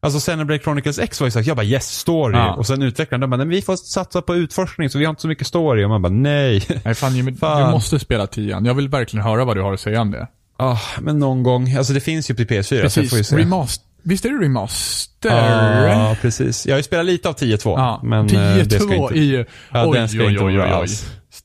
[0.00, 2.36] Alltså Xenoblade Chronicles X var ju så här, jag bara yes, story.
[2.36, 2.54] Ja.
[2.54, 5.22] Och sen utvecklaren de bara, men vi får satsa på utforskning så vi har inte
[5.22, 5.84] så mycket story.
[5.84, 6.62] Och man bara, nej.
[6.84, 7.64] Nej, fan, Jimmy, Fan.
[7.66, 8.64] du måste spela tian.
[8.64, 10.26] Jag vill verkligen höra vad du har att säga om det.
[10.56, 11.74] Ah, men någon gång.
[11.76, 13.28] Alltså det finns ju på PS4 så jag får ju Precis.
[13.28, 13.36] se.
[13.36, 13.84] Remaster.
[14.02, 15.88] Visst är det remaster?
[15.88, 16.66] Ja, precis.
[16.66, 17.58] Jag har ju spelat lite av 10-2.
[17.64, 19.18] Ja, men eh, det ska 10-2 inte...
[19.18, 19.44] i...
[19.72, 20.88] Ja, oj, den ska oj, inte oj, oj, oj.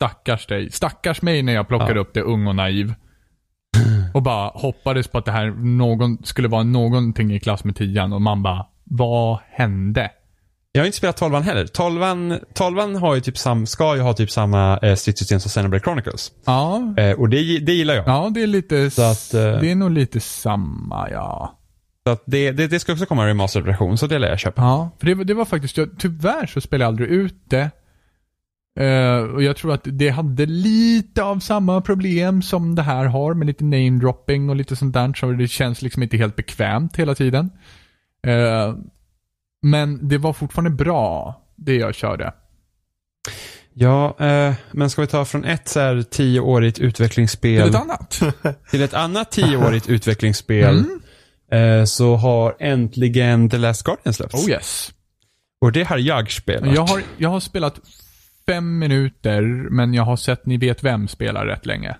[0.09, 0.71] Stackars dig.
[0.71, 1.99] Stackars mig när jag plockade Ja.
[1.99, 2.93] upp det ung och naiv.
[4.13, 8.13] Och bara hoppades på att det här någon, skulle vara någonting i klass med tian
[8.13, 10.11] och man bara, vad hände?
[10.71, 11.67] Jag har inte spelat 12 heller.
[11.67, 15.83] 12 12 har ju typ sam, ska ju ha typ samma eh, stridssystem som Xenoblade
[15.83, 16.31] Chronicles.
[16.45, 18.07] Ja, Eh, och det, det gillar jag.
[18.07, 18.89] ja det är lite...
[18.91, 21.59] Så att, eh, Det är nog lite samma, ja.
[22.07, 24.39] Så att det, det, det ska också komma en remastered version, så det lär jag
[24.39, 24.61] köpa.
[24.61, 27.71] Ja, för det, det var faktiskt, jag, tyvärr så spelade jag aldrig ut det.
[28.79, 33.33] Eh, och jag tror att det hade lite av samma problem som det här har
[33.33, 35.13] med lite name-dropping och lite sånt där.
[35.13, 37.49] Så det känns liksom inte helt bekvämt hela tiden.
[38.27, 38.75] Eh,
[39.61, 42.33] men det var fortfarande bra, det jag körde.
[43.73, 48.21] Ja, eh, men ska vi ta från ett så här tioårigt Till utvecklingsspel ett annat.
[48.71, 50.85] till ett annat tioårigt utvecklingsspel
[51.51, 51.79] Mm.
[51.79, 54.43] eh, så har äntligen The Last Guardian släppts.
[54.45, 54.91] Oh yes.
[55.61, 56.75] Och det har jag spelat.
[56.75, 57.79] Jag har, jag har spelat
[58.47, 61.95] fem minuter, men jag har sett Ni vet vem spela rätt länge.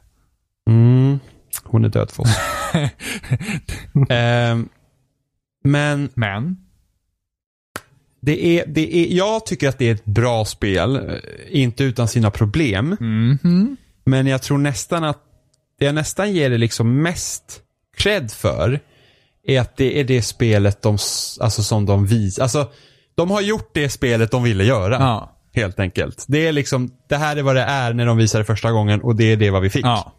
[0.69, 1.19] Mm,
[1.63, 2.37] hon är död för oss.
[4.09, 4.69] Ehm,
[5.63, 6.57] men Men,
[8.21, 10.95] det är, det är, jag tycker att det är ett bra spel.
[10.95, 11.19] eh,
[11.49, 12.97] Inte utan sina problem.
[12.99, 13.77] mhm.
[14.05, 15.19] Men jag tror nästan att
[15.79, 17.61] det jag nästan ger det liksom mest
[17.97, 18.79] cred för
[19.47, 20.97] är att det är det spelet de,
[21.39, 22.43] alltså som de visar.
[22.43, 22.71] Alltså,
[23.15, 24.95] de har gjort det spelet de ville göra.
[24.99, 25.32] Ja.
[25.53, 26.25] Helt enkelt.
[26.27, 29.01] Det är liksom, det här är vad det är när de visar det första gången
[29.01, 29.85] och det är det vad vi fick.
[29.85, 30.13] Ja.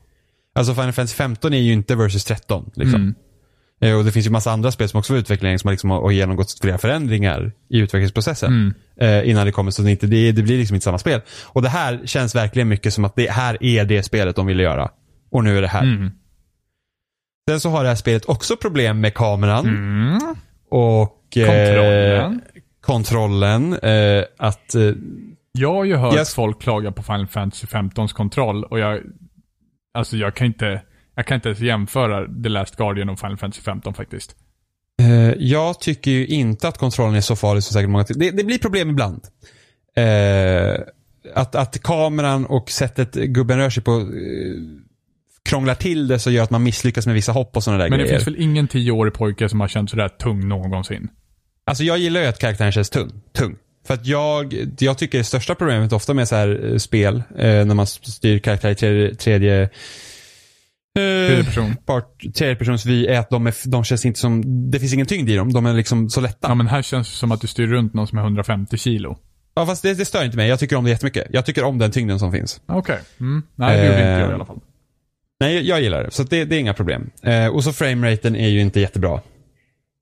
[0.54, 2.70] Alltså Final Fantasy 15 är ju inte versus 13.
[2.74, 3.00] Liksom.
[3.00, 3.14] Mm.
[3.80, 5.90] Eh, Och det finns ju massa andra spel som också var utvecklingen som har, liksom
[5.90, 8.52] har genomgått flera förändringar i utvecklingsprocessen.
[8.52, 8.74] Mm.
[9.24, 11.20] Eh, innan det kommer, så det, inte, det, det blir liksom inte samma spel.
[11.44, 14.62] Och det här känns verkligen mycket som att det här är det spelet de ville
[14.62, 14.90] göra.
[15.30, 15.82] Och nu är det här.
[15.82, 16.10] Mm.
[17.50, 19.66] Sen så har det här spelet också problem med kameran.
[19.66, 20.34] Mm.
[20.70, 22.32] Och eh,
[22.84, 23.72] Kontrollen.
[23.72, 24.82] Eh, att eh,
[25.52, 26.34] Jag har ju hört Yes.
[26.34, 29.00] folk klaga på Final Fantasy 15s kontroll och jag,
[29.94, 30.82] alltså jag kan inte,
[31.14, 34.36] jag kan inte ens jämföra The Last Guardian och Final Fantasy 15 faktiskt.
[35.02, 38.20] Eh, jag tycker ju inte att kontrollen är så farlig som säkert många tycker.
[38.20, 39.20] Det, det blir problem ibland.
[39.96, 40.80] Eh,
[41.34, 44.06] att, att kameran och sättet gubben rör sig på eh,
[45.48, 47.98] krånglar till det så gör att man misslyckas med vissa hopp och sådana där Men
[47.98, 48.18] det grejer.
[48.18, 51.08] finns väl ingen tioårig pojke som har känt sådär tung någonsin?
[51.66, 53.10] Alltså jag gillar ju att karaktären känns tung.
[53.32, 53.56] tung.
[53.86, 57.64] För att jag, jag tycker det största problemet ofta med så här eh, spel, eh,
[57.64, 59.68] när man styr karaktär i tredje, tredje eh,
[60.96, 61.76] Tredje person.
[61.86, 65.30] part, tredjepersons vy är att de, är, de känns inte som, det finns ingen tyngd
[65.30, 65.52] i dem.
[65.52, 66.48] De är liksom så lätta.
[66.48, 69.18] Ja men här känns det som att du styr runt någon som är 150 kilo.
[69.54, 70.48] Ja, fast det, det stör inte mig.
[70.48, 71.26] Jag tycker om det jättemycket.
[71.30, 72.60] Jag tycker om den tyngden som finns.
[72.66, 72.98] Okej.
[73.20, 73.42] Mm.
[73.54, 74.60] Nej, det gjorde inte jag i Eh, alla fall.
[75.40, 76.10] Nej, jag, gillar det.
[76.10, 77.10] Så det, det är inga problem.
[77.22, 79.20] Eh, och så frameraten är ju inte jättebra.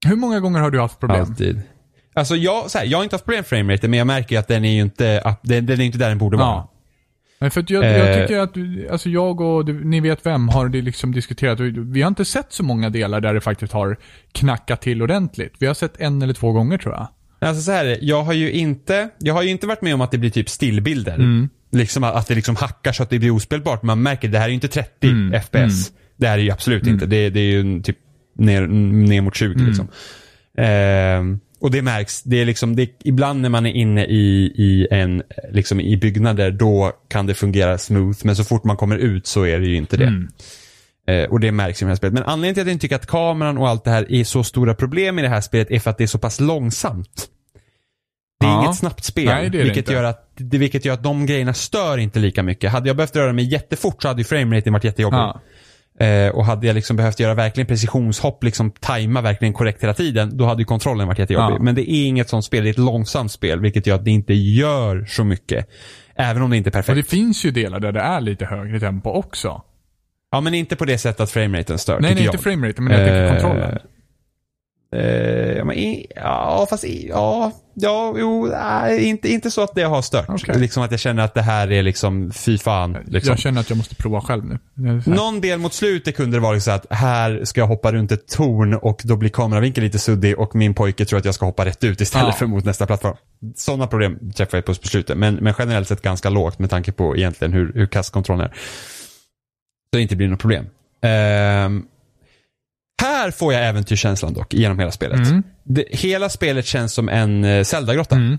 [0.06, 1.20] Hur många gånger har du haft problem?
[1.20, 1.62] Alltid.
[2.14, 4.48] Alltså jag, så här, jag har inte haft problem med frameraten, men jag märker att
[4.48, 6.46] den är ju inte, den, den är inte där den borde vara.
[6.48, 6.68] Ja.
[7.40, 8.22] Nej, för jag, jag Eh.
[8.22, 8.56] tycker att,
[8.92, 11.60] alltså jag och du, ni vet vem har det liksom diskuterat.
[11.60, 13.96] Vi har inte sett så många delar där det faktiskt har
[14.32, 15.52] knackat till ordentligt.
[15.58, 17.08] Vi har sett en eller två gånger tror jag.
[17.48, 20.10] Alltså så här, jag har ju inte, jag har ju inte varit med om att
[20.10, 21.14] det blir typ stillbilder.
[21.14, 21.48] Mm.
[21.72, 23.82] Liksom att det liksom hackar så att det blir ospelbart.
[23.82, 25.40] Man märker, det här är ju inte 30 Mm.
[25.40, 25.92] FPS.
[26.16, 27.06] Det här är ju absolut inte.
[27.06, 27.98] Det, det är ju typ
[28.34, 28.66] ner,
[29.06, 29.66] ner mot 20 Mm.
[29.66, 29.88] liksom.
[30.58, 32.22] Ehm, och det märks.
[32.22, 35.22] Det är liksom, det, ibland när man är inne i, i, en,
[35.52, 38.18] liksom i byggnader, då kan det fungera smooth.
[38.24, 40.04] Men så fort man kommer ut så är det ju inte det.
[40.06, 40.28] Mm.
[41.08, 42.14] Eh, och det märks i det här spelet.
[42.14, 44.44] Men anledningen till att jag inte tycker att kameran och allt det här är så
[44.44, 47.28] stora problem i det här spelet är för att det är så pass långsamt.
[48.40, 48.64] Det är Ja.
[48.64, 49.24] inget snabbt spel.
[49.24, 49.92] Nej, det det vilket, inte.
[49.92, 52.70] Gör att, vilket gör att de grejerna stör inte lika mycket.
[52.72, 55.16] Hade jag behövt röra mig jättefort så hade ju frameraten varit jättejobbig.
[55.18, 55.40] Ja.
[56.02, 60.36] Eh, och hade jag liksom behövt göra verkligen precisionshopp, liksom tajma verkligen korrekt hela tiden,
[60.36, 61.54] då hade ju kontrollen varit jättejobbig.
[61.54, 61.62] Ja.
[61.62, 64.10] Men det är inget sånt spel, det är ett långsamt spel, vilket gör att det
[64.10, 65.68] inte gör så mycket.
[66.14, 66.96] Även om det inte är Och perfekt.
[66.96, 69.62] det finns ju delar där det är lite högre tempo också.
[70.30, 72.34] Ja, men inte på det sättet att frameraten stör, Nej, nej, jag.
[72.34, 73.78] inte frameraten, men jag tänker Eh, kontrollen.
[74.92, 80.02] Eh, ja, men, ja, fast ja, ja, jo, nej, inte, inte så att det har
[80.02, 80.28] stört.
[80.28, 80.58] Okej.
[80.58, 82.98] Liksom att jag känner att det här är liksom, fy fan.
[83.06, 83.30] Liksom.
[83.30, 85.02] Jag känner att jag måste prova själv nu.
[85.02, 88.12] Så Någon del mot slutet kunde det vara liksom att här ska jag hoppa runt
[88.12, 91.46] ett torn och då blir kameravinkeln lite suddig och min pojke tror att jag ska
[91.46, 92.32] hoppa rätt ut istället Ja.
[92.32, 93.16] för mot nästa plattform.
[93.56, 97.16] Sådana problem träffar jag på slutet, men, men generellt sett ganska lågt med tanke på
[97.16, 98.52] egentligen hur, hur kastkontrollen är.
[98.54, 100.66] Så det inte blir något problem.
[101.02, 101.84] Ehm,
[103.06, 105.28] här får jag äventyrskänslan dock, genom hela spelet.
[105.28, 105.42] Mm.
[105.64, 108.16] Det, hela spelet känns som en uh, Zelda-grotta.
[108.16, 108.38] Mm.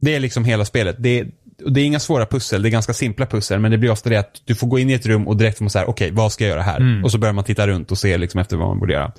[0.00, 0.96] Det är liksom hela spelet.
[0.98, 1.24] Det
[1.66, 3.60] det är inga svåra pussel, det är ganska simpla pussel.
[3.60, 5.58] Men det blir ofta det att du får gå in i ett rum och direkt
[5.58, 6.76] får man säga, okej, vad ska jag göra här?
[6.76, 7.04] Mm.
[7.04, 9.12] Och så börjar man titta runt och se liksom efter vad man borde göra.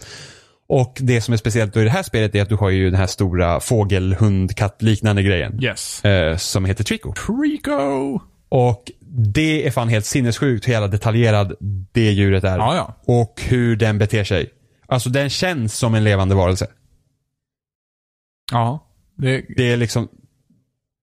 [0.70, 2.90] Och det som är speciellt då i det här spelet är att du har ju
[2.90, 5.64] den här stora fågel, hund, katt liknande grejen.
[5.64, 6.06] Yes.
[6.06, 7.14] Eh, som heter Trico.
[7.14, 8.20] Trico!
[8.50, 8.92] Och
[9.34, 11.54] det är fan helt sinnessjukt hur jävla detaljerad
[11.92, 12.58] det djuret är.
[12.58, 12.96] Ja, ja.
[13.06, 14.50] Och hur den beter sig.
[14.92, 16.68] Alltså den känns som en levande varelse.
[18.52, 18.88] Ja.
[19.18, 20.08] Det, Det är liksom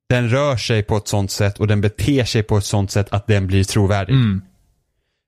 [0.09, 3.09] den rör sig på ett sånt sätt och den beter sig på ett sånt sätt
[3.12, 4.12] att den blir trovärdig.
[4.14, 4.43] mm.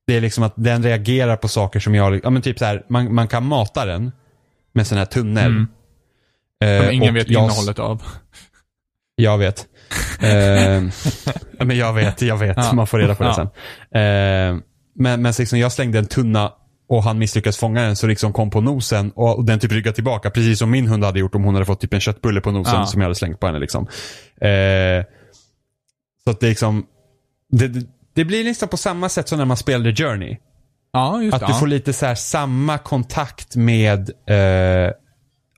[0.06, 2.86] Det är liksom att den reagerar på saker som jag, ja men typ så här,
[2.88, 4.12] man, man kan mata den
[4.72, 5.46] med sån här tunnel.
[5.46, 5.66] Mm.
[6.64, 8.02] Eh, Som ingen vet jag, innehållet av.
[9.14, 9.68] Jag vet.
[10.20, 10.82] eh,
[11.64, 12.56] men jag vet, jag vet.
[12.56, 12.72] Ja.
[12.72, 13.34] Man får reda på det Ja.
[13.34, 13.46] sen.
[14.02, 14.62] Eh,
[14.94, 16.52] men men liksom, jag slängde en tunna
[16.90, 19.94] och han misslyckades fånga den så liksom kom på nosen och, och den typ ryggade
[19.94, 20.30] tillbaka.
[20.30, 22.74] Precis som min hund hade gjort om hon hade fått typ en köttbulle på nosen
[22.74, 22.86] Ja.
[22.86, 23.58] som jag hade slängt på henne.
[23.58, 23.86] Liksom.
[24.40, 25.04] Eh,
[26.24, 26.86] så att det liksom,
[27.50, 30.36] det, det, blir liksom på samma sätt som när man spelade Journey.
[30.92, 31.58] Ja, just Att du ja.
[31.58, 34.92] får lite så här samma kontakt med eh,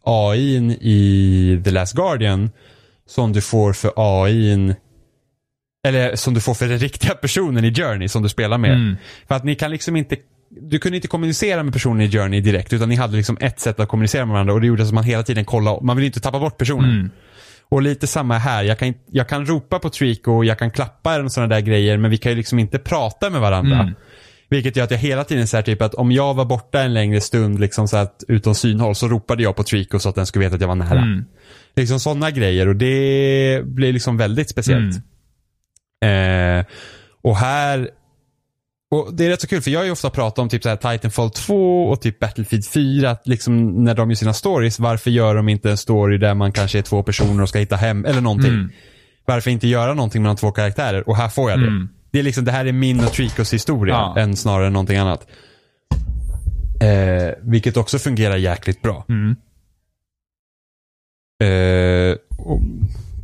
[0.05, 2.51] AIn i The Last Guardian
[3.07, 4.75] som du får för AIn
[5.87, 8.73] eller som du får för den riktiga personen i Journey som du spelar med.
[8.73, 8.97] Mm.
[9.29, 10.17] För att ni kan liksom inte
[10.61, 13.81] du kunde inte kommunicera med personen i Journey direkt utan ni hade liksom ett sätt
[13.81, 16.21] att kommunicera med varandra och det gjorde att man hela tiden kollade, man vill inte
[16.21, 16.91] tappa bort personen.
[16.91, 17.11] Mm.
[17.69, 21.33] Och lite samma här, jag kan, jag kan ropa på Trico, jag kan klappa och
[21.33, 23.81] sådana där grejer men vi kan ju liksom inte prata med varandra.
[23.81, 23.95] Mm.
[24.49, 27.21] Vilket gör att jag hela tiden säger typ att om jag var borta en längre
[27.21, 30.45] stund liksom så att utom synhåll så ropade jag på Trico så att den skulle
[30.45, 30.99] veta att jag var nära.
[30.99, 31.25] Mm.
[31.77, 34.97] Liksom sådana grejer och det blir liksom väldigt speciellt.
[36.05, 36.67] Eh,
[37.23, 37.89] och här
[38.93, 40.69] och det är rätt så kul för jag har ju ofta pratat om typ så
[40.69, 43.11] här Titanfall 2 och typ Battlefield 4.
[43.11, 46.53] Att liksom när de gör sina stories, varför gör de inte en story där man
[46.53, 48.53] kanske är två personer och ska hitta hem eller någonting.
[48.53, 48.71] Mm.
[49.25, 51.09] Varför inte göra någonting mellan två karaktärer?
[51.09, 51.67] Och här får jag det.
[51.67, 51.89] Mm.
[52.11, 54.21] Det är liksom, det här är min och Tricos historia Ja.
[54.21, 55.27] än snarare än någonting annat.
[56.83, 59.05] Eh, vilket också fungerar jäkligt bra.
[59.09, 59.37] Mm.
[61.43, 62.17] Eh,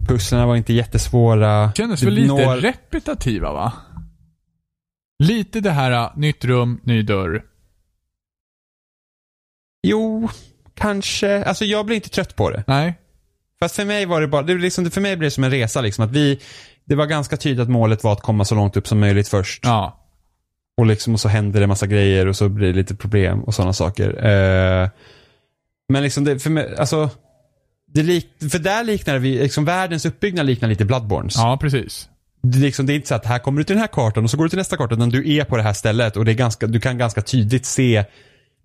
[0.09, 1.73] pusslarna var inte jättesvåra.
[1.73, 3.73] Kändes väl lite når- repetitiva va?
[5.19, 7.45] Lite det här, nytt rum, ny dörr.
[9.83, 10.29] Jo,
[10.75, 11.45] kanske.
[11.45, 12.65] Alltså jag blir inte trött på det.
[12.67, 12.95] Nej.
[13.61, 15.81] Fast för mig var det bara, det liksom, för mig blev det som en resa
[15.81, 16.05] liksom.
[16.05, 16.41] Att vi,
[16.85, 19.65] det var ganska tydligt att målet var att komma så långt upp som möjligt först.
[19.65, 20.05] Ja.
[20.77, 23.55] Och liksom och så händer det massa grejer och så blir det lite problem och
[23.55, 24.27] sådana saker.
[24.27, 24.89] Eh,
[25.89, 27.11] men liksom det, för mig, alltså.
[27.87, 31.37] Det lik, för där liknar vi, liksom världens uppbyggnad liknar lite Bloodborns.
[31.37, 32.09] Ja, precis.
[32.43, 34.31] Det, liksom, det är inte så att här kommer du till den här kartan och
[34.31, 34.95] så går du till nästa karta.
[34.95, 37.67] Utan du är på det här stället och det är ganska, du kan ganska tydligt
[37.67, 38.05] se,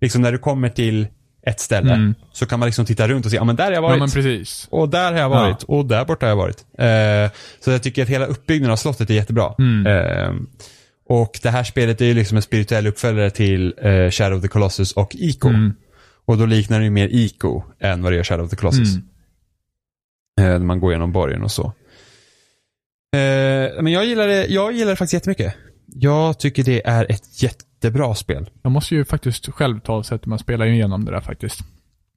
[0.00, 1.06] liksom när du kommer till
[1.46, 1.92] ett ställe.
[1.94, 2.14] Mm.
[2.32, 4.14] Så kan man liksom titta runt och se, ja men där har jag Ja, varit.
[4.14, 4.66] precis.
[4.70, 5.62] Och där har jag varit.
[5.62, 6.64] Och där borta har jag varit.
[6.78, 9.54] Eh, så jag tycker att hela uppbyggnaden av slottet är jättebra.
[9.58, 9.86] Mm.
[9.86, 10.32] Eh,
[11.08, 14.48] och det här spelet är ju liksom en spirituell uppföljare till eh, Shadow of the
[14.48, 15.48] Colossus och Ico.
[15.48, 15.74] Mm.
[16.26, 18.94] Och då liknar det ju mer Ico än vad det gör Shadow of the Colossus.
[18.94, 19.04] Mm.
[20.40, 21.72] Eh, när man går igenom borgen och så.
[23.14, 25.54] Eh, men jag gillar, det, jag gillar det faktiskt jättemycket.
[25.86, 28.50] Jag tycker det är ett jättebra spel.
[28.62, 31.60] Jag måste ju faktiskt själv ta och sätta mig och spela igenom det där faktiskt.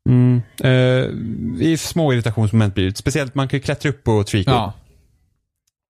[0.09, 0.41] Mm.
[0.63, 2.97] Eh, I små irritationsmoment blir det.
[2.97, 4.51] Speciellt man kan ju klättra upp på Trico.
[4.51, 4.73] Ja.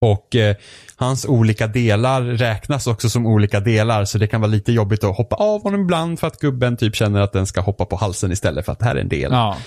[0.01, 0.55] Och eh,
[0.95, 5.17] hans olika delar räknas också som olika delar så det kan vara lite jobbigt att
[5.17, 8.31] hoppa av honom ibland för att gubben typ känner att den ska hoppa på halsen
[8.31, 9.31] istället för att det här är en del.
[9.31, 9.57] Ja.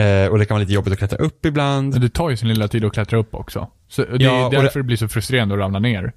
[0.00, 1.92] Eh, och det kan vara lite jobbigt att klättra upp ibland.
[1.92, 3.68] Men det tar ju sin lilla tid att klättra upp också.
[3.90, 6.12] Så det Ja, är därför det- det blir så frustrerande att ramla ner.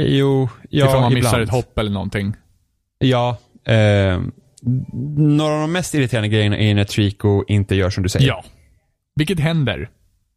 [0.00, 1.42] Jo, ja, Ifall man missar ibland.
[1.44, 2.34] ett hopp eller någonting.
[2.98, 3.36] Ja.
[3.64, 4.20] Eh,
[5.16, 8.26] några av de mest irriterande grejerna är när Trico inte gör som du säger.
[8.28, 8.44] Ja.
[9.14, 9.90] Vilket händer.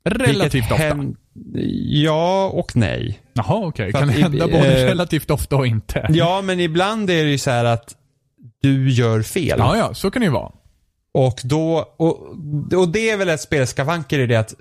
[0.06, 0.84] Relativt Vilket ofta.
[0.84, 1.16] hän-
[1.86, 3.20] Ja och nej.
[3.34, 3.92] Jaha, okej.
[3.92, 6.08] För Kan det i- hända både eh, relativt ofta och inte?
[6.10, 7.96] Ja, men ibland är det ju så här att
[8.62, 9.56] du gör fel.
[9.60, 9.94] Ja, ja.
[9.94, 10.52] Så kan det ju vara.
[11.14, 12.30] Och då, och,
[12.76, 14.54] och det är väl ett spels skavanker i det att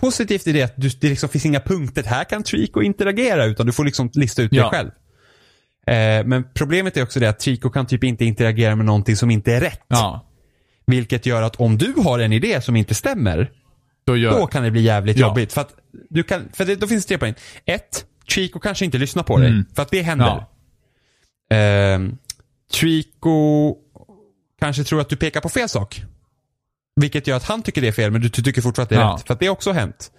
[0.00, 3.66] Positivt i det att du, det liksom finns inga punkter, här kan Trico interagera utan
[3.66, 4.70] du får liksom lista ut det Ja.
[4.70, 4.90] själv.
[5.86, 9.30] Eh, men problemet är också det att Trico kan typ inte interagera med någonting som
[9.30, 9.80] inte är rätt.
[9.88, 10.24] Ja.
[10.86, 13.50] Vilket gör att om du har en idé som inte stämmer,
[14.06, 14.30] Då gör...
[14.40, 15.26] då kan det bli jävligt Ja.
[15.28, 15.52] jobbigt.
[15.52, 15.74] För att
[16.10, 17.34] du kan, för det, då finns det tre poäng.
[17.64, 19.48] Ett, Chico kanske inte lyssnar på dig.
[19.48, 19.64] Mm.
[19.74, 20.26] För att det händer.
[21.48, 21.56] Ja.
[21.56, 22.16] Ehm,
[22.72, 23.74] Trico
[24.60, 26.02] kanske tror att du pekar på fel sak.
[27.00, 29.00] Vilket gör att han tycker det är fel, men du, tycker fortfarande att det är
[29.00, 29.14] Ja.
[29.18, 29.26] rätt.
[29.26, 30.10] För att det har också hänt.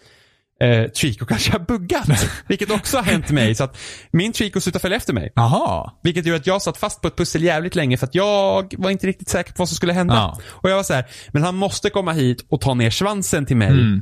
[0.64, 2.08] Uh, Trico kanske har buggat.
[2.48, 3.56] vilket också har hänt mig.
[3.56, 3.78] Så att
[4.12, 5.32] min Trico slutar följa efter mig.
[5.36, 5.92] Jaha.
[6.04, 8.90] Vilket gör att jag satt fast på ett pussel jävligt länge för att jag var
[8.90, 10.14] inte riktigt säker på vad som skulle hända.
[10.16, 10.40] Ja.
[10.50, 13.58] Och jag var så här, men han måste komma hit och ta ner svansen till
[13.58, 13.68] mig.
[13.68, 14.02] Mm.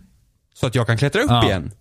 [0.54, 1.46] Så att jag kan klättra upp Ja.
[1.46, 1.72] igen.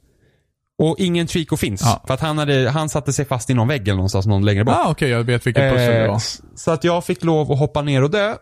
[0.79, 1.81] Och ingen Trico finns.
[1.85, 2.05] Ja.
[2.07, 4.65] För att han, hade, han satte sig fast i någon vägg eller någonstans någon längre
[4.65, 4.75] bort.
[4.79, 6.17] Ah, okej, jag vet vilket pussel det Eh, var.
[6.17, 8.35] s- Så att jag fick lov att hoppa ner och dö.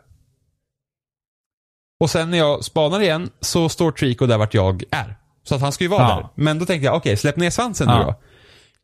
[2.01, 5.17] Och sen när jag spanar igen så står Trico där vart jag är.
[5.45, 6.17] Så att han ska ju vara Ja.
[6.17, 6.29] där.
[6.45, 7.99] Men då tänkte jag, okej, släpp ner svansen Ja.
[7.99, 8.15] nu då.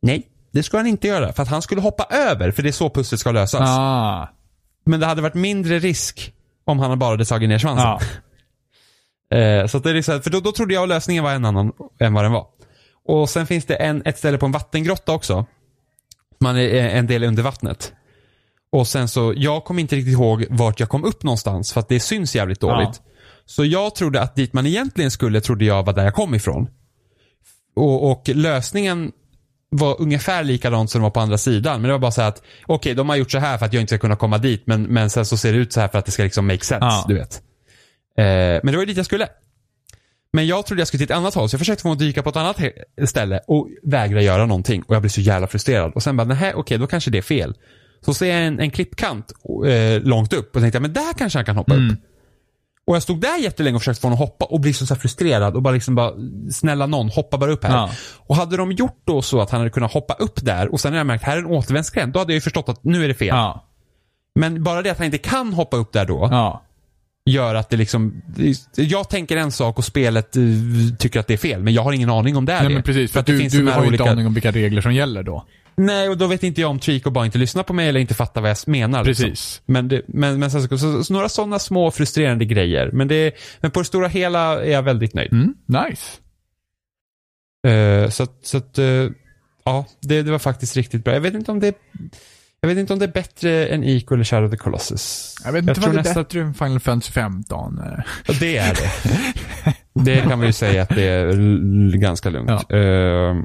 [0.03, 1.33] Nej, det ska han inte göra.
[1.33, 3.69] För att han skulle hoppa över, för det är så pusslet ska lösas.
[3.69, 4.29] Ah.
[4.85, 6.33] Men det hade varit mindre risk
[6.65, 7.87] om han bara hade tagit ner svansen.
[7.89, 8.01] Ja.
[9.33, 11.73] Eh, så det är här, för då, då trodde jag att lösningen var en annan
[12.01, 12.47] än vad den var.
[13.07, 15.47] Och sen finns det en, ett ställe på en vattengrotta också.
[16.41, 17.93] Man är eh, en del under vattnet.
[18.73, 21.89] Och sen så, jag kommer inte riktigt ihåg vart jag kom upp någonstans för att
[21.89, 23.01] det syns jävligt dåligt.
[23.47, 26.68] Så jag trodde att dit man egentligen skulle trodde jag var där jag kom ifrån.
[27.77, 29.12] Och, och lösningen
[29.71, 31.81] var ungefär likadant som det var på andra sidan.
[31.81, 33.73] Men det var bara så här att, okej de har gjort så här för att
[33.73, 34.62] jag inte ska kunna komma dit.
[34.66, 36.64] Men, men sen så ser det ut så här för att det ska liksom make
[36.64, 37.05] sense, Ja.
[37.09, 37.43] du vet.
[38.18, 38.25] Eh,
[38.62, 39.29] men det var ju dit jag skulle.
[40.33, 41.99] Men jag trodde jag skulle till ett annat håll, så jag försökte få mig att
[41.99, 42.57] dyka på ett annat
[43.07, 44.83] ställe och vägra göra någonting.
[44.83, 45.93] Och jag blev så jävla frustrerad.
[45.95, 47.55] Och sen bara, nej okej, då kanske det är fel.
[48.05, 49.32] Så ser jag en, en klippkant
[49.66, 51.90] eh, långt upp och tänkte, jag, men där kanske han kan hoppa Mm.
[51.90, 51.98] upp.
[52.86, 54.94] Och jag stod där jättelänge och försökte få honom att hoppa och bli så, så
[54.96, 56.12] frustrerad och bara liksom bara,
[56.53, 57.72] snälla någon, hoppa bara upp här.
[57.76, 57.90] Ja.
[58.16, 60.92] Och hade de gjort då så att han hade kunnat hoppa upp där och sen
[60.92, 63.09] har jag märkt, här är en återvändsgränd, då hade jag ju förstått att nu är
[63.09, 63.28] det fel.
[63.28, 63.64] Ja.
[64.34, 66.62] Men bara det att han inte kan hoppa upp där då, Ja.
[67.26, 68.22] gör att det liksom,
[68.74, 70.42] jag tänker en sak och spelet eh,
[70.98, 72.74] tycker att det är fel, men jag har ingen aning om det är Nej det.
[72.74, 74.34] men precis, för att det du, finns de du har ju olika- inte aning om
[74.34, 75.44] vilka regler som gäller då.
[75.77, 78.14] Nej, och då vet inte jag om Trico bara inte lyssnar på mig eller inte
[78.14, 79.05] fattar vad jag menar.
[79.05, 79.25] liksom.
[79.31, 79.62] Precis.
[79.66, 82.91] Men, det, men, men så, så, så några sådana små frustrerande grejer.
[82.93, 85.33] Men, det, men på det stora hela är jag väldigt nöjd.
[85.33, 86.18] Mm, nice.
[87.68, 89.07] Eh, så att, så att eh,
[89.64, 91.12] ja, det, det var faktiskt riktigt bra.
[91.14, 91.75] Jag vet inte om det
[92.62, 95.35] jag vet inte om det är bättre än Ico eller Shadow of the Colossus.
[95.45, 97.79] Jag vet inte tror vad det är nästan- bättre än Final Fantasy 15.
[97.79, 97.85] eh.
[98.27, 99.75] Ja, det är det.
[100.05, 102.51] det kan vi ju säga att det är ganska lugnt.
[102.68, 102.77] Ja.
[102.77, 103.37] Eh,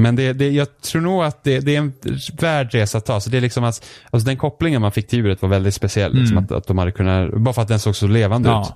[0.00, 1.92] men det, det, jag tror nog att det, det är en
[2.40, 3.20] värd resa att ta.
[3.20, 6.14] Så det är liksom att, alltså den kopplingen man fick till djuret var väldigt speciell.
[6.14, 6.44] Liksom Mm.
[6.44, 8.62] att, att de hade kunnat, bara för att den såg så levande Ja.
[8.62, 8.72] ut.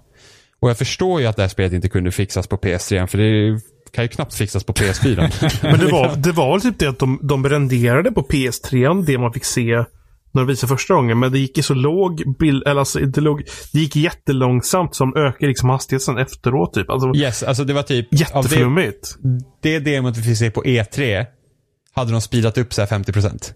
[0.60, 3.60] Och jag förstår ju att det här spelet inte kunde fixas på PS3, för det
[3.92, 5.60] kan ju knappt fixas på PS4.
[5.70, 9.32] Men det var, det var typ det att de, de renderade på PS3, det man
[9.32, 9.84] fick se
[10.32, 11.18] när de visade första gången.
[11.18, 15.16] Men det gick i så låg bild, eller alltså det, låg, det gick jättelångsamt som
[15.16, 16.90] ökade liksom hastigheten efteråt typ.
[16.90, 19.16] Alltså yes, alltså det var typ, av det, jätteflummigt.
[19.62, 21.26] det demot vi fick se på E3,
[21.94, 23.52] hade de speedat upp så här 50%.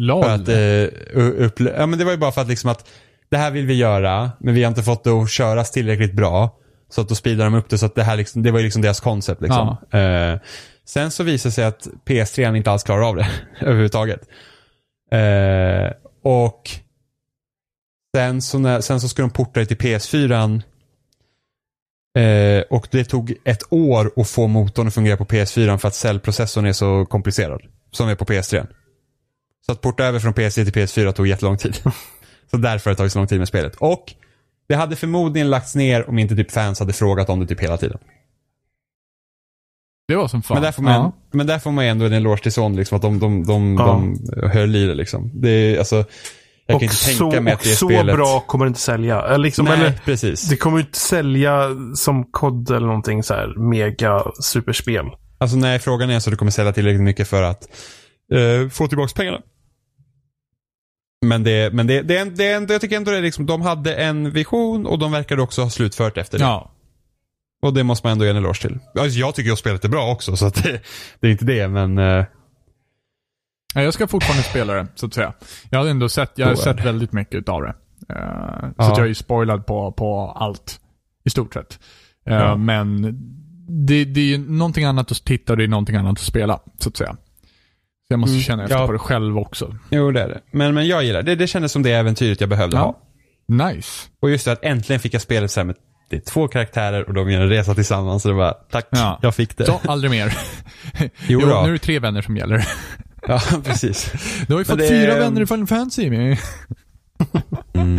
[0.00, 0.22] LOL.
[0.24, 2.88] För att, eh, u- upple- ja men det var ju bara för att liksom att
[3.30, 6.56] det här vill vi göra, men vi har inte fått det att köras tillräckligt bra.
[6.88, 8.64] Så att då speedar de upp det så att det här liksom, det var ju
[8.64, 9.76] liksom deras koncept liksom.
[10.00, 10.40] Eh,
[10.88, 13.28] sen så visade det sig att PS3 inte alls klarar av det
[13.60, 14.20] överhuvudtaget.
[15.10, 15.92] Eh,
[16.22, 16.70] och
[18.16, 20.62] sen så, när, sen så ska de porta det till PS4
[22.18, 25.94] eh, och det tog ett år att få motorn att fungera på PS4 för att
[25.94, 27.62] cellprocessorn är så komplicerad.
[27.90, 28.66] Som är på PS3.
[29.66, 31.76] Så att porta över från PS3 till PS4 tog jättelång tid.
[32.50, 33.76] så därför har det tagit så lång tid med spelet.
[33.76, 34.14] Och
[34.68, 37.76] det hade förmodligen lagts ner om inte typ fans hade frågat om det typ hela
[37.76, 37.98] tiden
[40.08, 40.54] det var som fan.
[40.54, 41.12] Men där får man, Ja.
[41.32, 43.86] men där får man ändå en eloge till Sony, liksom, att de, de, de, Ja.
[43.86, 45.30] de höll i det liksom.
[45.34, 45.96] Det är, alltså,
[46.66, 48.16] jag Och kan inte så, tänka mig att och det så spelet...
[48.16, 49.36] bra kommer det inte sälja.
[49.36, 50.48] Liksom, Nej, eller, precis.
[50.48, 55.04] det kommer ju inte sälja som kod eller någonting så här mega superspel.
[55.38, 57.68] Alltså nej, frågan är så du kommer sälja tillräckligt mycket för att
[58.32, 59.38] eh, få tillbaka pengarna.
[61.26, 63.22] Men det, men det, det, är en- det, är en- jag tycker ändå det är
[63.22, 66.44] liksom, de hade en vision och de verkade också ha slutfört efter det.
[66.44, 66.70] Ja.
[67.66, 68.78] Och det måste man ändå ge en eloge till.
[68.98, 70.80] Alltså, jag tycker att spelet är bra också, så det,
[71.20, 71.98] det är inte det, men...
[71.98, 72.24] eh,
[73.74, 75.32] Ja, Jag ska fortfarande spela det, så att säga.
[75.70, 77.74] Jag har ändå sett, jag har Så sett väldigt mycket av det.
[77.98, 78.72] Så Ja.
[78.76, 80.80] att jag är ju spoilad på, på allt.
[81.24, 81.78] I stort sett.
[82.26, 82.56] Eh, Ja.
[82.56, 83.02] Men
[83.86, 86.60] det, det är ju någonting annat att titta och det är någonting annat att spela,
[86.78, 87.12] så att säga.
[87.12, 88.86] Så jag måste Mm, känna efter ja.
[88.86, 89.76] på det själv också.
[89.90, 90.40] Jo, det är det.
[90.50, 91.34] Men, men jag gillar det.
[91.34, 92.98] Det kändes som det äventyret jag behövde ha.
[93.48, 94.08] Nice.
[94.20, 95.76] Och just det att äntligen fick jag spelet så här med
[96.10, 98.22] det är två karaktärer och de gör en resa tillsammans.
[98.22, 99.18] Så det var tack, Ja.
[99.22, 99.66] jag fick det.
[99.66, 100.26] Så, aldrig mer.
[101.28, 102.68] Jo, Jo, nu är det tre vänner som gäller.
[103.28, 104.12] Ja, precis.
[104.46, 106.10] Du har ju fått det- fyra vänner i Final Fantasy.
[106.10, 106.36] Men...
[107.74, 107.98] Mm.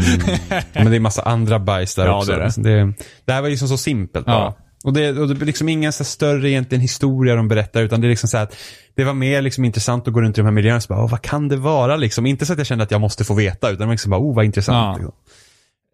[0.74, 2.32] Men det är massa andra bajs där Ja, också.
[2.32, 2.44] det det.
[2.46, 2.94] Liksom det,
[3.26, 4.36] det här var liksom så simpelt bara.
[4.36, 4.58] Ja.
[4.84, 8.08] Och det, och det är liksom ingen så större egentligen historia de berättar, utan det
[8.08, 8.56] är liksom så att
[8.96, 11.10] det var mer liksom intressant att gå runt i de här miljöerna och bara, "Åh,
[11.12, 12.26] vad kan det vara liksom?
[12.26, 14.46] Inte så att jag kände att jag måste få veta, utan liksom bara, oh vad
[14.46, 15.00] intressant.
[15.02, 15.12] Ja.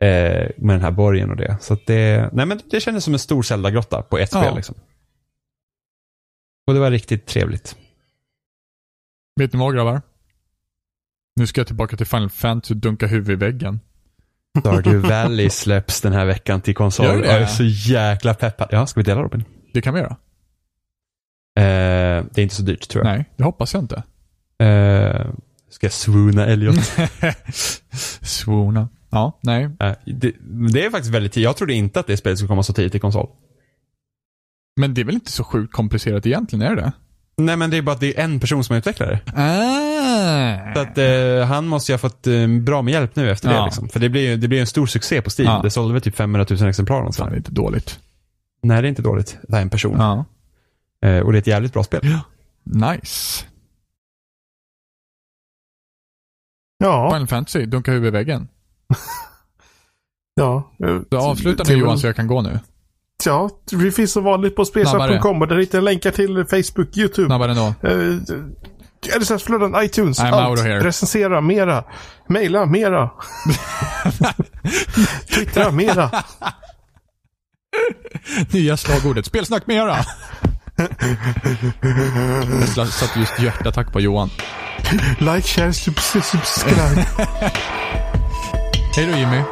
[0.06, 1.58] Eh, med den här borgen och det.
[1.62, 4.42] Så det, nej men det kändes som en stor Zelda-grotta på ett Ja.
[4.42, 4.76] spel liksom.
[6.68, 7.76] Och det var riktigt trevligt.
[9.40, 10.02] Vet ni vad grabbar?
[11.36, 13.80] Nu ska jag tillbaka till Final Fantasy och dunka huvudet i väggen.
[14.60, 17.06] Stardew Valley släpps den här veckan till konsol.
[17.06, 18.68] Jag är så jäkla peppad.
[18.72, 19.44] Ja, ska vi dela Robin?
[19.74, 20.16] Det kan vi göra.
[21.60, 23.16] Eh, det är inte så dyrt tror jag.
[23.16, 24.04] Nej, det hoppas jag inte.
[24.66, 25.28] Eh,
[25.70, 26.76] ska jag swoona Elliot?
[28.22, 28.90] Swoona.
[29.14, 29.64] Ja, nej.
[29.64, 30.34] Eh, det,
[30.74, 31.44] det är faktiskt väldigt tidigt.
[31.46, 33.30] Jag trodde inte att det spelet skulle komma så tidigt till konsol.
[34.80, 36.92] Men det är väl inte så sjukt komplicerat egentligen, är det det?
[37.38, 39.20] Nej men det är bara att det är en person som är utvecklare.
[39.36, 40.74] Ah.
[40.74, 43.56] Så att eh, han måste ju ha fått eh, bra med hjälp nu efter det
[43.56, 43.66] Ja.
[43.66, 43.90] liksom.
[43.90, 45.52] För det blir ju det blir en stor succé på Steam.
[45.52, 45.62] Ja.
[45.64, 47.30] Det sålde väl typ 500 000 exemplar någonstans.
[47.30, 48.00] det är inte dåligt.
[48.64, 49.38] Nej det är inte dåligt.
[49.48, 49.96] Det är en person.
[49.98, 50.26] Ja.
[51.10, 52.02] Eh, och det är ett jävligt bra spel.
[52.64, 53.46] Nice.
[56.78, 58.48] Ja, Final Fantasy, dunka huvudet i väggen.
[60.36, 60.72] ja.
[61.12, 62.60] Så avsluta nu Johan så jag kan gå nu.
[63.26, 67.28] Ja, vi finns som vanligt på spelsnack.com och där hittar jag länkar till Facebook, YouTube,
[67.28, 67.74] Snabbare ändå.
[67.88, 68.20] uh,
[69.20, 70.50] RSS-flöden, iTunes, I'm allt.
[70.50, 70.84] out of here.
[70.84, 71.84] Recensera mera.
[72.30, 73.10] Maila mera.
[75.34, 76.10] Twittra mera.
[78.52, 79.26] Nya slagordet.
[79.26, 79.98] Spelsnack mera!
[82.76, 84.30] Jag satte just hjärtattack på Johan.
[85.20, 87.06] Like, share, sub- subscribe.
[88.96, 89.44] Hej då Jimmy.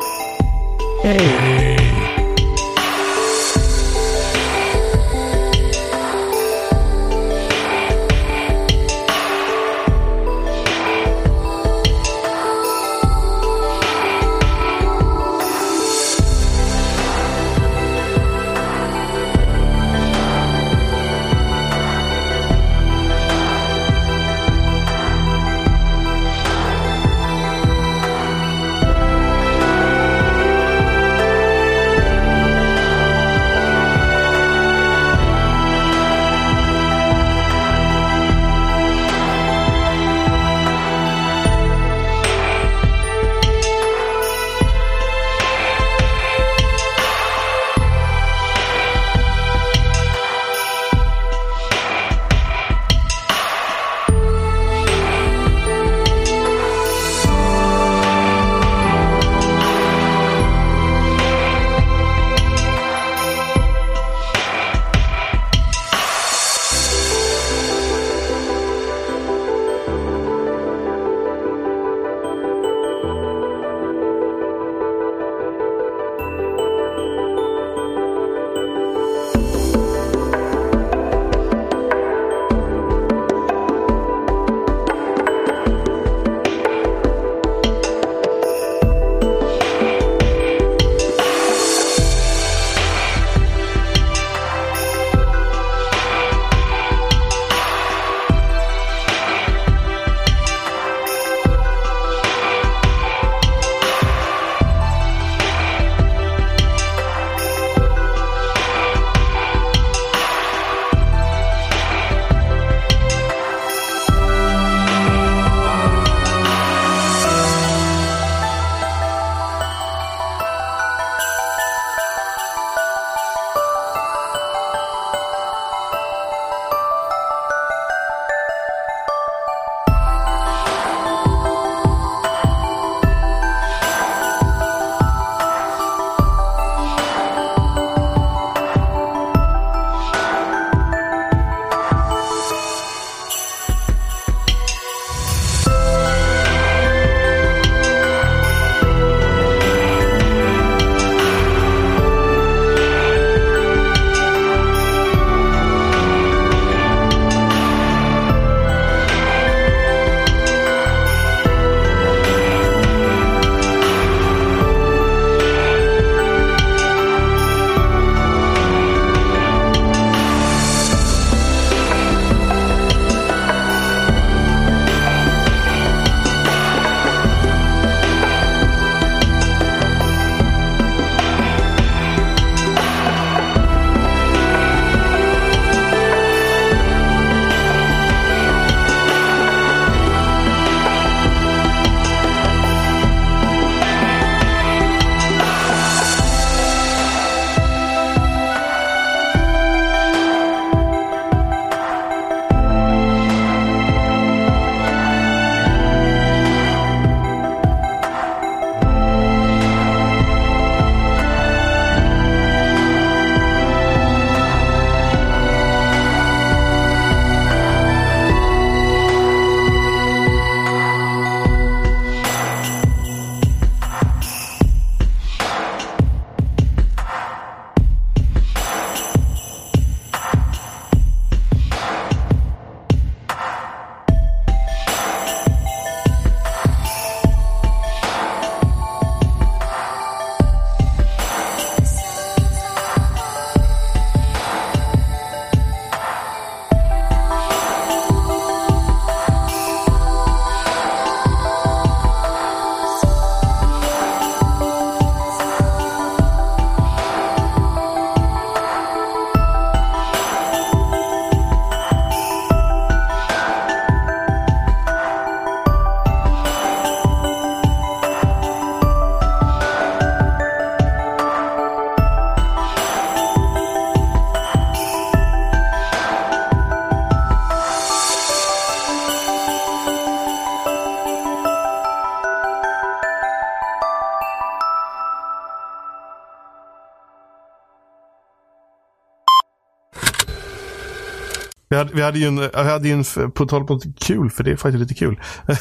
[291.71, 294.43] Vi hade, vi hade ju en, vi hade ju en på tal på kul, för
[294.43, 295.19] det är faktiskt lite kul.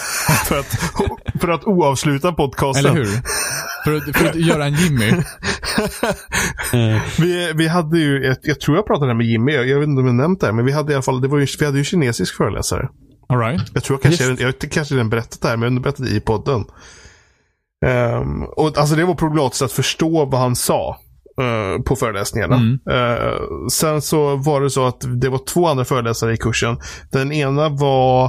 [0.46, 0.66] för, att,
[1.40, 2.86] för att oavsluta podcasten.
[2.86, 3.22] Eller hur?
[3.84, 5.12] För att, för att göra en Jimmy.
[7.18, 10.00] vi, vi hade ju, jag, jag tror jag pratade med Jimmy, jag, jag vet inte
[10.00, 11.78] om jag nämnt det, men vi hade i alla fall, det var ju, vi hade
[11.78, 12.88] ju kinesisk föreläsare.
[13.28, 13.62] All right.
[13.74, 16.20] Jag tror jag kanske, jag, jag kanske redan berättat det här, men jag berättade i
[16.20, 16.64] podden.
[17.86, 20.96] Um, och alltså det var problematiskt att förstå vad han sa.
[21.40, 22.56] Uh, på föreläsningarna.
[22.56, 22.78] Mm.
[22.90, 26.78] Uh, sen så var det så att det var två andra föreläsare i kursen.
[27.12, 28.24] Den ena var,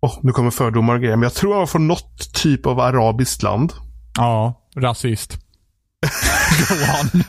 [0.00, 2.80] oh, nu kommer fördomar och grejer, men jag tror han var från något typ av
[2.80, 3.72] arabiskt land.
[4.16, 5.32] Ja, rasist.
[6.68, 7.22] Go on.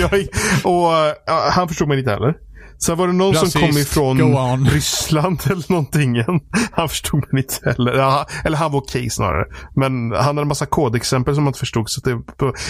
[0.00, 0.28] jag,
[0.64, 2.34] och uh, han förstod mig inte heller.
[2.78, 3.52] Sen var det någon Rasist.
[3.52, 4.66] som kom ifrån.
[4.70, 6.24] Ryssland eller någonting.
[6.72, 7.92] Han förstod mig inte heller.
[7.92, 9.44] Ja, eller han var okej snarare.
[9.76, 11.90] Men han hade en massa kodexempel som man inte förstod.
[11.90, 12.22] Så det,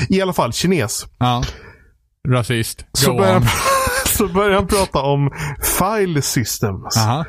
[0.09, 1.07] I alla fall, kines.
[1.19, 1.43] Ja.
[2.29, 2.79] Rasist.
[2.81, 3.43] Go Så började, on.
[3.43, 3.51] han,
[4.07, 5.31] så började han prata om
[5.79, 6.97] file systems.
[6.97, 7.25] Aha.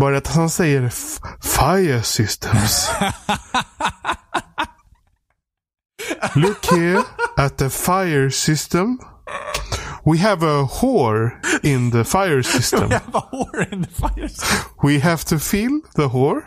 [0.00, 0.92] Bara att han säger
[1.42, 2.90] fire systems.
[6.34, 7.02] Look here
[7.36, 8.98] at the fire system.
[10.12, 11.30] We have a whore
[11.62, 12.88] in the fire system.
[13.06, 14.28] Vad hår in the fire.
[14.82, 16.40] We have to feel the whore.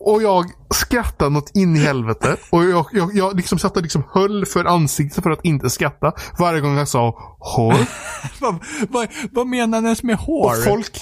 [0.00, 0.44] Och jag
[0.74, 2.36] skrattade något in i helvete.
[2.50, 6.12] Och jag, jag, jag liksom satt och liksom höll för ansiktet för att inte skratta.
[6.38, 7.14] Varje gång jag sa
[7.56, 7.86] whore.
[8.40, 10.50] vad, vad, vad menar han med hår?
[10.50, 10.98] Och folk...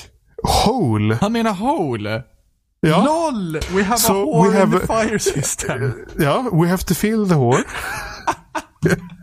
[0.65, 1.19] Hole.
[1.21, 2.23] Han menar hole.
[2.81, 3.05] Ja.
[3.05, 3.61] LOL!
[3.73, 5.93] We have So a whore we have in the a- fire system.
[6.19, 7.65] Ja, we have to feel the whore.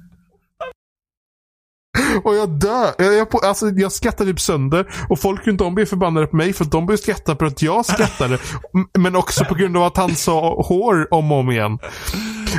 [2.24, 2.90] Och jag dör.
[2.98, 4.88] Jag, jag, på- alltså, jag skrattade typ sönder.
[5.10, 7.62] Och folk runt om blev förbannade på mig för att de började skratta för att
[7.62, 8.38] jag skrattade.
[8.98, 11.80] Men också på grund av att han sa hår om och om igen.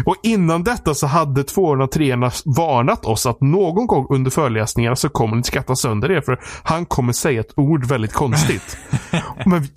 [0.06, 4.96] Och innan detta så hade tvåorna och treorna varnat oss att någon gång under föreläsningarna
[4.96, 6.20] så kommer ni skratta sönder er.
[6.20, 8.76] För han kommer säga ett ord väldigt konstigt.
[9.46, 9.68] Men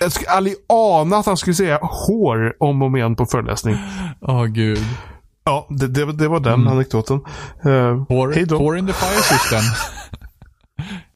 [0.00, 3.76] jag skulle aldrig ana att han skulle säga hår om och om igen på föreläsning.
[4.20, 4.84] Åh gud.
[5.46, 7.20] Ja, det, det, det var den anekdoten.
[7.66, 8.04] Uh,
[8.44, 8.58] då.
[8.58, 9.60] whore in the fire system.